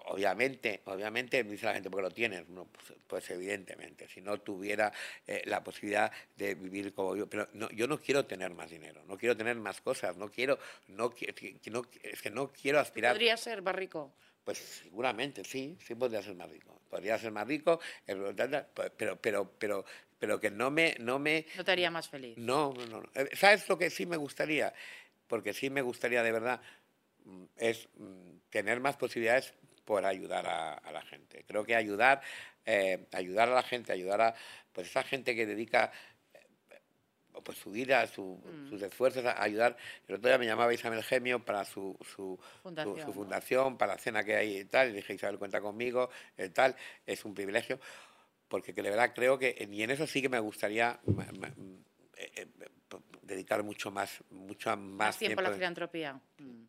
obviamente, 0.06 0.82
obviamente, 0.86 1.44
dice 1.44 1.66
la 1.66 1.74
gente, 1.74 1.90
porque 1.90 2.04
lo 2.04 2.12
tienes, 2.12 2.48
no, 2.48 2.66
pues, 2.66 2.94
pues 3.06 3.30
evidentemente, 3.30 4.08
si 4.08 4.22
no 4.22 4.40
tuviera 4.40 4.92
eh, 5.28 5.42
la 5.46 5.62
posibilidad 5.62 6.10
de 6.38 6.56
vivir 6.56 6.94
como 6.94 7.16
yo, 7.18 7.28
pero 7.28 7.50
no, 7.54 7.70
yo 7.72 7.88
no 7.88 8.00
quiero 8.00 8.26
tener 8.26 8.54
más 8.54 8.70
dinero, 8.72 9.04
no 9.06 9.18
quiero 9.18 9.36
tener 9.36 9.58
más 9.58 9.82
cosas, 9.82 10.16
no 10.16 10.30
quiero, 10.32 10.58
no, 10.88 11.14
no- 11.72 11.82
es 12.04 12.22
que 12.22 12.32
no 12.32 12.52
quiero 12.54 12.80
aspirar. 12.80 13.12
podría 13.14 13.36
ser 13.38 13.62
barrico. 13.62 14.14
Pues 14.46 14.58
seguramente 14.58 15.44
sí, 15.44 15.78
sí 15.86 15.94
podría 15.96 16.22
ser 16.24 16.36
más 16.36 16.50
rico, 16.50 16.82
podría 16.90 17.20
ser 17.20 17.32
más 17.32 17.46
rico, 17.48 17.80
eh, 18.08 18.16
pero, 18.98 19.18
pero, 19.22 19.52
pero, 19.60 19.86
pero 20.20 20.40
que 20.40 20.50
no 20.52 20.72
me, 20.72 20.96
no 21.00 21.20
me, 21.20 21.46
No 21.58 21.64
te 21.66 21.72
haría 21.72 21.92
más 21.92 22.08
feliz. 22.10 22.38
no, 22.38 22.74
no, 22.74 22.86
no. 23.02 23.04
Eh, 23.14 23.30
¿Sabes 23.36 23.68
lo 23.70 23.78
que 23.78 23.90
sí 23.90 24.06
me 24.06 24.18
gustaría? 24.18 24.74
Porque 25.28 25.54
sí 25.54 25.70
me 25.70 25.82
gustaría 25.82 26.22
de 26.24 26.32
verdad 26.32 26.62
es 27.58 27.88
mm, 27.96 28.38
tener 28.50 28.80
más 28.80 28.98
posibilidades 28.98 29.54
por 29.86 30.06
ayudar 30.06 30.46
a, 30.48 30.74
a 30.76 30.92
la 30.92 31.02
gente. 31.02 31.44
Creo 31.46 31.64
que 31.66 31.76
ayudar, 31.76 32.22
eh, 32.66 33.06
ayudar 33.12 33.50
a 33.50 33.56
la 33.56 33.64
gente, 33.64 33.92
ayudar 33.92 34.22
a 34.22 34.36
pues 34.72 34.88
esa 34.88 35.04
gente 35.04 35.36
que 35.36 35.46
dedica 35.46 35.92
eh, 36.34 36.80
pues 37.44 37.58
su 37.58 37.72
vida, 37.72 38.06
su- 38.08 38.42
Mm. 38.44 38.70
sus 38.70 38.82
esfuerzos 38.82 39.26
a 39.26 39.42
ayudar. 39.44 39.76
El 40.08 40.16
otro 40.16 40.30
día 40.30 40.38
me 40.38 40.46
llamaba 40.46 40.74
Isabel 40.74 41.04
Gemio 41.04 41.44
para 41.44 41.66
su, 41.66 41.98
su, 42.16 42.40
Fundación, 42.62 43.00
su 43.00 43.08
¿no? 43.08 43.14
fundación, 43.14 43.78
para 43.78 43.94
la 43.94 44.00
cena 44.00 44.24
que 44.24 44.36
hay 44.36 44.60
y 44.60 44.66
tal. 44.66 44.90
Y 44.90 44.94
dije, 44.94 45.14
Isabel, 45.14 45.38
cuenta 45.38 45.60
conmigo, 45.62 46.10
eh, 46.38 46.50
tal. 46.50 46.76
Es 47.06 47.26
un 47.26 47.34
privilegio 47.34 47.80
porque 48.48 48.74
que 48.74 48.84
de 48.84 48.90
verdad 48.92 49.14
creo 49.16 49.38
que 49.40 49.68
y 49.70 49.84
en 49.84 49.90
eso 49.92 50.06
sí 50.08 50.22
que 50.22 50.30
me 50.30 50.40
gustaría 50.40 51.00
ma- 51.08 51.26
ma- 51.40 51.48
eh, 52.16 52.32
eh, 52.36 52.46
p- 52.88 52.98
dedicar 53.24 53.64
mucho 53.64 53.90
más 53.90 54.24
mucho 54.30 54.70
más, 54.70 54.78
¿Más 54.78 55.18
tiempo 55.18 55.40
a 55.42 55.44
la 55.44 55.52
filantropía? 55.52 56.14
Mm. 56.38 56.64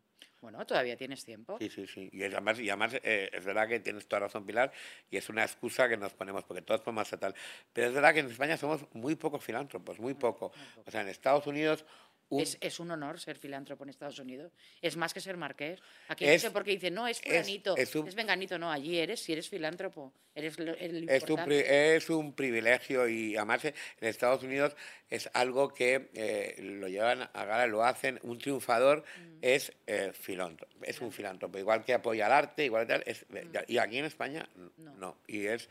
Bueno, 0.45 0.63
todavía 0.63 0.95
tienes 0.95 1.25
tiempo. 1.25 1.57
Sí, 1.59 1.71
sí, 1.71 1.87
sí. 1.87 2.07
Y 2.13 2.23
además, 2.23 2.59
y 2.59 2.69
además 2.69 2.93
eh, 3.01 3.31
es 3.33 3.43
verdad 3.43 3.67
que 3.67 3.79
tienes 3.79 4.07
toda 4.07 4.19
razón, 4.19 4.45
Pilar, 4.45 4.71
y 5.09 5.17
es 5.17 5.27
una 5.27 5.41
excusa 5.41 5.89
que 5.89 5.97
nos 5.97 6.13
ponemos, 6.13 6.43
porque 6.43 6.61
todos 6.61 6.81
podemos 6.81 7.01
hacer 7.01 7.17
tal. 7.17 7.33
Pero 7.73 7.87
es 7.87 7.93
verdad 7.95 8.13
que 8.13 8.19
en 8.19 8.27
España 8.27 8.55
somos 8.55 8.85
muy 8.93 9.15
pocos 9.15 9.43
filántropos, 9.43 9.99
muy 9.99 10.13
poco. 10.13 10.51
O 10.85 10.91
sea, 10.91 11.01
en 11.01 11.07
Estados 11.07 11.47
Unidos... 11.47 11.83
un- 12.29 12.41
Es, 12.41 12.57
es 12.59 12.79
un 12.79 12.89
honor 12.91 13.19
ser 13.19 13.37
filántropo 13.37 13.83
en 13.83 13.89
Estados 13.91 14.17
Unidos. 14.19 14.51
Es 14.81 14.95
más 14.97 15.13
que 15.13 15.19
ser 15.21 15.37
marqués. 15.37 15.79
Aquí 16.07 16.25
Es- 16.25 16.43
no 16.43 16.49
sé 16.49 16.53
por 16.53 16.63
qué 16.63 16.71
dicen, 16.71 16.93
no, 16.93 17.07
es 17.07 17.19
es- 17.19 17.23
fulanito, 17.25 17.77
es, 17.77 17.89
es 17.89 17.95
un- 17.95 18.05
venganito. 18.15 18.57
No, 18.57 18.71
allí 18.71 18.97
eres, 18.97 19.19
si 19.21 19.33
eres 19.33 19.47
filántropo. 19.49 20.11
Eres 20.33 20.59
lo, 20.59 20.73
el 20.75 21.07
Es 21.09 21.23
un, 21.29 21.39
es 21.49 22.09
un 22.09 22.33
privilegio 22.33 23.07
y 23.07 23.37
además 23.37 23.63
en 23.65 23.73
Estados 24.01 24.43
Unidos 24.43 24.75
es 25.09 25.29
algo 25.33 25.73
que 25.73 26.09
eh, 26.13 26.55
lo 26.59 26.87
llevan 26.89 27.21
a 27.33 27.45
gala, 27.45 27.67
lo 27.67 27.83
hacen. 27.85 28.19
Un 28.23 28.37
triunfador 28.39 29.03
Mm. 29.17 29.37
es 29.41 29.71
eh, 29.87 30.11
filántropo, 30.13 30.75
es 30.83 30.99
un 30.99 31.11
filántropo, 31.11 31.57
igual 31.57 31.85
que 31.85 31.93
apoya 31.93 32.25
el 32.25 32.33
arte, 32.33 32.65
igual 32.65 32.85
que 32.85 32.93
tal. 32.93 33.03
es- 33.05 33.25
Y 33.67 33.77
aquí 33.77 33.97
en 33.97 34.05
España 34.05 34.49
Mm. 34.55 34.83
No. 34.83 34.95
no. 34.95 35.17
Y 35.27 35.45
es 35.45 35.69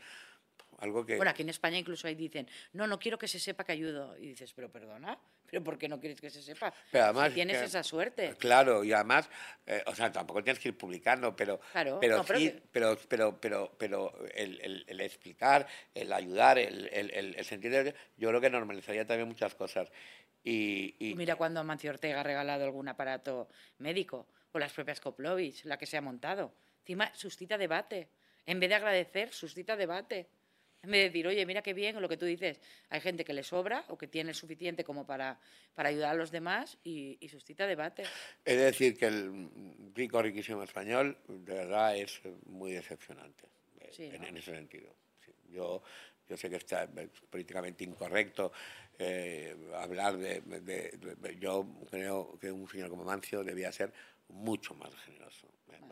algo 0.79 1.05
que... 1.05 1.15
Bueno, 1.17 1.31
aquí 1.31 1.41
en 1.43 1.49
España 1.49 1.77
incluso 1.77 2.07
ahí 2.07 2.15
dicen, 2.15 2.47
no, 2.73 2.87
no 2.87 2.99
quiero 2.99 3.17
que 3.17 3.27
se 3.27 3.39
sepa 3.39 3.63
que 3.63 3.71
ayudo. 3.71 4.17
Y 4.17 4.27
dices, 4.29 4.53
pero 4.53 4.69
perdona, 4.71 5.17
¿pero 5.49 5.63
por 5.63 5.77
qué 5.77 5.87
no 5.87 5.99
quieres 5.99 6.19
que 6.19 6.29
se 6.29 6.41
sepa? 6.41 6.73
Pero 6.91 7.05
además 7.05 7.29
Si 7.29 7.35
tienes 7.35 7.57
que- 7.59 7.65
esa 7.65 7.83
suerte. 7.83 8.35
Claro, 8.37 8.83
y 8.83 8.93
además, 8.93 9.29
eh, 9.65 9.83
o 9.85 9.95
sea, 9.95 10.11
tampoco 10.11 10.43
tienes 10.43 10.61
que 10.61 10.69
ir 10.69 10.77
publicando, 10.77 11.35
pero, 11.35 11.59
Claro, 11.71 11.99
pero 11.99 12.17
no, 12.17 12.23
pero 12.25 12.39
sí, 12.39 12.51
que- 12.51 12.61
pero, 12.71 12.97
pero, 13.07 13.39
pero, 13.39 13.75
pero 13.77 14.25
el, 14.33 14.59
el- 14.61 14.85
el 14.87 15.01
explicar, 15.01 15.67
el 15.93 16.11
ayudar, 16.11 16.57
el, 16.59 16.87
el, 16.91 17.45
sentir, 17.45 17.71
de- 17.71 17.95
yo 18.17 18.29
creo 18.29 18.41
que 18.41 18.49
normalizaría 18.49 19.05
también 19.05 19.27
muchas 19.27 19.55
cosas. 19.55 19.91
Y, 20.43 20.95
y- 20.99 21.15
Mira 21.15 21.35
cuando 21.37 21.59
Amancio 21.59 21.89
Ortega 21.89 22.19
ha 22.19 22.23
regalado 22.23 22.65
algún 22.65 22.87
aparato 22.87 23.49
médico, 23.79 24.27
o 24.51 24.59
las 24.59 24.71
propias 24.71 24.99
Koplovich, 25.01 25.65
la 25.65 25.77
que 25.77 25.85
se 25.85 25.97
ha 25.97 26.01
montado. 26.01 26.53
Encima 26.81 27.11
suscita 27.15 27.57
debate. 27.57 28.09
En 28.45 28.59
vez 28.59 28.69
de 28.69 28.75
agradecer, 28.75 29.33
suscita 29.33 29.75
debate. 29.75 30.27
En 30.85 30.91
vez 30.91 30.99
de 31.01 31.09
decir, 31.09 31.25
oye, 31.27 31.43
mira 31.47 31.63
qué 31.63 31.73
bien, 31.73 31.95
o 31.95 31.99
lo 31.99 32.07
que 32.07 32.15
tú 32.15 32.25
dices, 32.25 32.61
hay 32.89 33.01
gente 33.01 33.25
que 33.25 33.33
le 33.33 33.41
sobra 33.41 33.83
o 33.89 33.97
que 33.97 34.07
tiene 34.07 34.35
suficiente 34.35 34.83
como 34.83 35.03
para, 35.05 35.39
para 35.73 35.89
ayudar 35.89 36.11
a 36.11 36.13
los 36.13 36.29
demás 36.29 36.77
y, 36.83 37.17
y 37.19 37.27
suscita 37.29 37.65
debate. 37.65 38.03
he 38.45 38.55
de 38.55 38.65
decir 38.65 38.95
que 38.95 39.07
el 39.07 39.49
rico, 39.95 40.21
riquísimo 40.21 40.61
español, 40.61 41.17
de 41.27 41.53
verdad, 41.55 41.97
es 41.97 42.21
muy 42.45 42.73
decepcionante 42.73 43.45
eh, 43.79 43.89
Sí, 43.91 44.03
en, 44.13 44.21
¿no? 44.21 44.27
en 44.27 44.37
ese 44.37 44.51
sentido. 44.53 44.93
Sí, 45.25 45.31
Yo, 45.49 45.81
yo 46.29 46.37
sé 46.37 46.51
que 46.51 46.57
está 46.57 46.83
eh, 46.83 47.09
políticamente 47.31 47.83
incorrecto 47.83 48.51
eh, 48.99 49.55
hablar 49.73 50.17
de, 50.17 50.41
de- 50.41 50.61
de- 50.61 51.15
de- 51.15 51.39
Yo 51.39 51.65
creo 51.89 52.37
que 52.39 52.51
un 52.51 52.69
señor 52.69 52.89
como 52.91 53.03
Mancio 53.03 53.43
debía 53.43 53.71
ser 53.71 53.91
mucho 54.29 54.75
más 54.75 54.93
generoso. 55.03 55.47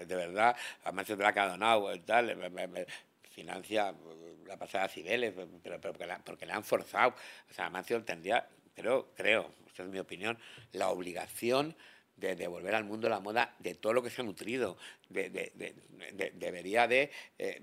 De 0.05 0.15
verdad, 0.15 0.55
además 0.83 1.09
es 1.09 1.17
verdad 1.17 1.33
que 1.33 1.39
ha 1.39 1.47
donado 1.47 1.99
tal, 2.01 2.29
eh, 2.29 2.35
me 2.35 2.85
financia 3.33 3.89
eh, 3.89 4.35
la 4.45 4.57
pasada 4.57 4.87
Cibeles, 4.87 5.33
pero, 5.35 5.79
pero 5.79 5.81
porque, 5.93 6.05
la- 6.07 6.19
porque 6.19 6.45
le 6.45 6.53
han 6.53 6.63
forzado. 6.63 7.15
O 7.49 7.53
sea, 7.53 7.69
Mancio 7.69 8.03
tendría, 8.03 8.47
creo, 8.75 9.09
creo, 9.15 9.51
esta 9.67 9.83
es 9.83 9.89
mi 9.89 9.99
opinión, 9.99 10.37
la 10.71 10.89
obligación 10.89 11.75
de 12.15 12.35
devolver 12.35 12.75
al 12.75 12.83
mundo 12.83 13.09
la 13.09 13.19
moda 13.19 13.55
de 13.59 13.73
todo 13.73 13.91
lo 13.93 14.03
que 14.03 14.09
se 14.11 14.21
ha 14.21 14.23
nutrido. 14.23 14.77
De- 15.09 15.29
de- 15.29 15.51
de- 15.55 15.73
de- 16.13 16.31
debería 16.35 16.87
de 16.87 17.11
eh, 17.39 17.61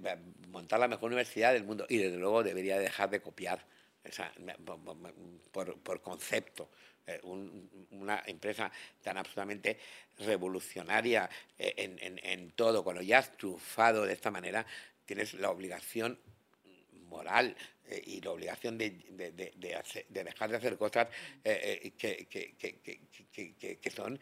montar 0.48 0.80
la 0.80 0.88
mejor 0.88 1.06
universidad 1.06 1.52
del 1.52 1.64
mundo 1.64 1.86
y 1.88 1.98
desde 1.98 2.16
luego 2.18 2.42
debería 2.42 2.78
dejar 2.78 3.10
de 3.10 3.20
copiar 3.20 3.64
o 4.08 4.10
sea, 4.12 4.32
por- 5.52 5.78
por- 5.80 6.00
concepto. 6.00 6.70
Eh, 7.06 7.18
un- 7.24 7.68
una 7.92 8.22
empresa 8.26 8.70
tan 9.02 9.16
absolutamente 9.18 9.78
revolucionaria 10.18 11.28
eh, 11.58 11.74
en, 11.76 11.98
en- 12.00 12.20
en 12.22 12.50
todo, 12.52 12.82
cuando 12.84 13.02
ya 13.02 13.18
has 13.18 13.36
triunfado 13.36 14.04
de 14.06 14.12
esta 14.12 14.30
manera, 14.30 14.64
tienes 15.10 15.34
la 15.34 15.50
obligación 15.50 16.16
moral 17.08 17.56
eh, 17.88 18.00
y 18.06 18.20
la 18.20 18.30
obligación 18.30 18.78
de, 18.78 18.90
dejar 20.08 20.50
de 20.52 20.56
hacer 20.56 20.76
cosas 20.76 21.08
que, 21.42 21.92
son, 23.90 24.20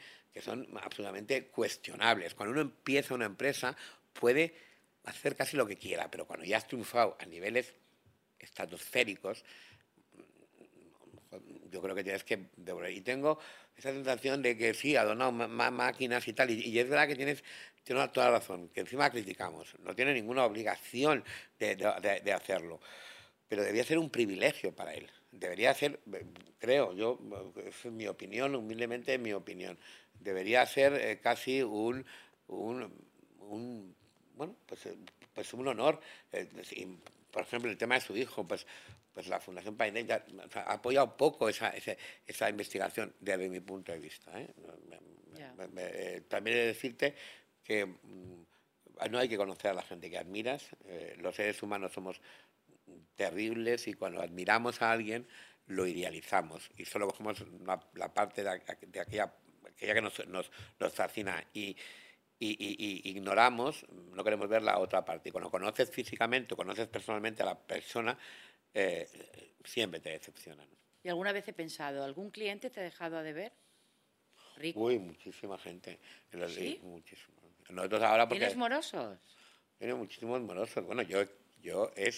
absolutamente 0.80 1.48
cuestionables. 1.48 2.34
Cuando 2.34 2.52
uno 2.52 2.62
empieza 2.62 3.12
una 3.12 3.26
empresa 3.26 3.76
puede 4.14 4.54
hacer 5.04 5.36
casi 5.36 5.58
lo 5.58 5.66
que 5.66 5.76
quiera, 5.76 6.10
pero 6.10 6.26
cuando 6.26 6.46
ya 6.46 6.56
has 6.56 6.66
triunfado 6.66 7.18
a 7.20 7.26
niveles 7.26 7.74
estratosféricos, 8.38 9.44
yo 11.70 11.82
creo 11.82 11.94
que 11.94 12.02
tienes 12.02 12.24
que 12.24 12.46
devolver. 12.56 12.92
Y 12.92 13.02
tengo 13.02 13.38
esa 13.76 13.92
sensación 13.92 14.40
de 14.40 14.56
que 14.56 14.72
sí, 14.72 14.96
ha 14.96 15.04
donado 15.04 15.32
más 15.32 15.70
máquinas 15.70 16.26
y 16.28 16.32
tal, 16.32 16.50
y 16.50 16.78
es 16.78 16.88
verdad 16.88 17.06
que 17.06 17.16
tienes, 17.16 17.44
tienes 17.94 18.12
toda 18.12 18.26
la 18.26 18.38
razón, 18.38 18.68
que 18.68 18.80
encima 18.80 19.10
criticamos, 19.10 19.74
no 19.80 19.94
tiene 19.94 20.12
ninguna 20.14 20.44
obligación 20.44 21.24
de, 21.58 21.76
de- 21.76 22.32
hacerlo, 22.32 22.80
pero 23.48 23.62
debía 23.62 23.84
ser 23.84 23.98
un 23.98 24.10
privilegio 24.10 24.74
para 24.74 24.94
él. 24.94 25.10
Debería 25.30 25.74
ser, 25.74 26.00
eh, 26.12 26.24
creo, 26.58 26.94
yo, 26.94 27.18
es 27.64 27.84
mi 27.92 28.06
opinión, 28.06 28.54
humildemente 28.54 29.18
mi 29.18 29.32
opinión, 29.32 29.78
debería 30.20 30.64
ser 30.66 30.94
eh, 30.94 31.20
casi 31.20 31.62
un, 31.62 32.04
un, 32.48 32.92
un, 33.40 33.94
bueno, 34.34 34.56
pues, 34.66 34.86
eh, 34.86 34.96
pues 35.34 35.52
un 35.54 35.68
honor. 35.68 36.00
y, 36.72 36.86
por 37.30 37.42
ejemplo, 37.42 37.70
el 37.70 37.76
tema 37.76 37.94
de 37.96 38.00
su 38.00 38.16
hijo, 38.16 38.46
pues, 38.46 38.66
pues 39.12 39.26
la 39.28 39.40
Fundación 39.40 39.76
sea, 40.50 40.62
ha 40.62 40.74
apoyado 40.74 41.16
poco 41.16 41.48
esa, 41.48 41.70
esa 42.26 42.48
investigación 42.48 43.12
desde 43.20 43.48
mi 43.48 43.60
punto 43.60 43.92
de 43.92 43.98
vista. 43.98 44.30
también 46.28 46.56
he 46.56 46.60
de 46.60 46.66
decirte 46.66 47.14
que 47.68 47.84
mm, 47.86 48.46
no 49.10 49.18
hay 49.18 49.28
que 49.28 49.36
conocer 49.36 49.70
a 49.70 49.74
la 49.74 49.82
gente 49.82 50.10
que 50.10 50.18
admiras. 50.18 50.66
eh, 50.86 51.14
los 51.20 51.36
seres 51.36 51.62
humanos 51.62 51.92
somos 51.92 52.20
terribles 53.14 53.86
y 53.86 53.92
cuando 53.94 54.20
admiramos 54.22 54.80
a 54.82 54.90
alguien 54.90 55.28
lo 55.66 55.86
idealizamos 55.86 56.70
y 56.78 56.86
solo 56.86 57.06
cogemos 57.06 57.44
la, 57.66 57.78
la 57.94 58.12
parte 58.14 58.42
de, 58.42 58.62
de 58.86 59.00
aquella, 59.00 59.34
aquella 59.68 59.94
que 59.94 60.00
nos, 60.02 60.26
nos, 60.28 60.50
nos 60.80 60.94
fascina. 60.94 61.44
Y, 61.52 61.76
y, 62.40 62.50
y- 62.58 63.02
y 63.04 63.10
ignoramos, 63.10 63.84
no 63.90 64.24
queremos 64.24 64.48
ver 64.48 64.62
la 64.62 64.78
otra 64.78 65.04
parte. 65.04 65.28
Y 65.28 65.32
cuando 65.32 65.50
conoces 65.50 65.90
físicamente 65.90 66.54
o 66.54 66.56
conoces 66.56 66.86
personalmente 66.88 67.42
a 67.42 67.46
la 67.46 67.58
persona, 67.58 68.16
eh, 68.72 69.06
siempre 69.64 70.00
te 70.00 70.10
decepcionan. 70.10 70.68
¿Y 71.02 71.08
alguna 71.10 71.32
vez 71.32 71.46
he 71.48 71.52
pensado, 71.52 72.02
algún 72.04 72.30
cliente 72.30 72.70
te 72.70 72.80
ha 72.80 72.84
dejado 72.84 73.18
a 73.18 73.22
deber? 73.22 73.52
Rico. 74.56 74.80
Uy, 74.80 74.98
muchísima 74.98 75.58
gente. 75.58 75.98
¿Sí? 76.48 76.78
muchísimo. 76.82 77.37
Nosotros 77.70 78.02
ahora 78.02 78.28
porque... 78.28 78.40
¿Tienes 78.40 78.56
morosos? 78.56 79.18
Tiene 79.78 79.94
muchísimos 79.94 80.40
morosos. 80.40 80.84
Bueno, 80.84 81.02
yo, 81.02 81.22
yo 81.62 81.92
he 81.96 82.12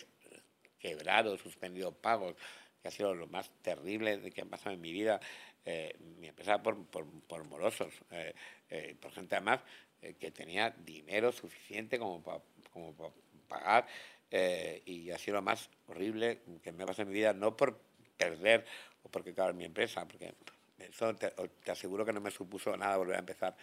quebrado, 0.78 1.36
suspendido 1.36 1.92
pagos, 1.92 2.34
que 2.80 2.88
ha 2.88 2.90
sido 2.90 3.14
lo 3.14 3.26
más 3.26 3.50
terrible 3.62 4.30
que 4.32 4.40
ha 4.42 4.46
pasado 4.46 4.74
en 4.74 4.80
mi 4.80 4.92
vida. 4.92 5.20
Eh, 5.64 5.94
mi 6.18 6.28
empresa 6.28 6.62
por, 6.62 6.86
por, 6.86 7.04
por 7.28 7.44
morosos, 7.44 7.92
eh, 8.10 8.34
eh, 8.70 8.96
por 8.98 9.12
gente 9.12 9.36
además 9.36 9.60
eh, 10.00 10.14
que 10.18 10.30
tenía 10.30 10.70
dinero 10.70 11.32
suficiente 11.32 11.98
como 11.98 12.22
para 12.22 12.40
como 12.72 12.94
pa 12.94 13.10
pagar. 13.46 13.86
eh, 14.30 14.82
y 14.86 15.10
ha 15.10 15.18
sido 15.18 15.36
lo 15.36 15.42
más 15.42 15.68
horrible 15.88 16.40
que 16.62 16.72
me 16.72 16.84
ha 16.84 16.86
pasado 16.86 17.02
en 17.02 17.08
mi 17.08 17.14
vida, 17.14 17.32
no 17.32 17.56
por 17.56 17.78
perder 18.16 18.64
o 19.02 19.08
porque 19.10 19.30
acabar 19.30 19.54
mi 19.54 19.64
empresa, 19.64 20.06
porque 20.06 20.32
eso 20.78 21.14
te, 21.14 21.30
te 21.30 21.70
aseguro 21.70 22.04
que 22.04 22.12
no 22.12 22.20
me 22.20 22.30
supuso 22.30 22.76
nada 22.76 22.96
volver 22.96 23.16
a 23.16 23.20
empezar. 23.20 23.56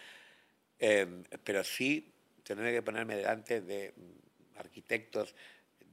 Eh, 0.78 1.24
pero 1.42 1.64
sí 1.64 2.12
tener 2.42 2.72
que 2.72 2.82
ponerme 2.82 3.16
delante 3.16 3.60
de 3.60 3.92
mm, 3.96 4.58
arquitectos 4.58 5.34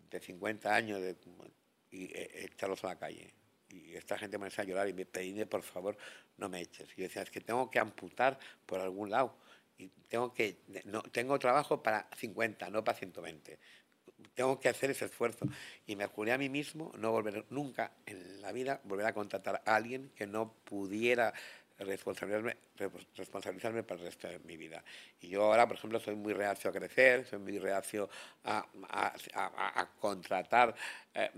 de 0.10 0.20
50 0.20 0.74
años 0.74 1.02
de- 1.02 1.16
y 1.92 2.06
eh, 2.06 2.46
echarlos 2.46 2.84
a 2.84 2.88
la 2.88 3.00
calle. 3.00 3.34
Y 3.70 3.96
esta 3.96 4.18
gente 4.18 4.38
me 4.38 4.48
a 4.48 4.64
llorar 4.64 4.88
y 4.88 4.94
me 4.94 5.06
pedí, 5.06 5.44
por 5.46 5.64
favor, 5.64 5.98
no 6.38 6.48
me 6.50 6.62
eches. 6.62 6.88
Y 6.96 7.02
yo 7.02 7.04
decía, 7.04 7.22
es 7.24 7.32
que 7.32 7.42
tengo 7.42 7.70
que 7.70 7.80
amputar 7.80 8.40
por 8.66 8.80
algún 8.80 9.10
lado. 9.10 9.36
Y 9.78 9.90
tengo 10.08 10.34
que, 10.34 10.58
no, 10.86 11.02
tengo 11.04 11.38
trabajo 11.40 11.84
para 11.84 12.08
50, 12.16 12.70
no 12.70 12.84
para 12.84 12.98
120. 12.98 13.60
Tengo 14.34 14.60
que 14.60 14.70
hacer 14.70 14.92
ese 14.92 15.06
esfuerzo. 15.06 15.46
Y 15.86 15.96
me 15.96 16.06
juré 16.08 16.32
a 16.32 16.38
mí 16.38 16.48
mismo 16.48 16.92
no 16.98 17.12
volver 17.12 17.46
nunca 17.50 17.92
en 18.06 18.42
la 18.42 18.52
vida, 18.52 18.80
volver 18.86 19.08
a 19.08 19.14
contratar 19.14 19.62
a 19.66 19.76
alguien 19.76 20.12
que 20.16 20.28
no 20.28 20.54
pudiera 20.64 21.34
responsabilizarme, 21.80 23.84
para 23.84 24.00
el 24.00 24.06
resto 24.06 24.28
de 24.28 24.40
mi 24.40 24.58
vida. 24.58 24.84
Y 25.22 25.30
yo 25.30 25.44
ahora, 25.44 25.68
por 25.68 25.78
ejemplo, 25.78 26.00
soy 26.00 26.16
muy 26.16 26.34
reacio 26.34 26.70
a 26.70 26.74
crecer, 26.74 27.26
soy 27.26 27.40
muy 27.40 27.58
reacio 27.60 28.10
a, 28.44 28.66
a- 28.90 29.90
contratar, 30.00 30.76
eh, 31.14 31.32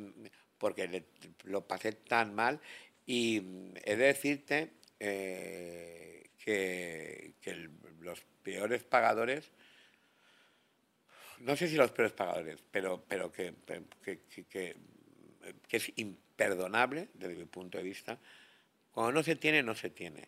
porque 0.57 1.03
lo 1.45 1.65
pasé 1.65 1.93
tan 1.93 2.33
mal. 2.35 2.59
Y 3.05 3.37
he 3.83 3.95
de 3.95 4.05
decirte 4.05 4.71
eh, 4.99 6.29
que, 6.43 7.33
los 8.01 8.21
peores 8.43 8.83
pagadores, 8.83 9.51
no 11.39 11.55
sé 11.55 11.67
si 11.67 11.75
los 11.75 11.91
peores 11.91 12.13
pagadores, 12.13 12.63
pero, 12.71 13.03
pero 13.07 13.31
que- 13.31 13.53
que- 14.03 14.75
que 15.67 15.77
es 15.77 15.91
imperdonable 15.97 17.09
desde 17.13 17.35
mi 17.35 17.45
punto 17.45 17.77
de 17.77 17.83
vista, 17.83 18.17
cuando 18.97 19.11
no 19.11 19.21
se 19.23 19.35
tiene, 19.35 19.61
no 19.61 19.75
se 19.75 19.91
tiene. 19.91 20.27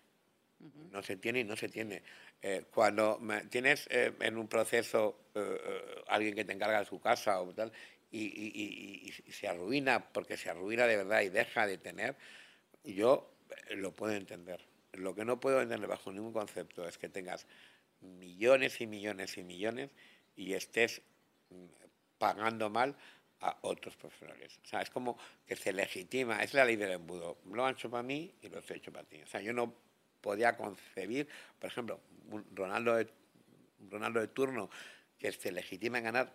No 0.91 1.01
se 1.01 1.17
tiene 1.17 1.39
y 1.39 1.43
no 1.43 1.55
se 1.55 1.69
tiene. 1.69 2.03
Eh, 2.39 2.65
cuando 2.71 3.19
tienes 3.49 3.87
eh, 3.89 4.13
en 4.19 4.37
un 4.37 4.47
proceso 4.47 5.31
eh, 5.33 6.03
alguien 6.07 6.35
que 6.35 6.45
te 6.45 6.53
encarga 6.53 6.77
de 6.77 6.85
su 6.85 6.99
casa 7.01 7.41
o 7.41 7.51
tal, 7.51 7.71
y, 8.11 8.25
y- 8.25 8.51
y- 8.53 9.09
y- 9.09 9.23
y 9.27 9.31
se 9.31 9.47
arruina, 9.47 10.11
porque 10.13 10.37
se 10.37 10.51
arruina 10.51 10.85
de 10.85 10.97
verdad 10.97 11.21
y 11.21 11.29
deja 11.29 11.65
de 11.65 11.79
tener, 11.79 12.15
yo 12.83 13.33
lo 13.71 13.95
puedo 13.95 14.13
entender. 14.13 14.63
Lo 14.93 15.15
que 15.15 15.25
no 15.25 15.39
puedo 15.39 15.59
entender 15.63 15.89
bajo 15.89 16.11
ningún 16.11 16.31
concepto 16.31 16.87
es 16.87 16.99
que 16.99 17.09
tengas 17.09 17.47
millones 18.01 18.81
y 18.81 18.85
millones 18.85 19.35
y 19.39 19.43
millones 19.43 19.89
y 20.35 20.53
estés 20.53 21.01
mm, 21.49 21.65
pagando 22.19 22.69
mal 22.69 22.95
a 23.41 23.57
otros 23.61 23.95
profesionales. 23.95 24.59
O 24.63 24.67
sea, 24.67 24.81
es 24.81 24.89
como 24.89 25.17
que 25.45 25.55
se 25.55 25.71
legitima, 25.73 26.43
es 26.43 26.53
la 26.53 26.65
ley 26.65 26.75
del 26.75 26.91
embudo. 26.91 27.37
Lo 27.51 27.65
han 27.65 27.73
hecho 27.75 27.89
para 27.89 28.03
mí 28.03 28.33
y 28.41 28.49
lo 28.49 28.59
he 28.59 28.73
hecho 28.75 28.91
para 28.91 29.05
ti. 29.07 29.21
O 29.21 29.27
sea, 29.27 29.41
yo 29.41 29.53
no 29.53 29.73
podía 30.21 30.57
concebir, 30.57 31.27
por 31.59 31.69
ejemplo, 31.69 31.99
un 32.31 32.45
Ronaldo 32.53 32.95
de, 32.95 33.07
un 33.79 33.91
Ronaldo 33.91 34.19
de 34.19 34.27
turno 34.27 34.69
que 35.17 35.31
se 35.31 35.51
legitima 35.51 35.97
en 35.99 36.03
ganar 36.05 36.33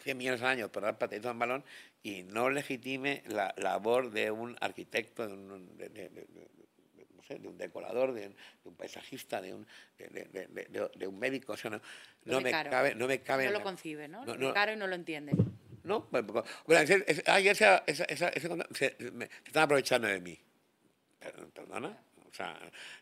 100 0.00 0.16
millones 0.18 0.42
al 0.42 0.48
año 0.48 0.68
por 0.70 0.82
dar 0.82 0.98
pataditas 0.98 1.30
en 1.32 1.38
balón 1.38 1.64
y 2.02 2.24
no 2.24 2.50
legitime 2.50 3.22
la 3.28 3.54
labor 3.56 4.10
de 4.10 4.30
un 4.30 4.56
arquitecto, 4.60 5.26
de 5.26 5.32
un, 5.34 5.76
de- 5.76 5.88
de- 5.88 6.08
de- 6.08 6.26
de- 6.26 6.48
no 7.16 7.22
sé, 7.22 7.38
de 7.38 7.46
un 7.48 7.56
decorador, 7.56 8.12
de, 8.12 8.26
un- 8.26 8.32
de 8.34 8.68
un 8.68 8.74
paisajista, 8.74 9.40
de 9.40 9.54
un, 9.54 9.66
de, 9.98 11.06
un 11.06 11.18
médico. 11.18 11.52
O 11.52 11.56
sea, 11.56 11.70
no, 12.24 12.40
me 12.40 12.50
caro. 12.50 12.70
cabe, 12.70 12.94
no 12.96 13.06
me 13.06 13.20
cabe 13.22 13.44
No 13.46 13.52
lo 13.52 13.58
la- 13.58 13.64
concibe, 13.64 14.08
¿no? 14.08 14.24
No, 14.24 14.34
Lo 14.34 14.38
ve 14.40 14.46
no. 14.48 14.54
caro 14.54 14.72
y 14.72 14.76
no 14.76 14.86
lo 14.88 14.94
entiende. 14.96 15.32
No, 15.84 16.08
bueno, 16.10 16.44
pues, 16.66 16.90
es- 16.90 17.04
es- 17.06 17.22
ay, 17.26 17.48
esa- 17.48 17.82
esa- 17.86 18.06
se, 18.06 18.48
me- 18.48 19.26
se 19.26 19.32
están 19.46 19.64
aprovechando 19.64 20.08
de 20.08 20.20
mí. 20.20 20.38
Per- 21.20 21.46
¿Perdona? 21.48 21.96
O 22.30 22.34
sea, 22.34 22.58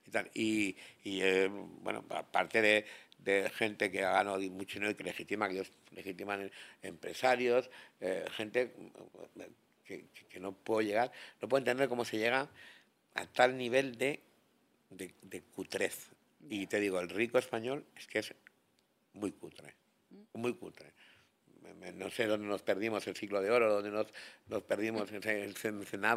y 0.06 0.10
tal. 0.10 0.30
Y, 0.34 0.76
y, 1.04 1.20
eh, 1.22 1.48
bueno, 1.50 2.04
aparte 2.10 2.60
de, 2.62 2.84
de 3.18 3.50
gente 3.50 3.90
que 3.90 4.04
ha 4.04 4.12
ganado 4.12 4.38
mucho 4.50 4.74
dinero 4.74 4.92
y 4.92 4.94
que 4.94 5.04
legitima, 5.04 5.48
que 5.48 5.54
ellos 5.54 5.72
legitiman 5.92 6.50
empresarios, 6.82 7.70
eh, 8.00 8.24
gente 8.32 8.72
que, 9.84 10.04
que- 10.14 10.26
que 10.28 10.40
no 10.40 10.52
puedo 10.52 10.80
llegar, 10.82 11.12
no 11.40 11.48
puedo 11.48 11.58
entender 11.58 11.88
cómo 11.88 12.04
se 12.04 12.18
llega 12.18 12.48
a 13.14 13.26
tal 13.26 13.56
nivel 13.56 13.96
de, 13.98 14.20
de, 14.90 15.14
de 15.22 15.42
cutrez. 15.42 16.08
Y 16.48 16.66
te 16.66 16.80
digo, 16.80 17.00
el 17.00 17.08
rico 17.08 17.38
español 17.38 17.84
es 17.96 18.06
que 18.06 18.20
es 18.20 18.34
muy 19.14 19.32
cutre, 19.32 19.74
muy 20.32 20.54
cutre. 20.54 20.92
No 21.94 22.10
sé 22.10 22.26
dónde 22.26 22.46
nos 22.46 22.62
perdimos 22.62 23.06
el 23.06 23.16
siglo 23.16 23.40
de 23.40 23.50
oro, 23.50 23.72
dónde 23.72 23.90
nos, 23.90 24.06
nos 24.48 24.62
perdimos 24.62 25.10
el 25.12 25.54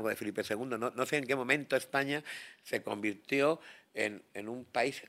de 0.09 0.16
Felipe 0.16 0.41
II. 0.47 0.57
No, 0.78 0.78
no 0.78 1.05
sé 1.05 1.18
en 1.18 1.26
qué 1.26 1.36
momento 1.36 1.76
España 1.76 2.24
se 2.64 2.82
convirtió 2.84 3.59
en, 3.93 4.22
en 4.34 4.49
un 4.49 4.66
país 4.66 5.01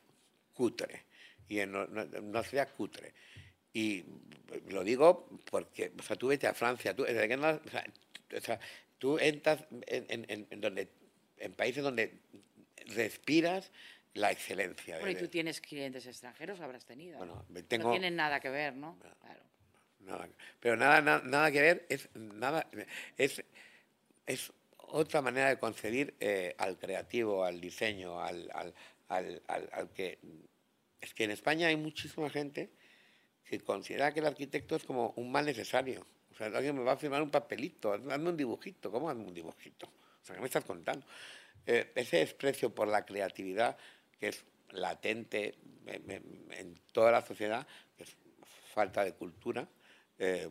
cutre 0.53 1.03
y 1.49 1.59
en 1.59 1.75
una 1.75 2.43
ciudad 2.45 2.69
cutre. 2.77 3.13
Y 3.73 4.05
lo 4.69 4.85
digo 4.85 5.29
porque, 5.51 5.93
o 5.99 6.03
sea, 6.03 6.15
tú 6.17 6.29
vete 6.29 6.47
a 6.47 6.55
Francia, 6.55 6.95
tú, 6.95 7.03
desde 7.03 7.27
que 7.27 7.37
no- 7.37 7.49
o 7.51 8.41
sea, 8.41 8.61
tú 8.99 9.19
entras 9.19 9.65
en, 9.87 10.07
en- 10.09 10.27
en- 10.29 10.47
en 10.51 10.61
donde, 10.61 10.89
en 11.39 11.53
países 11.55 11.83
donde 11.83 12.21
respiras 12.95 13.71
la 14.15 14.31
excelencia. 14.31 14.99
Bueno, 15.01 15.19
y 15.19 15.21
tú 15.21 15.29
tienes 15.29 15.61
clientes 15.61 16.07
extranjeros, 16.07 16.61
habrás 16.61 16.85
tenido. 16.85 17.19
Bueno, 17.19 17.45
No 17.49 17.65
tengo- 17.65 17.91
tienen 17.91 18.15
nada 18.15 18.39
que 18.39 18.49
ver, 18.51 18.75
¿no? 18.77 18.97
Claro. 19.01 19.41
Pero 20.61 20.77
nada, 20.77 21.01
nada, 21.01 21.23
nada 21.25 21.51
que 21.51 21.61
ver, 21.61 21.87
es 21.89 22.09
nada, 22.15 22.67
es, 23.17 23.43
es 24.27 24.53
otra 24.79 25.23
manera 25.23 25.49
de 25.49 25.59
concebir 25.59 26.15
eh, 26.21 26.55
al 26.59 26.79
creativo, 26.79 27.45
al 27.45 27.61
diseño, 27.61 28.21
al, 28.21 28.51
al, 28.55 28.75
al, 29.09 29.43
al- 29.73 29.91
que 29.93 30.19
es 31.01 31.15
que 31.15 31.25
en 31.25 31.31
España 31.33 31.69
hay 31.69 31.77
muchísima 31.77 32.31
gente 32.31 32.71
que 33.45 33.61
considera 33.61 34.13
que 34.13 34.21
el 34.21 34.27
arquitecto 34.27 34.77
es 34.77 34.85
como 34.85 35.13
un 35.17 35.31
mal 35.31 35.45
necesario. 35.45 36.07
O 36.31 36.35
sea, 36.35 36.47
alguien 36.47 36.77
me 36.77 36.83
va 36.83 36.93
a 36.93 36.97
firmar 36.97 37.23
un 37.23 37.31
papelito, 37.31 37.93
hazme 37.93 38.29
un 38.31 38.37
dibujito, 38.37 38.91
¿cómo 38.91 39.11
hazme 39.11 39.25
un 39.25 39.35
dibujito? 39.35 39.87
O 39.87 40.25
sea, 40.27 40.35
¿qué 40.35 40.41
me 40.41 40.47
estás 40.47 40.65
contando? 40.65 41.07
Eh, 41.67 41.93
ese 41.95 42.19
desprecio 42.19 42.75
por 42.75 42.89
la 42.89 43.05
creatividad 43.05 43.77
que 44.19 44.29
es 44.29 44.45
latente 44.71 45.55
en, 45.87 46.11
en- 46.11 46.47
en 46.53 46.75
toda 46.93 47.13
la 47.13 47.23
sociedad, 47.23 47.67
que 47.97 48.05
es 48.05 48.17
falta 48.73 49.05
de 49.05 49.13
cultura, 49.13 49.69
eh, 50.19 50.49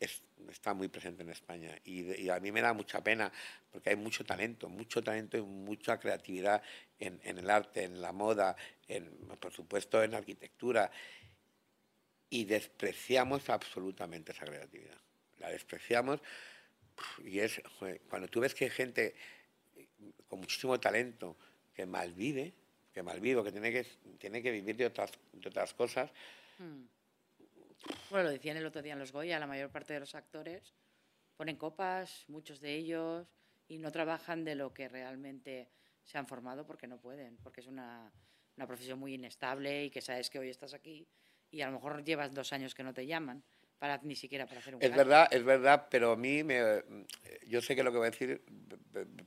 es- 0.00 0.22
está 0.50 0.74
muy 0.74 0.88
presente 0.88 1.22
en 1.22 1.30
España. 1.30 1.76
Y, 1.84 2.22
y 2.22 2.30
a 2.30 2.40
mí 2.40 2.52
me 2.52 2.60
da 2.60 2.72
mucha 2.72 3.02
pena, 3.02 3.30
porque 3.70 3.90
hay 3.90 3.96
mucho 3.96 4.24
talento, 4.24 4.68
mucho 4.68 5.02
talento 5.02 5.36
y 5.36 5.42
mucha 5.42 5.98
creatividad 5.98 6.62
en, 6.98 7.20
en 7.24 7.38
el 7.38 7.50
arte, 7.50 7.84
en 7.84 8.00
la 8.00 8.12
moda, 8.12 8.56
en, 8.86 9.10
por 9.40 9.52
supuesto 9.52 10.02
en 10.02 10.14
arquitectura. 10.14 10.90
Y 12.30 12.44
despreciamos 12.44 13.48
absolutamente 13.48 14.32
esa 14.32 14.44
creatividad. 14.44 14.98
La 15.38 15.50
despreciamos 15.50 16.20
y 17.24 17.38
es, 17.38 17.62
cuando 18.08 18.28
tú 18.28 18.40
ves 18.40 18.54
que 18.54 18.64
hay 18.64 18.70
gente 18.70 19.14
con 20.26 20.40
muchísimo 20.40 20.78
talento 20.80 21.36
que 21.74 21.86
malvive, 21.86 22.52
que 22.92 23.02
malvive, 23.02 23.44
que 23.44 23.52
tiene 23.52 23.70
que, 23.72 23.84
tiene 24.18 24.42
que 24.42 24.50
vivir 24.50 24.76
de 24.76 24.86
otras, 24.86 25.12
de 25.32 25.48
otras 25.48 25.74
cosas, 25.74 26.10
Mm. 26.58 26.97
Bueno, 28.10 28.24
lo 28.24 28.30
decían 28.30 28.56
el 28.56 28.66
otro 28.66 28.82
día 28.82 28.94
en 28.94 28.98
los 28.98 29.12
Goya, 29.12 29.38
la 29.38 29.46
mayor 29.46 29.70
parte 29.70 29.92
de 29.92 30.00
los 30.00 30.14
actores 30.14 30.74
ponen 31.36 31.56
copas, 31.56 32.24
muchos 32.28 32.60
de 32.60 32.74
ellos, 32.74 33.28
y 33.68 33.78
no 33.78 33.92
trabajan 33.92 34.44
de 34.44 34.56
lo 34.56 34.74
que 34.74 34.88
realmente 34.88 35.70
se 36.02 36.18
han 36.18 36.26
formado 36.26 36.66
porque 36.66 36.86
no 36.86 36.98
pueden, 36.98 37.36
porque 37.36 37.60
es 37.60 37.66
una, 37.66 38.10
una 38.56 38.66
profesión 38.66 38.98
muy 38.98 39.14
inestable 39.14 39.84
y 39.84 39.90
que 39.90 40.00
sabes 40.00 40.30
que 40.30 40.38
hoy 40.38 40.48
estás 40.48 40.74
aquí 40.74 41.06
y 41.50 41.60
a 41.60 41.66
lo 41.66 41.72
mejor 41.72 42.02
llevas 42.02 42.34
dos 42.34 42.52
años 42.52 42.74
que 42.74 42.82
no 42.82 42.92
te 42.92 43.06
llaman 43.06 43.42
para 43.78 43.98
ni 44.02 44.16
siquiera 44.16 44.46
para 44.46 44.60
hacer 44.60 44.74
un 44.74 44.82
Es 44.82 44.94
verdad, 44.94 45.28
es 45.30 45.44
verdad, 45.44 45.86
pero 45.88 46.12
a 46.12 46.16
mí, 46.16 46.42
me, 46.42 46.82
yo 47.46 47.62
sé 47.62 47.76
que 47.76 47.84
lo 47.84 47.92
que 47.92 47.98
voy 47.98 48.08
a 48.08 48.10
decir 48.10 48.42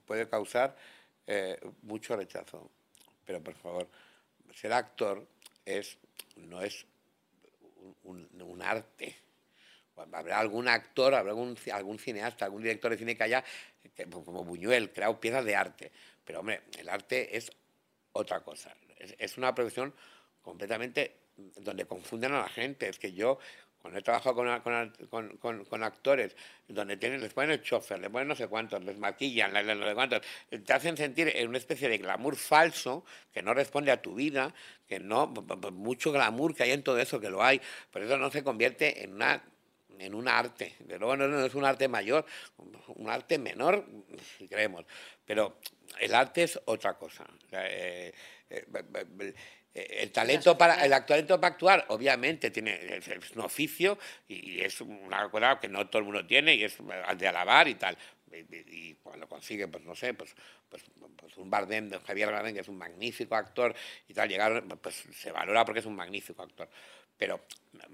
puede 0.06 0.28
causar 0.28 0.76
eh, 1.26 1.58
mucho 1.84 2.16
rechazo. 2.16 2.70
Pero 3.26 3.42
por 3.42 3.56
favor, 3.56 3.88
ser 4.54 4.74
actor 4.74 5.26
es, 5.66 5.98
no 6.36 6.62
es 6.62 6.86
un, 8.04 8.62
arte. 8.62 9.16
Habrá 9.96 10.40
algún 10.40 10.68
actor, 10.68 11.14
habrá 11.14 11.32
algún, 11.32 11.58
algún 11.72 12.00
cineasta, 12.00 12.46
algún 12.46 12.64
director 12.64 12.92
de 12.92 12.98
cine 12.98 13.16
que 13.16 13.24
haya, 13.24 13.44
como 14.26 14.44
Buñuel, 14.44 14.92
creado 14.92 15.20
piezas 15.20 15.46
de 15.46 15.56
arte. 15.56 15.92
Pero, 16.24 16.40
hombre, 16.40 16.62
el 16.78 16.90
arte 16.90 17.36
es 17.36 17.52
otra 18.14 18.42
cosa. 18.42 18.74
Es, 18.98 19.38
una 19.38 19.54
profesión 19.54 19.94
completamente 20.42 21.16
donde 21.36 21.86
confunden 21.86 22.34
a 22.34 22.42
la 22.42 22.50
gente. 22.50 22.88
Es 22.88 23.00
que 23.00 23.14
yo, 23.14 23.40
cuando 23.82 24.00
he 24.00 24.02
trabajado 24.02 24.36
con, 24.36 25.38
con, 25.40 25.66
con, 25.66 25.84
actores, 25.84 26.36
donde 26.68 26.98
tienen, 26.98 27.22
les 27.22 27.34
ponen 27.34 27.52
el 27.52 27.62
chofer, 27.62 28.00
les 28.00 28.10
ponen 28.10 28.28
no 28.28 28.36
sé 28.36 28.48
cuántos, 28.48 28.84
les 28.84 28.98
maquillan, 28.98 29.54
les, 29.54 29.66
no 29.66 29.88
sé 29.88 29.96
cuántos, 29.96 30.22
te 30.64 30.74
hacen 30.74 30.96
sentir 30.96 31.32
en 31.36 31.50
una 31.50 31.58
especie 31.58 31.90
de 31.90 31.98
glamour 31.98 32.36
falso 32.36 33.04
que 33.34 33.42
no 33.42 33.54
responde 33.54 33.92
a 33.92 34.02
tu 34.02 34.16
vida, 34.16 34.54
que 34.88 35.00
no, 35.00 35.28
mucho 35.28 36.12
glamour 36.12 36.56
que 36.56 36.64
hay 36.64 36.72
en 36.72 36.84
todo 36.84 37.00
eso, 37.00 37.20
que 37.20 37.30
lo 37.30 37.44
hay, 37.44 37.60
pero 37.92 38.06
eso 38.06 38.18
no 38.18 38.30
se 38.30 38.44
convierte 38.44 39.04
en 39.04 39.14
una 39.14 39.44
en 40.02 40.16
un 40.16 40.28
arte. 40.28 40.76
De 40.80 40.98
luego 40.98 41.16
no, 41.16 41.46
es 41.46 41.54
un 41.54 41.64
arte 41.64 41.88
mayor, 41.88 42.26
un 42.96 43.10
arte 43.10 43.38
menor, 43.38 43.86
si 44.38 44.48
creemos. 44.48 44.86
Pero 45.26 45.58
el 46.00 46.16
arte 46.16 46.44
es 46.44 46.60
otra 46.66 46.96
cosa. 46.96 47.26
Eh, 47.52 48.12
eh, 48.50 49.34
el 49.74 50.12
talento 50.12 50.58
para 50.58 50.86
el 50.86 50.92
talento 51.06 51.40
para 51.40 51.54
actuar 51.54 51.86
obviamente 51.90 52.52
tiene 52.52 52.98
es, 52.98 53.32
un 53.32 53.42
oficio 53.42 53.98
y, 54.28 54.60
es 54.60 54.82
una 54.82 55.30
cosa 55.30 55.60
que 55.60 55.70
no 55.70 55.88
todo 55.88 56.00
el 56.00 56.06
mundo 56.06 56.26
tiene 56.26 56.56
y 56.56 56.64
es 56.66 56.78
de 57.18 57.28
alabar 57.28 57.68
y 57.68 57.76
tal. 57.76 57.98
Y, 58.32 58.96
cuando 58.96 59.28
consigue 59.28 59.68
pues 59.68 59.84
no 59.84 59.96
sé 59.96 60.14
pues, 60.14 60.36
pues, 60.70 60.84
pues 61.16 61.38
un 61.38 61.50
Bardem 61.50 61.90
de 61.90 62.00
Javier 62.00 62.32
Bardem 62.32 62.54
que 62.54 62.62
es 62.62 62.68
un 62.68 62.78
magnífico 62.78 63.36
actor 63.36 63.74
y 64.08 64.14
tal 64.14 64.28
llegar 64.28 64.64
pues 64.82 65.04
se 65.14 65.32
valora 65.32 65.64
porque 65.66 65.80
es 65.80 65.86
un 65.86 65.96
magnífico 65.96 66.42
actor. 66.44 66.70
Pero 67.18 67.42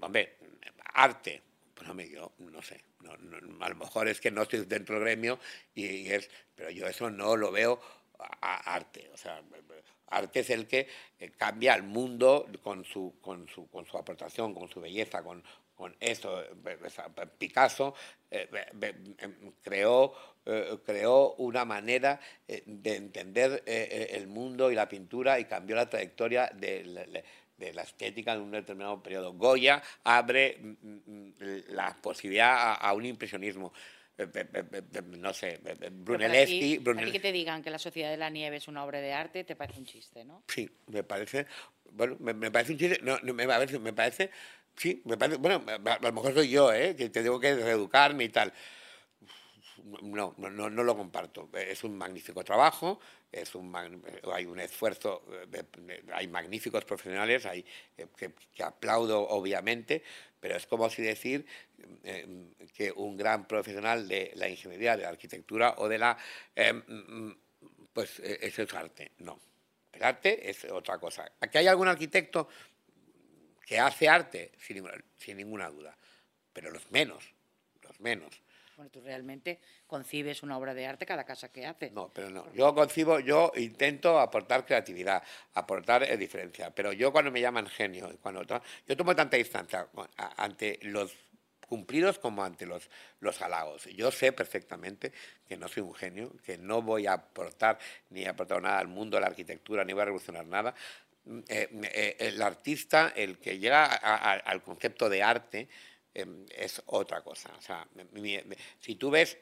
hombre 0.00 0.36
arte 0.94 1.42
pues 1.74 1.88
hombre 1.88 2.10
yo 2.10 2.32
no 2.38 2.60
sé 2.60 2.82
a 3.60 3.68
lo 3.68 3.76
mejor 3.76 4.08
es 4.08 4.20
que 4.20 4.32
no 4.32 4.42
estoy 4.42 4.64
dentro 4.64 4.96
del 4.96 5.04
gremio 5.04 5.38
y, 5.74 6.10
es 6.10 6.28
pero 6.56 6.70
yo 6.70 6.88
eso 6.88 7.08
no 7.08 7.36
lo 7.36 7.52
veo 7.52 7.80
a 8.18 8.74
arte. 8.74 9.10
O 9.14 9.16
sea 9.16 9.40
Arte 10.10 10.40
es 10.40 10.50
el 10.50 10.66
que 10.66 10.88
eh, 11.18 11.30
cambia 11.36 11.74
el 11.74 11.82
mundo 11.82 12.46
con 12.62 12.84
su, 12.84 13.14
con 13.20 13.48
su, 13.48 13.68
con 13.68 13.86
su 13.86 13.96
aportación, 13.96 14.54
con 14.54 14.68
su 14.68 14.80
belleza, 14.80 15.22
con, 15.22 15.42
con 15.74 15.94
eso. 16.00 16.42
Picasso 17.38 17.94
eh, 18.30 18.48
em, 19.18 19.52
creó, 19.62 20.14
eh, 20.46 20.78
creó 20.84 21.34
una 21.34 21.64
manera 21.64 22.20
de 22.46 22.96
entender 22.96 23.62
el 23.66 24.26
mundo 24.26 24.70
y 24.70 24.74
la 24.74 24.88
pintura 24.88 25.38
y 25.38 25.44
cambió 25.44 25.76
la 25.76 25.88
trayectoria 25.88 26.50
de, 26.54 27.24
la 27.72 27.82
estética 27.82 28.32
en 28.32 28.40
un 28.40 28.50
determinado 28.52 29.02
periodo. 29.02 29.32
Goya 29.32 29.82
abre 30.04 30.58
mm, 30.60 30.92
mm, 31.06 31.32
la 31.68 31.96
posibilidad 31.96 32.76
a 32.80 32.92
un 32.92 33.04
impresionismo 33.04 33.72
no 34.18 35.32
sé, 35.32 35.60
Brunelleschi... 35.92 36.78
Brunelleschi. 36.78 37.12
que 37.12 37.20
te 37.20 37.32
digan 37.32 37.62
que 37.62 37.70
La 37.70 37.78
Sociedad 37.78 38.10
de 38.10 38.16
la 38.16 38.30
Nieve 38.30 38.56
es 38.56 38.66
una 38.66 38.84
obra 38.84 39.00
de 39.00 39.12
arte, 39.12 39.44
te 39.44 39.54
parece 39.54 39.78
un 39.78 39.86
chiste, 39.86 40.24
¿no? 40.24 40.42
Sí, 40.48 40.68
me 40.88 41.04
parece... 41.04 41.46
Bueno, 41.92 42.16
me, 42.18 42.50
parece 42.50 42.72
un 42.72 42.78
chiste... 42.78 43.00
No, 43.02 43.18
me, 43.22 43.46
parece, 43.46 43.78
me 43.78 43.92
parece... 43.92 44.30
Sí, 44.76 45.02
me 45.04 45.16
parece... 45.16 45.38
Bueno, 45.38 45.64
a, 45.66 45.98
lo 46.00 46.12
mejor 46.12 46.34
soy 46.34 46.50
yo, 46.50 46.72
¿eh? 46.72 46.96
Que 46.96 47.10
te 47.10 47.22
tengo 47.22 47.38
que 47.38 47.54
reeducarme 47.54 48.24
y 48.24 48.28
tal. 48.28 48.52
No, 50.02 50.34
no, 50.36 50.50
no, 50.50 50.82
lo 50.82 50.96
comparto. 50.96 51.48
Es 51.54 51.84
un 51.84 51.96
magnífico 51.96 52.42
trabajo, 52.42 52.98
es 53.30 53.54
un, 53.54 53.74
hay 54.32 54.44
un 54.44 54.58
esfuerzo, 54.58 55.22
hay 56.12 56.26
magníficos 56.26 56.84
profesionales, 56.84 57.46
hay, 57.46 57.64
que, 58.16 58.32
que 58.52 58.62
aplaudo 58.62 59.20
obviamente, 59.28 60.02
pero 60.40 60.56
es 60.56 60.66
como 60.66 60.88
si 60.90 61.02
decir 61.02 61.46
eh, 62.04 62.26
que 62.74 62.92
un 62.92 63.16
gran 63.16 63.46
profesional 63.46 64.06
de 64.08 64.32
la 64.34 64.48
ingeniería, 64.48 64.96
de 64.96 65.02
la 65.02 65.10
arquitectura 65.10 65.74
o 65.78 65.88
de 65.88 65.98
la... 65.98 66.16
Eh, 66.54 66.72
mm, 66.72 67.32
pues 67.92 68.20
eso 68.20 68.62
es 68.62 68.74
arte. 68.74 69.12
No. 69.18 69.40
El 69.92 70.04
arte 70.04 70.48
es 70.48 70.64
otra 70.66 70.98
cosa. 70.98 71.32
Aquí 71.40 71.58
hay 71.58 71.66
algún 71.66 71.88
arquitecto 71.88 72.48
que 73.66 73.78
hace 73.78 74.08
arte, 74.08 74.52
sin 74.58 75.36
ninguna 75.36 75.68
duda, 75.68 75.96
pero 76.52 76.70
los 76.70 76.88
menos, 76.92 77.24
los 77.82 77.98
menos. 78.00 78.40
Bueno, 78.78 78.92
tú 78.92 79.00
realmente 79.00 79.58
concibes 79.88 80.44
una 80.44 80.56
obra 80.56 80.72
de 80.72 80.86
arte 80.86 81.04
cada 81.04 81.24
casa 81.24 81.50
que 81.50 81.66
hace. 81.66 81.90
No, 81.90 82.12
pero 82.14 82.30
no. 82.30 82.46
Yo 82.54 82.72
concibo, 82.76 83.18
yo 83.18 83.50
intento 83.56 84.20
aportar 84.20 84.64
creatividad, 84.64 85.20
aportar 85.54 86.16
diferencia. 86.16 86.70
Pero 86.70 86.92
yo 86.92 87.10
cuando 87.10 87.32
me 87.32 87.40
llaman 87.40 87.66
genio, 87.66 88.08
cuando 88.22 88.44
yo 88.86 88.96
tomo 88.96 89.16
tanta 89.16 89.36
distancia 89.36 89.88
ante 90.36 90.78
los 90.82 91.12
cumplidos 91.66 92.20
como 92.20 92.44
ante 92.44 92.66
los, 92.66 92.88
los 93.18 93.42
halagos. 93.42 93.86
Yo 93.86 94.12
sé 94.12 94.30
perfectamente 94.30 95.12
que 95.48 95.56
no 95.56 95.66
soy 95.66 95.82
un 95.82 95.94
genio, 95.94 96.32
que 96.44 96.56
no 96.56 96.80
voy 96.80 97.08
a 97.08 97.14
aportar 97.14 97.80
ni 98.10 98.26
a 98.26 98.30
aportar 98.30 98.62
nada 98.62 98.78
al 98.78 98.86
mundo 98.86 99.16
de 99.16 99.22
la 99.22 99.26
arquitectura, 99.26 99.84
ni 99.84 99.92
voy 99.92 100.02
a 100.02 100.04
revolucionar 100.04 100.46
nada. 100.46 100.72
Eh, 101.48 101.68
eh, 101.82 102.16
el 102.20 102.40
artista, 102.40 103.12
el 103.16 103.38
que 103.38 103.58
llega 103.58 103.86
al 103.86 104.62
concepto 104.62 105.08
de 105.08 105.24
arte, 105.24 105.68
Em, 106.18 106.46
es 106.50 106.82
otra 106.86 107.22
cosa. 107.22 107.54
O 107.56 107.62
sea, 107.62 107.86
si 108.80 108.96
tú 108.96 109.08
ves 109.10 109.38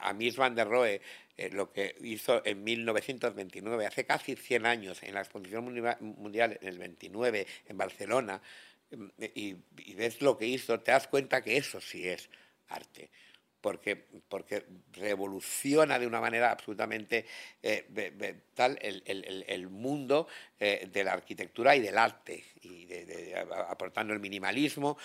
a 0.00 0.14
Mies 0.14 0.36
van 0.36 0.54
der 0.54 0.66
Rohe 0.66 1.00
eh, 1.36 1.50
lo 1.50 1.70
que 1.70 1.94
hizo 2.00 2.40
en 2.44 2.64
1929, 2.64 3.86
hace 3.86 4.06
casi 4.06 4.34
100 4.34 4.64
años, 4.64 5.02
en 5.02 5.12
la 5.12 5.20
Exposición 5.20 5.64
Mundial 6.00 6.58
en 6.62 6.68
el 6.68 6.78
29 6.78 7.46
en 7.66 7.76
Barcelona, 7.76 8.40
em, 8.90 9.10
y 9.34 9.92
ves 9.94 10.22
lo 10.22 10.38
que 10.38 10.46
hizo, 10.46 10.80
te 10.80 10.92
das 10.92 11.06
cuenta 11.06 11.42
que 11.42 11.58
eso 11.58 11.80
sí 11.82 12.08
es 12.08 12.30
arte 12.68 13.10
porque, 13.60 13.96
porque 14.28 14.64
revoluciona 14.92 15.98
de 15.98 16.06
una 16.06 16.20
manera 16.20 16.50
absolutamente 16.50 17.26
eh, 17.62 18.40
tal 18.54 18.78
el, 18.80 19.68
mundo 19.68 20.28
eh, 20.58 20.88
de 20.90 21.04
la 21.04 21.12
arquitectura 21.12 21.74
y 21.74 21.80
del 21.80 21.98
arte, 21.98 22.44
y 22.62 22.88
aportando 23.68 24.12
el 24.12 24.20
minimalismo, 24.20 24.96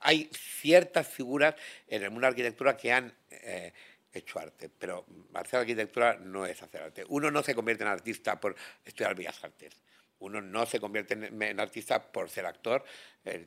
hay 0.00 0.30
ciertas 0.32 1.06
figuras 1.06 1.54
en 1.86 2.02
el 2.02 2.10
mundo 2.10 2.26
de 2.26 2.30
la 2.30 2.34
arquitectura 2.34 2.76
que 2.76 2.92
han 2.92 3.12
eh, 3.30 3.72
hecho 4.12 4.38
arte, 4.38 4.70
pero 4.70 5.04
hacer 5.34 5.60
arquitectura 5.60 6.16
no 6.16 6.46
es 6.46 6.62
hacer 6.62 6.82
arte. 6.82 7.04
Uno 7.08 7.30
no 7.30 7.42
se 7.42 7.54
convierte 7.54 7.84
en 7.84 7.90
artista 7.90 8.40
por 8.40 8.54
estudiar 8.84 9.14
bellas 9.14 9.42
artes 9.44 9.87
uno 10.20 10.40
no 10.40 10.66
se 10.66 10.80
convierte 10.80 11.14
en, 11.14 11.60
artista 11.60 12.02
por 12.02 12.28
ser 12.30 12.46
actor. 12.46 12.84
Eh, 13.24 13.46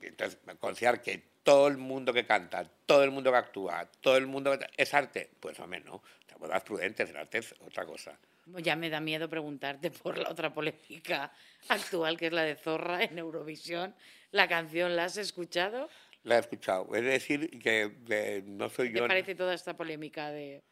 entonces, 0.00 0.38
considerar 0.58 1.02
que 1.02 1.36
todo 1.42 1.68
el 1.68 1.76
mundo 1.76 2.12
que 2.12 2.26
canta, 2.26 2.64
todo 2.86 3.04
el 3.04 3.10
mundo 3.10 3.30
que 3.30 3.38
actúa, 3.38 3.88
todo 4.00 4.16
el 4.16 4.26
mundo 4.26 4.58
que 4.58 4.66
es 4.76 4.94
arte, 4.94 5.30
pues 5.40 5.58
hombre, 5.60 5.80
no. 5.80 6.02
Te 6.26 6.34
vuelvas 6.34 6.62
prudente, 6.62 7.04
el 7.04 7.16
arte 7.16 7.38
es 7.38 7.54
otra 7.60 7.84
cosa. 7.84 8.18
Ya 8.58 8.76
me 8.76 8.90
da 8.90 9.00
miedo 9.00 9.28
preguntarte 9.28 9.90
por 9.90 10.18
la 10.18 10.30
otra 10.30 10.52
polémica 10.52 11.32
actual, 11.68 12.16
que 12.16 12.26
es 12.26 12.32
la 12.32 12.42
de 12.42 12.56
Zorra 12.56 13.02
en 13.02 13.18
Eurovisión. 13.18 13.94
¿La 14.30 14.48
canción 14.48 14.96
la 14.96 15.04
has 15.04 15.16
escuchado? 15.16 15.88
La 16.24 16.36
he 16.36 16.40
escuchado. 16.40 16.94
Es 16.94 17.04
decir, 17.04 17.58
que 17.60 18.42
no 18.46 18.68
soy 18.68 18.88
yo. 18.88 19.02
¿Qué 19.02 19.08
parece 19.08 19.34
toda 19.34 19.54
esta 19.54 19.76
polémica 19.76 20.30
de 20.30 20.62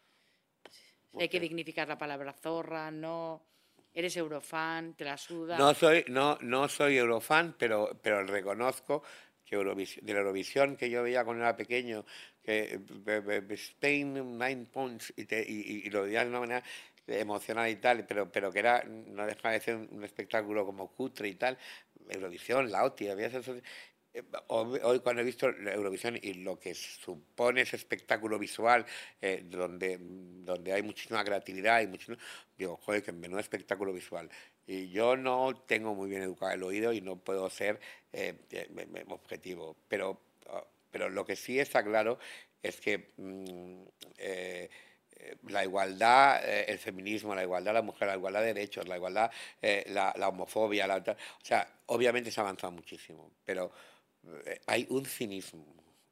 hay 1.18 1.29
que 1.29 1.41
dignificar 1.41 1.89
la 1.89 1.99
palabra 1.99 2.33
zorra, 2.33 2.91
no? 2.91 3.43
¿Eres 3.95 4.16
eurofan? 4.16 4.95
¿Te 4.95 5.05
la 5.05 5.16
suda? 5.16 5.57
No 5.57 5.72
soy, 5.72 6.05
no, 6.09 6.36
no 6.40 6.68
soy 6.68 6.99
eurofan, 6.99 7.55
pero, 7.57 7.97
pero 8.03 8.24
reconozco 8.24 9.05
que 9.45 9.55
Eurovisión, 9.55 10.05
de 10.05 10.12
la 10.12 10.18
Eurovisión 10.20 10.76
que 10.76 10.90
yo 10.90 11.05
veía 11.05 11.24
cuando 11.24 11.45
era 11.45 11.55
pequeño, 11.55 12.05
que 12.42 12.80
Spain, 13.51 14.36
Nine 14.36 14.66
Points, 14.66 15.12
y, 15.16 15.88
lo 15.90 16.03
veía 16.03 16.24
de 16.24 16.30
una 16.30 16.40
manera 16.40 16.62
emocional 17.07 17.70
y 17.70 17.76
tal, 17.76 18.05
pero, 18.05 18.32
pero 18.32 18.51
que 18.51 18.59
era, 18.59 18.82
no 18.82 19.26
deja 19.26 19.51
de 19.51 19.61
ser 19.61 19.76
un, 19.76 20.03
espectáculo 20.03 20.66
como 20.66 20.90
cutre 20.90 21.28
y 21.28 21.34
tal, 21.36 21.57
Eurovisión, 22.09 22.72
la 22.72 22.84
OTI, 22.84 23.09
había 23.09 23.28
eso, 23.28 23.55
Hoy, 24.47 25.01
cuando 25.01 25.23
he 25.23 25.25
visto 25.25 25.51
la 25.51 25.73
Eurovisión 25.73 26.17
y 26.23 26.35
lo 26.35 26.57
que 26.61 26.73
supone 26.73 27.62
ese 27.62 27.75
espectáculo 27.75 28.39
visual, 28.39 28.87
eh, 29.21 29.43
donde, 29.45 29.99
donde 30.01 30.73
hay 30.73 30.83
muchísima 30.83 31.25
creatividad 31.25 31.81
y 31.81 31.89
muchísimo, 31.89 32.17
digo, 32.57 32.77
joder, 32.77 33.03
que 33.03 33.11
menudo 33.11 33.41
espectáculo 33.41 33.93
visual. 33.93 34.31
Y 34.69 34.89
yo 34.91 35.17
no 35.17 35.65
tengo 35.67 35.95
muy 35.97 36.09
bien 36.09 36.23
educado 36.23 36.53
el 36.53 36.62
oído 36.62 36.93
y 36.93 37.01
no 37.01 37.17
puedo 37.17 37.51
ser 37.51 37.81
eh, 38.12 38.35
eh, 38.51 39.05
objetivo. 39.09 39.77
Pero, 39.89 40.21
pero 40.93 41.09
lo 41.09 41.25
que 41.25 41.35
sí 41.35 41.59
está 41.59 41.83
claro 41.83 42.21
es 42.62 42.81
que 42.81 43.11
mm, 43.17 43.83
la 45.49 45.65
igualdad, 45.65 46.41
el 46.45 46.79
feminismo, 46.79 47.35
la 47.35 47.43
igualdad 47.43 47.73
de 47.73 47.75
la 47.75 47.83
mujer, 47.83 48.07
la 48.07 48.15
igualdad 48.15 48.41
de 48.43 48.55
derechos, 48.55 48.87
la 48.87 48.97
igualdad, 48.97 49.31
la, 49.61 50.15
la, 50.17 50.29
homofobia, 50.29 50.87
la, 50.87 50.99
o 50.99 51.45
sea, 51.45 51.69
obviamente 51.87 52.31
se 52.31 52.41
ha 52.41 52.45
avanzado 52.45 52.73
muchísimo, 52.73 53.33
pero 53.45 53.73
eh, 53.73 53.93
hay 54.66 54.87
un 54.91 55.07
cinismo, 55.07 55.66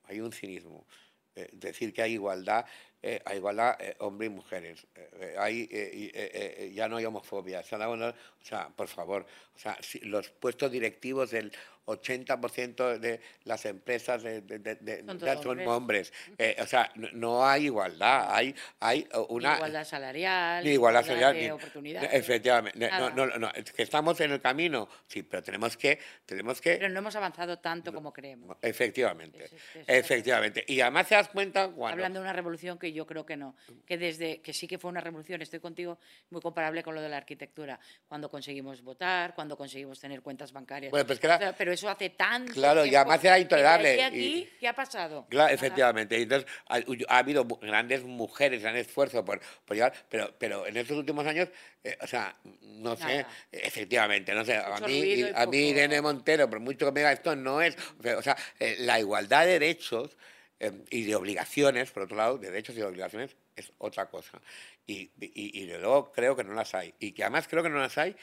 hay 0.04 0.20
un 0.20 0.32
cinismo. 0.32 0.86
Eh, 1.34 1.48
decir 1.52 1.94
que 1.94 2.02
hay 2.02 2.12
igualdad 2.12 2.66
eh, 3.02 3.20
a 3.24 3.34
igualdad 3.34 3.76
eh, 3.80 3.96
hombres 3.98 4.30
y 4.30 4.34
mujeres. 4.34 4.86
Eh, 4.94 5.34
hay, 5.38 5.68
eh, 5.72 6.10
eh, 6.14 6.72
ya 6.74 6.88
no 6.88 6.96
hay 6.98 7.04
homofobia. 7.04 7.62
Se 7.62 7.74
ha 7.74 7.78
dado 7.78 7.92
una- 7.92 8.10
o 8.10 8.44
sea, 8.44 8.68
por 8.68 8.88
favor, 8.88 9.26
o 9.54 9.58
sea, 9.58 9.76
si 9.80 9.98
los 10.00 10.30
puestos 10.30 10.70
directivos 10.70 11.30
del 11.30 11.52
80% 11.84 12.98
de 13.00 13.20
las 13.44 13.64
empresas 13.66 14.22
de, 14.22 14.40
de- 14.42 14.58
de- 14.60 14.76
de- 14.76 14.98
Son 15.04 15.18
de- 15.18 15.66
hombres. 15.66 15.68
hombres. 15.68 16.12
O 16.60 16.66
sea, 16.66 16.90
no, 16.94 17.08
no 17.12 17.46
hay 17.46 17.64
igualdad, 17.66 18.28
hay, 18.34 18.54
hay 18.80 19.00
Ni 19.12 19.24
una... 19.28 19.56
igualdad 19.56 19.84
salarial, 19.84 20.64
Ni 20.64 20.70
igualdad 20.70 21.00
de 21.02 21.06
salarial, 21.08 21.36
ni- 21.36 21.50
oportunidades. 21.50 22.10
Efectivamente. 22.12 22.78
No, 22.78 22.88
Nada. 22.88 23.10
no, 23.10 23.26
no, 23.38 23.50
es 23.52 23.72
que 23.72 23.82
estamos 23.82 24.20
en 24.20 24.30
el 24.32 24.40
camino, 24.40 24.88
sí, 25.08 25.22
pero 25.24 25.42
tenemos 25.42 25.76
que, 25.76 25.98
tenemos 26.24 26.60
que 26.60 26.76
Pero 26.76 26.88
no 26.88 26.98
hemos 27.00 27.16
avanzado 27.16 27.58
tanto 27.58 27.92
como 27.92 28.12
creemos. 28.12 28.56
Efectivamente, 28.62 29.44
Es- 29.44 29.52
es- 29.52 29.60
es- 29.74 29.84
efectivamente. 29.88 30.64
Y 30.68 30.80
además 30.80 31.08
te 31.08 31.16
das 31.16 31.28
cuenta 31.28 31.68
cuando... 31.68 31.94
Hablando 31.94 32.20
de 32.20 32.24
una 32.24 32.32
revolución 32.32 32.78
que 32.78 32.91
yo 32.92 33.06
creo 33.06 33.24
que 33.26 33.36
no, 33.36 33.54
que 33.86 33.96
desde 33.98 34.40
que 34.40 34.52
sí 34.52 34.66
que 34.66 34.78
fue 34.78 34.90
una 34.90 35.00
revolución, 35.00 35.42
estoy 35.42 35.60
contigo, 35.60 35.98
muy 36.30 36.40
comparable 36.40 36.82
con 36.82 36.94
lo 36.94 37.00
de 37.00 37.08
la 37.08 37.16
arquitectura, 37.16 37.78
cuando 38.06 38.28
conseguimos 38.30 38.82
votar, 38.82 39.34
cuando 39.34 39.56
conseguimos 39.56 39.98
tener 40.00 40.22
cuentas 40.22 40.52
bancarias. 40.52 40.90
Bueno, 40.90 41.06
pues 41.06 41.18
que 41.18 41.26
era- 41.26 41.36
O 41.36 41.38
sea, 41.38 41.56
pero 41.56 41.72
eso 41.72 41.88
hace 41.88 42.10
tanto 42.10 42.52
Claro, 42.52 42.84
y 42.84 42.90
tiempo 42.90 43.10
además 43.10 43.24
era 43.24 43.34
que 43.36 43.42
intolerable, 43.42 44.02
a 44.02 44.06
aquí, 44.06 44.18
y- 44.18 44.50
¿qué 44.58 44.68
ha 44.68 44.74
pasado? 44.74 45.26
Claro, 45.28 45.52
efectivamente. 45.54 46.18
Y 46.18 46.22
Entonces, 46.22 46.50
ha, 46.68 46.76
ha 47.08 47.18
habido 47.18 47.44
grandes 47.44 48.02
mujeres, 48.04 48.62
gran 48.62 48.76
esfuerzo 48.76 49.24
por, 49.24 49.40
por 49.64 49.76
llegar, 49.76 49.92
pero, 50.08 50.34
pero 50.38 50.66
en 50.66 50.76
estos 50.76 50.96
últimos 50.96 51.26
años, 51.26 51.48
eh, 51.84 51.96
o 52.00 52.06
sea, 52.06 52.36
no 52.62 52.96
sé, 52.96 53.24
efectivamente, 53.50 54.34
no 54.34 54.44
sé, 54.44 54.56
a 54.56 54.78
mí, 54.80 54.92
y 55.02 55.30
a 55.34 55.46
mí 55.46 55.56
Irene 55.70 56.00
Montero, 56.00 56.48
por 56.48 56.60
mucho 56.60 56.86
que 56.86 56.92
me 56.92 57.00
diga 57.00 57.12
esto, 57.12 57.34
no 57.36 57.60
es, 57.62 57.76
o 57.98 58.02
sea, 58.02 58.18
o 58.18 58.22
sea, 58.22 58.36
eh, 58.58 58.76
la 58.80 58.98
igualdad 59.00 59.44
de 59.46 59.52
derechos 59.52 60.16
eh, 60.62 60.72
y 60.90 61.04
de 61.04 61.16
obligaciones, 61.16 61.90
por 61.90 62.04
otro 62.04 62.16
lado, 62.16 62.38
de 62.38 62.50
derechos 62.50 62.76
y 62.76 62.78
de 62.78 62.84
obligaciones 62.86 63.36
es 63.56 63.72
otra 63.78 64.08
cosa. 64.08 64.40
Y, 64.86 65.10
y, 65.20 65.62
y 65.62 65.66
de 65.66 65.78
luego 65.78 66.12
creo 66.12 66.36
que 66.36 66.44
no 66.44 66.54
las 66.54 66.74
hay. 66.74 66.94
Y 67.00 67.12
que 67.12 67.24
además 67.24 67.48
creo 67.48 67.62
que 67.62 67.70
no 67.70 67.78
las 67.78 67.98
hay, 67.98 68.16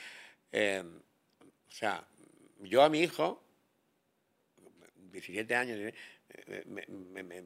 eh, 0.51 0.83
o 1.45 1.71
sea, 1.71 2.07
yo 2.61 2.83
a 2.83 2.89
mi 2.89 3.01
hijo, 3.01 3.43
17 5.11 5.55
años, 5.55 5.77
eh, 5.79 6.63
me- 6.67 7.43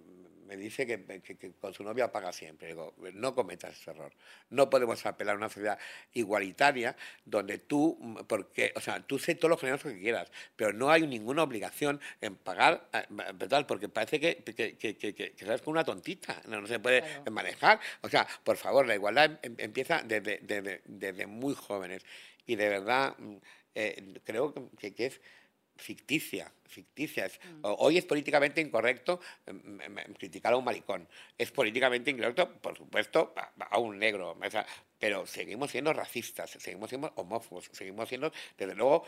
me 0.55 0.63
dice 0.63 0.85
que, 0.85 1.03
que- 1.21 1.35
que 1.37 1.51
con 1.53 1.73
su 1.73 1.83
novia 1.83 2.11
paga 2.11 2.31
siempre. 2.31 2.67
Digo, 2.69 2.93
no 3.13 3.33
cometas 3.35 3.73
ese 3.79 3.91
error. 3.91 4.11
No 4.49 4.69
podemos 4.69 5.05
apelar 5.05 5.35
a 5.35 5.37
una 5.37 5.49
sociedad 5.49 5.77
igualitaria 6.13 6.95
donde 7.25 7.57
tú, 7.59 7.97
mm, 7.99 8.15
porque, 8.27 8.71
o 8.75 8.79
sea, 8.81 9.01
tú 9.05 9.19
sé 9.19 9.35
todo 9.35 9.49
lo 9.49 9.57
generoso 9.57 9.89
que 9.89 9.99
quieras, 9.99 10.31
pero 10.55 10.73
no 10.73 10.89
hay 10.91 11.05
ninguna 11.07 11.43
obligación 11.43 11.99
en 12.21 12.35
pagar, 12.35 12.87
eh, 12.93 13.03
¿verdad? 13.35 13.65
Porque 13.67 13.89
parece 13.89 14.19
que, 14.19 14.43
que, 14.43 14.75
que, 14.75 15.33
sabes 15.45 15.61
con 15.61 15.71
una 15.71 15.83
tontita, 15.83 16.41
no, 16.47 16.61
no 16.61 16.67
se 16.67 16.79
puede 16.79 17.01
Claro. 17.01 17.31
manejar. 17.31 17.79
O 18.01 18.09
sea, 18.09 18.27
por 18.43 18.57
favor, 18.57 18.85
la 18.87 18.95
igualdad 18.95 19.39
em- 19.41 19.55
empieza 19.57 20.01
desde, 20.03 20.39
desde, 20.41 20.81
desde 20.85 21.25
muy 21.27 21.55
jóvenes. 21.55 22.03
Y 22.45 22.55
de 22.55 22.69
verdad, 22.69 23.15
mm, 23.17 23.35
eh, 23.75 24.19
creo 24.23 24.53
que, 24.77 24.93
que 24.93 25.05
es 25.07 25.21
ficticia, 25.75 26.51
ficticia. 26.65 27.25
Es- 27.25 27.39
o- 27.61 27.73
Hoy 27.79 27.97
es 27.97 28.05
políticamente 28.05 28.61
incorrecto 28.61 29.19
em, 29.45 29.81
em, 29.81 29.97
em, 29.99 30.13
criticar 30.13 30.53
a 30.53 30.57
un 30.57 30.63
maricón. 30.65 31.07
Es 31.37 31.51
políticamente 31.51 32.11
incorrecto, 32.11 32.51
por 32.61 32.77
supuesto, 32.77 33.33
a, 33.59 33.77
un 33.79 33.97
negro. 33.99 34.37
pero 34.99 35.25
seguimos 35.27 35.69
siendo 35.71 35.91
racistas, 35.91 36.51
seguimos 36.51 36.87
siendo 36.89 37.11
homófobos, 37.17 37.69
seguimos 37.73 38.07
siendo, 38.07 38.31
desde 38.57 38.73
luego, 38.73 39.03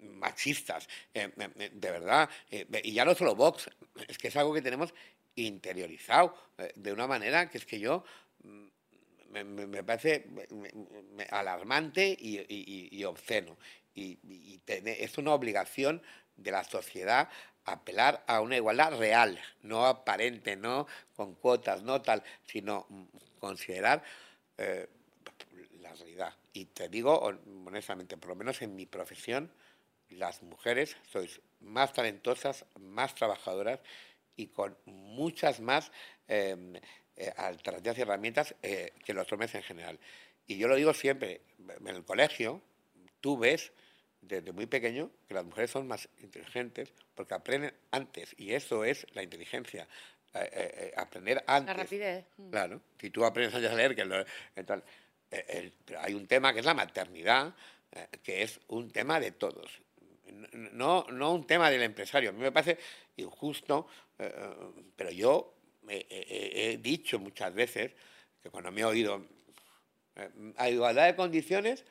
machistas. 0.00 0.88
Eh, 1.12 1.28
em, 1.36 1.50
em, 1.58 1.70
de 1.80 1.90
verdad. 1.90 2.28
eh, 2.50 2.66
y 2.84 2.92
ya 2.92 3.04
no 3.04 3.14
solo 3.14 3.34
Vox, 3.34 3.68
es 4.06 4.16
que 4.16 4.28
es 4.28 4.36
algo 4.36 4.54
que 4.54 4.62
tenemos 4.62 4.94
interiorizado 5.34 6.34
eh, 6.58 6.72
de 6.76 6.92
una 6.92 7.06
manera 7.06 7.48
que 7.48 7.58
es 7.58 7.66
que 7.66 7.80
yo 7.80 8.04
mm, 8.44 8.66
me, 9.30 9.44
me- 9.44 9.66
me 9.66 9.82
parece 9.82 10.26
alarmante 11.30 12.16
y, 12.18 12.38
y- 12.38 12.46
y- 12.48 12.88
y 12.98 13.04
obsceno. 13.04 13.56
Y, 14.00 14.60
es 14.66 15.18
una 15.18 15.34
obligación 15.34 16.02
de 16.36 16.50
la 16.52 16.64
sociedad 16.64 17.28
apelar 17.64 18.24
a 18.26 18.40
una 18.40 18.56
igualdad 18.56 18.96
real, 18.98 19.38
no 19.62 19.86
aparente, 19.86 20.56
no 20.56 20.86
con 21.14 21.34
cuotas, 21.34 21.82
no 21.82 22.00
tal, 22.00 22.22
sino 22.46 22.86
considerar 23.38 24.02
eh, 24.58 24.88
la 25.80 25.92
realidad. 25.94 26.34
Y 26.52 26.66
te 26.66 26.88
digo 26.88 27.20
hon- 27.20 27.40
honestamente, 27.66 28.16
por 28.16 28.30
lo 28.30 28.36
menos 28.36 28.62
en 28.62 28.74
mi 28.74 28.86
profesión, 28.86 29.52
las 30.08 30.42
mujeres 30.42 30.96
sois 31.12 31.40
más 31.60 31.92
talentosas, 31.92 32.64
más 32.80 33.14
trabajadoras 33.14 33.80
y 34.36 34.46
con 34.48 34.76
muchas 34.86 35.60
más 35.60 35.92
eh, 36.26 36.56
eh, 37.16 37.32
alternativas 37.36 37.98
y 37.98 38.00
herramientas 38.00 38.54
eh, 38.62 38.92
que 39.04 39.12
los 39.14 39.30
hombres 39.32 39.54
en 39.54 39.62
general. 39.62 39.98
Y 40.46 40.56
yo 40.58 40.66
lo 40.68 40.74
digo 40.76 40.94
siempre, 40.94 41.42
en 41.58 41.88
el 41.88 42.04
colegio 42.04 42.62
tú 43.20 43.38
ves 43.38 43.72
desde 44.20 44.52
muy 44.52 44.66
pequeño 44.66 45.10
que 45.26 45.34
las 45.34 45.44
mujeres 45.44 45.70
son 45.70 45.86
más 45.88 46.08
inteligentes 46.18 46.92
porque 47.14 47.34
aprenden 47.34 47.72
antes 47.90 48.34
y 48.38 48.52
eso 48.54 48.84
es 48.84 49.06
la 49.14 49.22
inteligencia. 49.22 49.86
eh, 50.32 50.48
eh, 50.52 50.74
eh, 50.76 50.92
aprender 50.96 51.42
antes. 51.44 51.76
La 51.76 51.82
rapidez. 51.82 52.24
mm. 52.36 52.50
Claro, 52.50 52.80
si 53.00 53.10
tú 53.10 53.24
aprendes 53.24 53.52
a 53.68 53.74
leer, 53.74 53.96
que 53.96 54.04
lo- 54.04 54.24
entonces, 54.54 54.88
eh, 55.32 55.44
el- 55.48 55.72
pero 55.84 56.00
hay 56.02 56.14
un 56.14 56.28
tema 56.28 56.52
que 56.52 56.60
es 56.60 56.64
la 56.64 56.72
maternidad, 56.74 57.52
que 58.22 58.44
es 58.44 58.60
un 58.68 58.92
tema 58.92 59.18
de 59.18 59.32
todos, 59.32 59.80
no, 60.52 61.04
no 61.10 61.32
un 61.34 61.44
tema 61.48 61.68
del 61.68 61.82
empresario. 61.82 62.30
A 62.30 62.32
mí 62.32 62.38
me 62.38 62.52
parece 62.52 62.78
injusto, 63.16 63.88
pero 64.94 65.10
yo 65.10 65.52
he 65.88 66.78
dicho 66.80 67.18
muchas 67.18 67.52
veces 67.52 67.90
que 68.40 68.50
cuando 68.50 68.70
me 68.70 68.82
he 68.82 68.84
oído 68.84 69.26
a 70.58 70.68
igualdad 70.70 71.06
de 71.06 71.16
condiciones, 71.16 71.84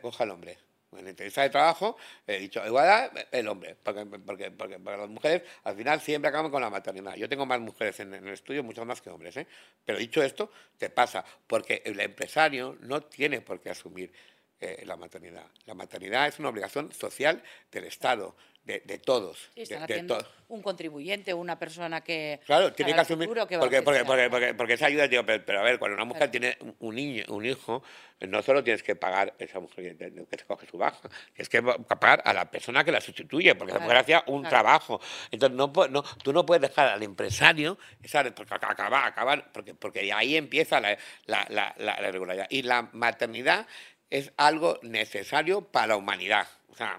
coja 0.00 0.22
el 0.22 0.30
hombre. 0.30 0.58
En 0.98 1.04
la 1.04 1.10
entrevista 1.10 1.42
de 1.42 1.50
trabajo 1.50 1.96
he 2.26 2.38
dicho, 2.38 2.64
igualdad, 2.66 3.12
el 3.30 3.48
hombre, 3.48 3.76
porque, 3.82 4.06
porque, 4.06 4.50
porque, 4.50 4.78
las 4.78 5.08
mujeres 5.08 5.42
al 5.64 5.76
final 5.76 6.00
siempre 6.00 6.28
acaban 6.28 6.50
con 6.50 6.60
la 6.60 6.70
maternidad. 6.70 7.14
Yo 7.16 7.28
tengo 7.28 7.46
más 7.46 7.60
mujeres 7.60 8.00
en, 8.00 8.14
en 8.14 8.26
el 8.26 8.34
estudio, 8.34 8.62
muchas 8.62 8.86
más 8.86 9.00
que 9.00 9.10
hombres, 9.10 9.36
¿eh? 9.36 9.46
pero 9.84 9.98
dicho 9.98 10.22
esto, 10.22 10.50
te 10.78 10.90
pasa, 10.90 11.24
porque 11.46 11.82
el 11.84 11.98
empresario 12.00 12.76
no 12.80 13.02
tiene 13.02 13.40
por 13.40 13.60
qué 13.60 13.70
asumir 13.70 14.12
eh, 14.60 14.82
la 14.86 14.96
maternidad. 14.96 15.44
La 15.66 15.74
maternidad 15.74 16.26
es 16.26 16.38
una 16.38 16.48
obligación 16.48 16.90
social 16.92 17.42
del 17.70 17.84
Estado, 17.84 18.34
de, 18.64 18.80
de 18.84 18.98
todos. 18.98 19.50
Sí, 19.54 19.62
están 19.62 19.86
de- 19.86 19.94
de 20.02 20.02
to- 20.08 20.26
un 20.48 20.62
contribuyente, 20.62 21.32
una 21.34 21.58
persona 21.58 22.02
que. 22.02 22.40
Claro, 22.46 22.72
tiene 22.72 22.94
que 22.94 23.00
asumir. 23.00 23.28
que 23.32 23.40
a 23.56 23.58
porque, 23.60 23.82
porque, 23.82 24.04
porque, 24.04 24.30
porque, 24.30 24.54
porque 24.54 24.72
esa 24.74 24.86
ayuda, 24.86 25.08
tío, 25.08 25.24
pero, 25.26 25.44
pero 25.44 25.60
a 25.60 25.62
ver, 25.62 25.78
cuando 25.78 25.96
una 25.96 26.04
mujer 26.04 26.30
tiene 26.30 26.56
un- 26.80 26.94
niño, 26.94 27.24
un 27.28 27.44
hijo, 27.44 27.82
no 28.20 28.42
solo 28.42 28.62
tienes 28.64 28.82
que 28.82 28.94
pagar 28.96 29.34
esa 29.38 29.60
mujer 29.60 29.96
que 29.96 30.38
se 30.38 30.44
coge 30.46 30.66
su 30.66 30.78
baja, 30.78 31.08
tienes 31.34 31.48
que 31.48 31.62
pagar 31.62 32.22
a 32.24 32.32
la 32.32 32.50
persona 32.50 32.84
que 32.84 32.92
la 32.92 33.00
sustituye, 33.00 33.54
porque 33.54 33.72
la 33.72 33.78
Claro, 33.80 33.84
mujer 33.90 33.96
hacía 34.02 34.24
un 34.28 34.42
claro. 34.42 34.50
trabajo. 34.50 35.00
Entonces, 35.30 35.56
no, 35.56 35.72
no, 35.90 36.02
tú 36.22 36.32
no 36.32 36.46
puedes 36.46 36.62
dejar 36.62 36.88
al 36.88 37.02
empresario, 37.02 37.78
esa, 38.02 38.22
porque 38.34 38.54
ac- 38.54 38.70
acaba, 38.70 39.06
acaban, 39.06 39.44
porque, 39.52 39.74
porque 39.74 40.12
ahí 40.12 40.36
empieza 40.36 40.80
la, 40.80 40.96
la, 41.26 41.46
la, 41.50 41.74
la- 41.78 42.00
la 42.00 42.08
irregularidad. 42.08 42.46
Y 42.50 42.62
la 42.62 42.88
maternidad 42.92 43.66
es 44.10 44.32
algo 44.36 44.78
necesario 44.82 45.62
para 45.62 45.88
la 45.88 45.96
humanidad. 45.96 46.46
O 46.74 46.76
sea, 46.76 46.98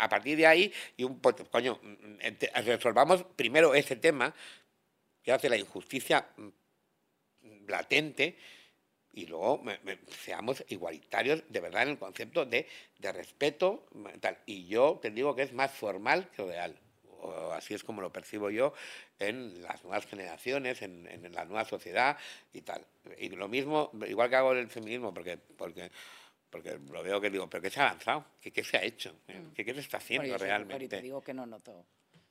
a 0.00 0.08
partir 0.08 0.36
de 0.36 0.46
ahí, 0.46 0.72
y 0.96 1.04
un 1.04 1.20
pot- 1.20 1.48
coño, 1.48 1.78
mm, 1.80 2.16
resolvamos 2.66 3.22
primero 3.36 3.74
ese 3.74 3.96
tema 3.96 4.34
que 5.22 5.32
hace 5.32 5.48
la 5.48 5.56
injusticia 5.56 6.26
mm, 6.36 6.48
latente 7.68 8.36
y 9.12 9.26
luego 9.26 9.62
seamos 10.24 10.64
igualitarios 10.68 11.44
de 11.48 11.60
verdad 11.60 11.82
en 11.84 11.90
el 11.90 11.98
concepto 11.98 12.44
de, 12.44 12.66
de 12.98 13.12
respeto. 13.12 13.86
mm. 13.92 14.06
Y 14.46 14.66
yo 14.66 14.98
te 15.00 15.10
digo 15.10 15.34
que 15.36 15.42
es 15.42 15.52
más 15.52 15.70
formal 15.70 16.28
que 16.30 16.44
real. 16.44 16.76
Así 17.52 17.72
es 17.72 17.82
como 17.82 18.02
lo 18.02 18.12
percibo 18.12 18.50
yo 18.50 18.74
en 19.18 19.62
las 19.62 19.82
nuevas 19.82 20.04
generaciones, 20.04 20.82
en, 20.82 21.06
en 21.06 21.32
la 21.32 21.46
nueva 21.46 21.64
sociedad 21.64 22.18
y 22.52 22.60
tal. 22.60 22.84
Y 23.18 23.30
lo 23.30 23.48
mismo, 23.48 23.90
igual 24.06 24.28
que 24.28 24.36
hago 24.36 24.52
el 24.52 24.68
feminismo, 24.68 25.14
porque, 25.14 25.38
porque, 25.38 25.90
porque 26.54 26.78
lo 26.92 27.02
veo 27.02 27.20
que 27.20 27.30
digo, 27.30 27.50
pero 27.50 27.60
¿qué 27.60 27.68
se 27.68 27.80
ha 27.80 27.88
avanzado? 27.88 28.24
¿Qué, 28.40 28.52
qué 28.52 28.62
se 28.62 28.76
ha 28.76 28.82
hecho? 28.84 29.16
¿Qué, 29.56 29.64
qué 29.64 29.74
se 29.74 29.80
está 29.80 29.96
haciendo 29.96 30.28
yo 30.28 30.38
realmente? 30.38 30.86
te 30.86 31.02
digo 31.02 31.20
que 31.20 31.34
no 31.34 31.46
noto 31.46 31.84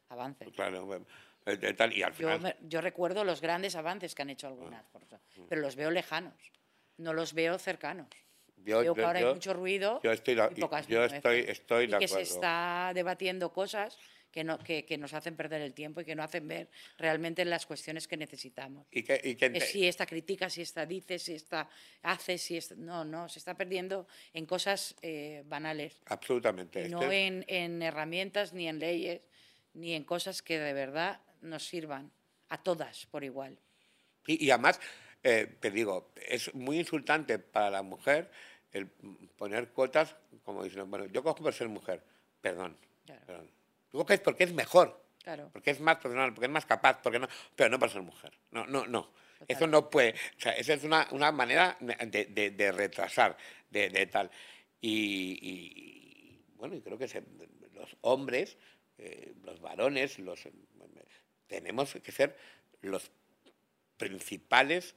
avance. 0.08 0.46
Claro, 0.52 0.86
bueno, 0.86 1.06
eh, 1.46 1.60
eh, 1.62 1.74
tal, 1.74 1.92
y 1.92 2.04
al 2.04 2.14
Yo, 2.14 2.18
final... 2.20 2.40
me- 2.40 2.56
yo 2.62 2.80
recuerdo 2.80 3.26
los 3.26 3.42
grandes 3.42 3.76
avances 3.76 4.16
que 4.16 4.22
han 4.22 4.30
hecho 4.30 4.48
algunas, 4.48 4.86
por 4.88 5.04
eso, 5.04 5.20
pero 5.50 5.60
los 5.60 5.76
veo 5.76 5.92
lejanos, 5.92 6.36
no 7.00 7.12
los 7.12 7.34
veo 7.34 7.60
cercanos. 7.60 8.08
Yo- 8.56 8.80
veo 8.80 8.96
que 8.96 9.04
ahora 9.04 9.20
yo- 9.20 9.28
hay 9.28 9.34
mucho 9.34 9.54
ruido 9.54 10.00
yo 10.02 10.12
estoy 10.14 10.36
la- 10.36 10.50
y 10.56 10.62
pocas 10.62 10.88
yo 10.88 11.04
estoy- 11.04 11.42
estoy 11.46 11.86
y 11.94 11.98
que 11.98 12.08
se 12.08 12.22
está 12.22 12.92
debatiendo 12.96 13.52
cosas 13.52 13.98
que, 14.34 14.44
no, 14.44 14.58
que, 14.58 14.84
que 14.84 14.98
nos 14.98 15.14
hacen 15.14 15.36
perder 15.38 15.62
el 15.62 15.74
tiempo 15.76 16.02
y 16.02 16.06
que 16.06 16.16
no 16.16 16.24
hacen 16.24 16.48
ver 16.48 16.68
realmente 16.98 17.46
las 17.46 17.68
cuestiones 17.68 18.08
que 18.08 18.18
necesitamos. 18.18 18.88
y 18.92 19.04
que, 19.04 19.22
y 19.24 19.36
que 19.36 19.62
si 19.62 19.88
esta 19.88 20.08
critica, 20.08 20.50
si 20.50 20.64
esta 20.64 20.86
dice, 20.88 21.20
si 21.20 21.36
esta 21.36 21.70
hace, 22.02 22.40
si 22.40 22.58
esta... 22.58 22.74
No, 22.76 23.06
no, 23.06 23.30
se 23.30 23.38
está 23.38 23.56
perdiendo 23.56 24.08
en 24.34 24.48
cosas 24.48 24.96
eh, 25.04 25.44
banales, 25.46 26.02
absolutamente. 26.08 26.90
no 26.90 27.04
Este- 27.04 27.28
en, 27.28 27.46
en 27.48 27.82
herramientas, 27.84 28.54
ni 28.54 28.68
en 28.68 28.80
leyes, 28.80 29.22
ni 29.76 29.94
en 29.94 30.04
cosas 30.04 30.42
que 30.42 30.58
de 30.58 30.74
verdad 30.74 31.22
nos 31.42 31.64
sirvan 31.68 32.12
a 32.50 32.62
todas 32.64 33.06
por 33.06 33.24
igual. 33.24 33.60
Y, 34.26 34.44
y 34.44 34.50
además, 34.50 34.80
eh, 35.22 35.58
te 35.60 35.70
digo, 35.70 36.12
es 36.28 36.54
muy 36.56 36.80
insultante 36.80 37.38
para 37.38 37.70
la 37.70 37.84
mujer 37.84 38.32
el 38.72 38.88
poner 39.38 39.70
cuotas 39.70 40.16
como 40.44 40.64
diciendo, 40.64 40.88
bueno, 40.88 41.06
yo 41.06 41.22
cojo 41.22 41.44
por 41.44 41.54
ser 41.54 41.70
mujer, 41.70 42.04
perdón, 42.42 42.76
Claro. 43.06 43.26
perdón. 43.28 43.52
Tú 43.94 44.00
coges 44.00 44.20
porque 44.22 44.44
es 44.46 44.52
mejor, 44.54 45.00
Claro. 45.24 45.52
porque 45.54 45.70
es 45.70 45.80
más 45.80 45.98
profesional, 45.98 46.34
porque 46.34 46.48
es 46.48 46.52
más 46.52 46.66
capaz, 46.66 47.00
porque 47.04 47.20
no, 47.20 47.28
pero 47.56 47.70
no 47.70 47.78
por 47.78 47.92
ser 47.92 48.02
mujer. 48.02 48.34
No, 48.50 48.66
no, 48.66 48.88
no. 48.88 49.12
Eso 49.48 49.68
no 49.68 49.88
puede. 49.88 50.16
O 50.36 50.40
sea, 50.42 50.54
esa 50.54 50.74
es 50.74 50.84
una, 50.84 51.08
una 51.12 51.32
manera 51.32 51.78
de, 51.80 52.26
de- 52.26 52.50
de 52.50 52.72
retrasar, 52.72 53.38
de, 53.70 53.90
de 53.92 54.08
tal. 54.08 54.32
Y, 54.82 55.38
y, 55.44 56.42
bueno, 56.56 56.74
y 56.76 56.82
creo 56.82 56.98
que 56.98 57.08
se- 57.08 57.22
los 57.76 57.96
hombres, 58.02 58.58
eh, 58.98 59.34
los 59.44 59.62
varones, 59.62 60.18
los, 60.18 60.42
tenemos 61.46 61.94
que 61.94 62.12
ser 62.12 62.36
los 62.82 63.12
principales 63.98 64.96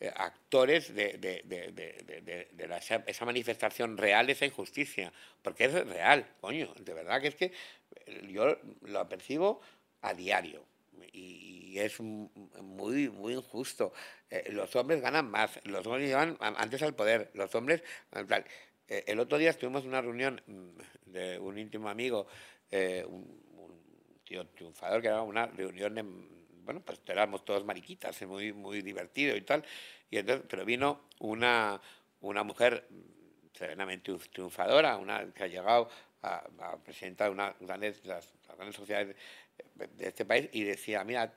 eh, 0.00 0.12
actores 0.14 0.92
de, 0.94 1.14
de- 1.18 1.42
de- 1.44 2.48
de- 2.52 2.66
la- 2.68 2.78
esa, 2.78 3.24
manifestación 3.24 3.96
real 3.96 4.28
esa 4.28 4.44
injusticia, 4.44 5.12
porque 5.40 5.66
es 5.66 5.72
real, 5.86 6.26
coño, 6.40 6.74
de 6.80 6.92
verdad 6.94 7.20
que 7.22 7.28
es 7.28 7.36
que 7.36 7.52
yo 8.28 8.58
lo 8.82 9.08
percibo 9.08 9.60
a 10.02 10.14
diario 10.14 10.64
y, 11.12 11.78
es 11.78 12.00
muy, 12.00 13.08
muy 13.08 13.34
injusto. 13.34 13.92
Eh, 14.30 14.44
los 14.52 14.74
hombres 14.76 15.00
ganan 15.00 15.28
más, 15.28 15.60
los 15.64 15.84
hombres 15.86 16.08
llevan 16.08 16.36
antes 16.40 16.82
al 16.82 16.94
poder, 16.94 17.30
los 17.34 17.52
hombres... 17.54 17.82
eh, 18.88 19.04
el 19.06 19.18
otro 19.18 19.38
día 19.38 19.50
estuvimos 19.50 19.82
en 19.82 19.88
una 19.88 20.02
reunión 20.02 20.40
mm, 20.46 21.10
de 21.10 21.38
un 21.38 21.58
íntimo 21.58 21.88
amigo, 21.88 22.26
eh, 22.70 23.04
un, 23.08 23.42
tío 24.24 24.46
triunfador, 24.48 25.02
que 25.02 25.08
era 25.08 25.22
una 25.22 25.46
reunión 25.46 25.94
bueno, 26.64 26.80
pues 26.80 27.00
éramos 27.06 27.44
todos 27.44 27.64
mariquitas, 27.64 28.22
muy, 28.22 28.52
muy 28.54 28.80
divertido 28.80 29.36
y 29.36 29.42
tal, 29.42 29.64
y 30.10 30.16
entonces, 30.16 30.46
pero 30.48 30.64
vino 30.64 31.08
una, 31.18 31.80
una 32.20 32.42
mujer 32.42 32.86
mm, 32.88 33.56
serenamente 33.56 34.12
triunf- 34.12 34.30
triunfadora, 34.30 34.96
una 34.96 35.32
que 35.32 35.42
ha 35.44 35.46
llegado 35.46 35.90
a, 36.24 36.44
a 36.72 36.76
presentar 36.78 37.30
una 37.30 37.54
grandes, 37.60 38.04
las, 38.04 38.32
las 38.48 38.56
grandes 38.56 38.76
sociedades 38.76 39.16
de, 39.74 40.06
este 40.08 40.24
país 40.24 40.48
y 40.52 40.64
decía, 40.64 41.04
mira, 41.04 41.32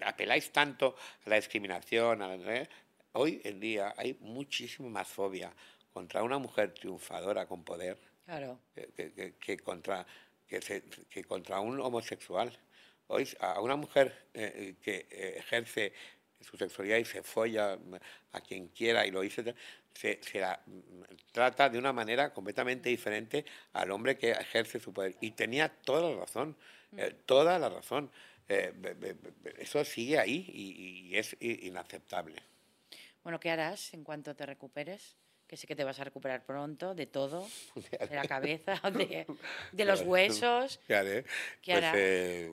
apeláis 0.00 0.50
tanto 0.52 0.94
a 1.26 1.30
la 1.30 1.36
discriminación, 1.36 2.22
a 2.22 2.36
la- 2.36 2.56
¿eh? 2.56 2.68
hoy 3.12 3.40
en 3.44 3.60
día 3.60 3.94
hay 3.96 4.16
muchísimo 4.20 4.88
más 4.88 5.08
fobia 5.08 5.52
contra 5.92 6.22
una 6.22 6.38
mujer 6.38 6.72
triunfadora 6.74 7.46
con 7.46 7.64
poder 7.64 7.98
Claro. 8.24 8.60
que, 8.74 8.86
que- 8.94 9.12
que- 9.12 9.34
que 9.36 9.58
contra, 9.58 10.06
que, 10.46 10.60
se- 10.60 10.82
que 11.10 11.24
contra 11.24 11.60
un 11.60 11.80
homosexual. 11.80 12.56
Hoy 13.08 13.26
a 13.40 13.60
una 13.60 13.74
mujer 13.76 14.28
eh, 14.34 14.74
que 14.82 15.06
eh, 15.10 15.34
ejerce 15.38 15.92
su 16.40 16.56
sexualidad 16.58 16.98
y 16.98 17.04
se 17.06 17.22
folla 17.22 17.78
a 18.32 18.40
quien 18.42 18.68
quiera 18.68 19.06
y 19.06 19.10
lo 19.10 19.22
dice, 19.22 19.54
se, 19.98 20.20
se 20.22 20.38
la 20.40 20.60
mm, 20.66 21.02
trata 21.32 21.68
de 21.68 21.78
una 21.78 21.92
manera 21.92 22.32
completamente 22.32 22.88
diferente 22.88 23.44
al 23.72 23.90
hombre 23.90 24.16
que 24.16 24.30
ejerce 24.30 24.78
su 24.78 24.92
poder. 24.92 25.16
Y 25.20 25.32
tenía 25.32 25.68
toda 25.68 26.08
la 26.10 26.16
razón, 26.20 26.56
eh, 26.96 27.14
toda 27.26 27.58
la 27.58 27.68
razón. 27.68 28.10
Eh, 28.48 28.72
eso 29.58 29.84
sigue 29.84 30.18
ahí 30.18 30.46
y, 30.54 31.08
y 31.10 31.16
es 31.16 31.36
inaceptable. 31.40 32.36
Bueno, 33.22 33.40
¿qué 33.40 33.50
harás 33.50 33.92
en 33.92 34.04
cuanto 34.04 34.34
te 34.34 34.46
recuperes? 34.46 35.16
Que 35.48 35.56
sé 35.56 35.66
que 35.66 35.74
te 35.74 35.82
vas 35.84 35.98
a 35.98 36.04
recuperar 36.04 36.44
pronto 36.44 36.94
de 36.94 37.06
todo, 37.06 37.46
de 37.74 38.14
la 38.14 38.24
cabeza, 38.26 38.80
de, 38.92 39.26
de 39.72 39.84
los 39.84 40.02
huesos. 40.02 40.78
¿Qué 40.86 40.94
haré? 40.94 41.24
¿Qué 41.62 41.72
Pues, 41.72 41.84
hará? 41.84 41.92
eh, 41.96 42.52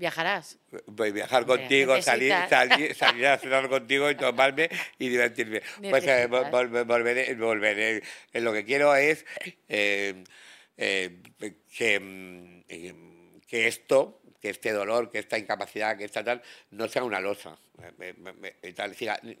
Viajarás. 0.00 0.58
Voy 0.86 1.10
a 1.10 1.12
viajar 1.12 1.44
contigo, 1.44 1.92
salir, 2.00 2.32
necesitas- 2.32 2.48
salir, 2.48 2.94
salir 2.94 3.26
a 3.26 3.36
cenar 3.38 3.68
contigo 3.68 4.10
y 4.10 4.14
tomarme 4.14 4.70
y 4.98 5.08
divertirme. 5.08 5.60
Pues 5.90 6.04
eh, 6.06 6.26
vol- 6.50 6.86
volveré, 6.86 7.34
volveré. 7.34 8.02
Eh, 8.32 8.40
Lo 8.40 8.50
que 8.52 8.64
quiero 8.64 8.94
es 8.96 9.26
eh, 9.68 10.24
eh, 10.78 11.20
que, 11.76 12.00
mm, 12.00 13.40
que 13.46 13.66
esto, 13.68 14.22
que 14.40 14.48
este 14.48 14.72
dolor, 14.72 15.10
que 15.10 15.18
esta 15.18 15.36
incapacidad, 15.36 15.98
que 15.98 16.04
esta 16.06 16.24
tal, 16.24 16.40
no 16.70 16.88
sea 16.88 17.04
una 17.04 17.20
losa. 17.20 17.58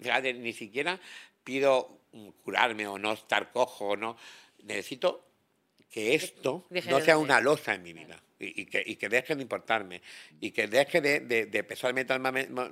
Fíjate, 0.00 0.34
ni 0.34 0.52
siquiera 0.52 1.00
pido 1.42 2.00
mm, 2.12 2.28
curarme 2.44 2.86
o 2.86 2.98
no 2.98 3.12
estar 3.14 3.50
cojo 3.50 3.88
o 3.88 3.96
no. 3.96 4.16
Necesito 4.64 5.26
que 5.90 6.14
esto 6.14 6.66
no 6.90 7.00
sea 7.00 7.16
una 7.16 7.40
losa 7.40 7.74
en 7.74 7.82
mi 7.82 7.94
vida 7.94 8.22
y, 8.40 8.62
y 8.62 8.66
que, 8.66 8.82
y 8.84 8.96
que 8.96 9.08
deje 9.08 9.36
de 9.36 9.42
importarme 9.42 10.00
y 10.40 10.50
que 10.50 10.66
deje 10.66 11.00
de, 11.00 11.20
de, 11.20 11.46
de 11.46 11.62
pesarme 11.64 12.04
tal, 12.04 12.22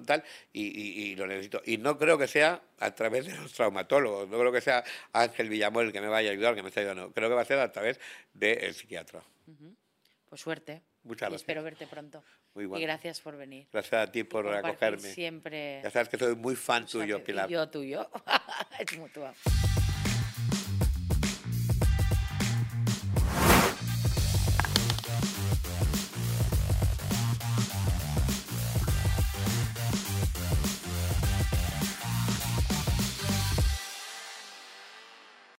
tal 0.06 0.24
y, 0.52 0.62
y- 0.66 1.02
y 1.12 1.14
lo 1.16 1.26
necesito. 1.26 1.62
Y 1.66 1.76
no 1.76 1.96
creo 1.98 2.18
que 2.18 2.26
sea 2.26 2.60
a 2.80 2.94
través 2.94 3.26
de 3.26 3.36
los 3.36 3.52
traumatólogos, 3.52 4.28
no 4.28 4.38
creo 4.38 4.50
que 4.50 4.60
sea 4.60 4.82
Ángel 5.12 5.48
Villamor 5.48 5.84
el 5.84 5.92
que 5.92 6.00
me 6.00 6.08
vaya 6.08 6.30
a 6.30 6.32
ayudar, 6.32 6.54
que 6.54 6.62
me 6.62 6.68
está 6.68 6.80
ayudando. 6.80 7.12
Creo 7.12 7.28
que 7.28 7.34
va 7.34 7.42
a 7.42 7.44
ser 7.44 7.58
a 7.58 7.70
través 7.70 8.00
del 8.32 8.74
psiquiatra. 8.74 9.22
Pues 10.28 10.40
suerte. 10.40 10.82
Muchas 11.04 11.28
Y 11.28 11.30
gracias. 11.30 11.40
espero 11.42 11.62
verte 11.62 11.86
pronto. 11.86 12.22
Muy 12.54 12.66
bueno. 12.66 12.82
Y 12.82 12.86
gracias 12.86 13.20
por 13.20 13.36
venir. 13.36 13.66
Gracias 13.72 14.08
a 14.08 14.10
ti 14.10 14.24
por 14.24 14.46
acogerme. 14.52 15.10
Siempre. 15.12 15.80
Ya 15.82 15.90
sabes 15.90 16.08
que 16.08 16.18
soy 16.18 16.34
muy 16.34 16.56
fan 16.56 16.86
tuyo, 16.86 17.22
Pilar. 17.22 17.48
Y 17.48 17.54
yo 17.54 17.68
tuyo. 17.70 18.10
es 18.78 18.98
mutuo. 18.98 19.32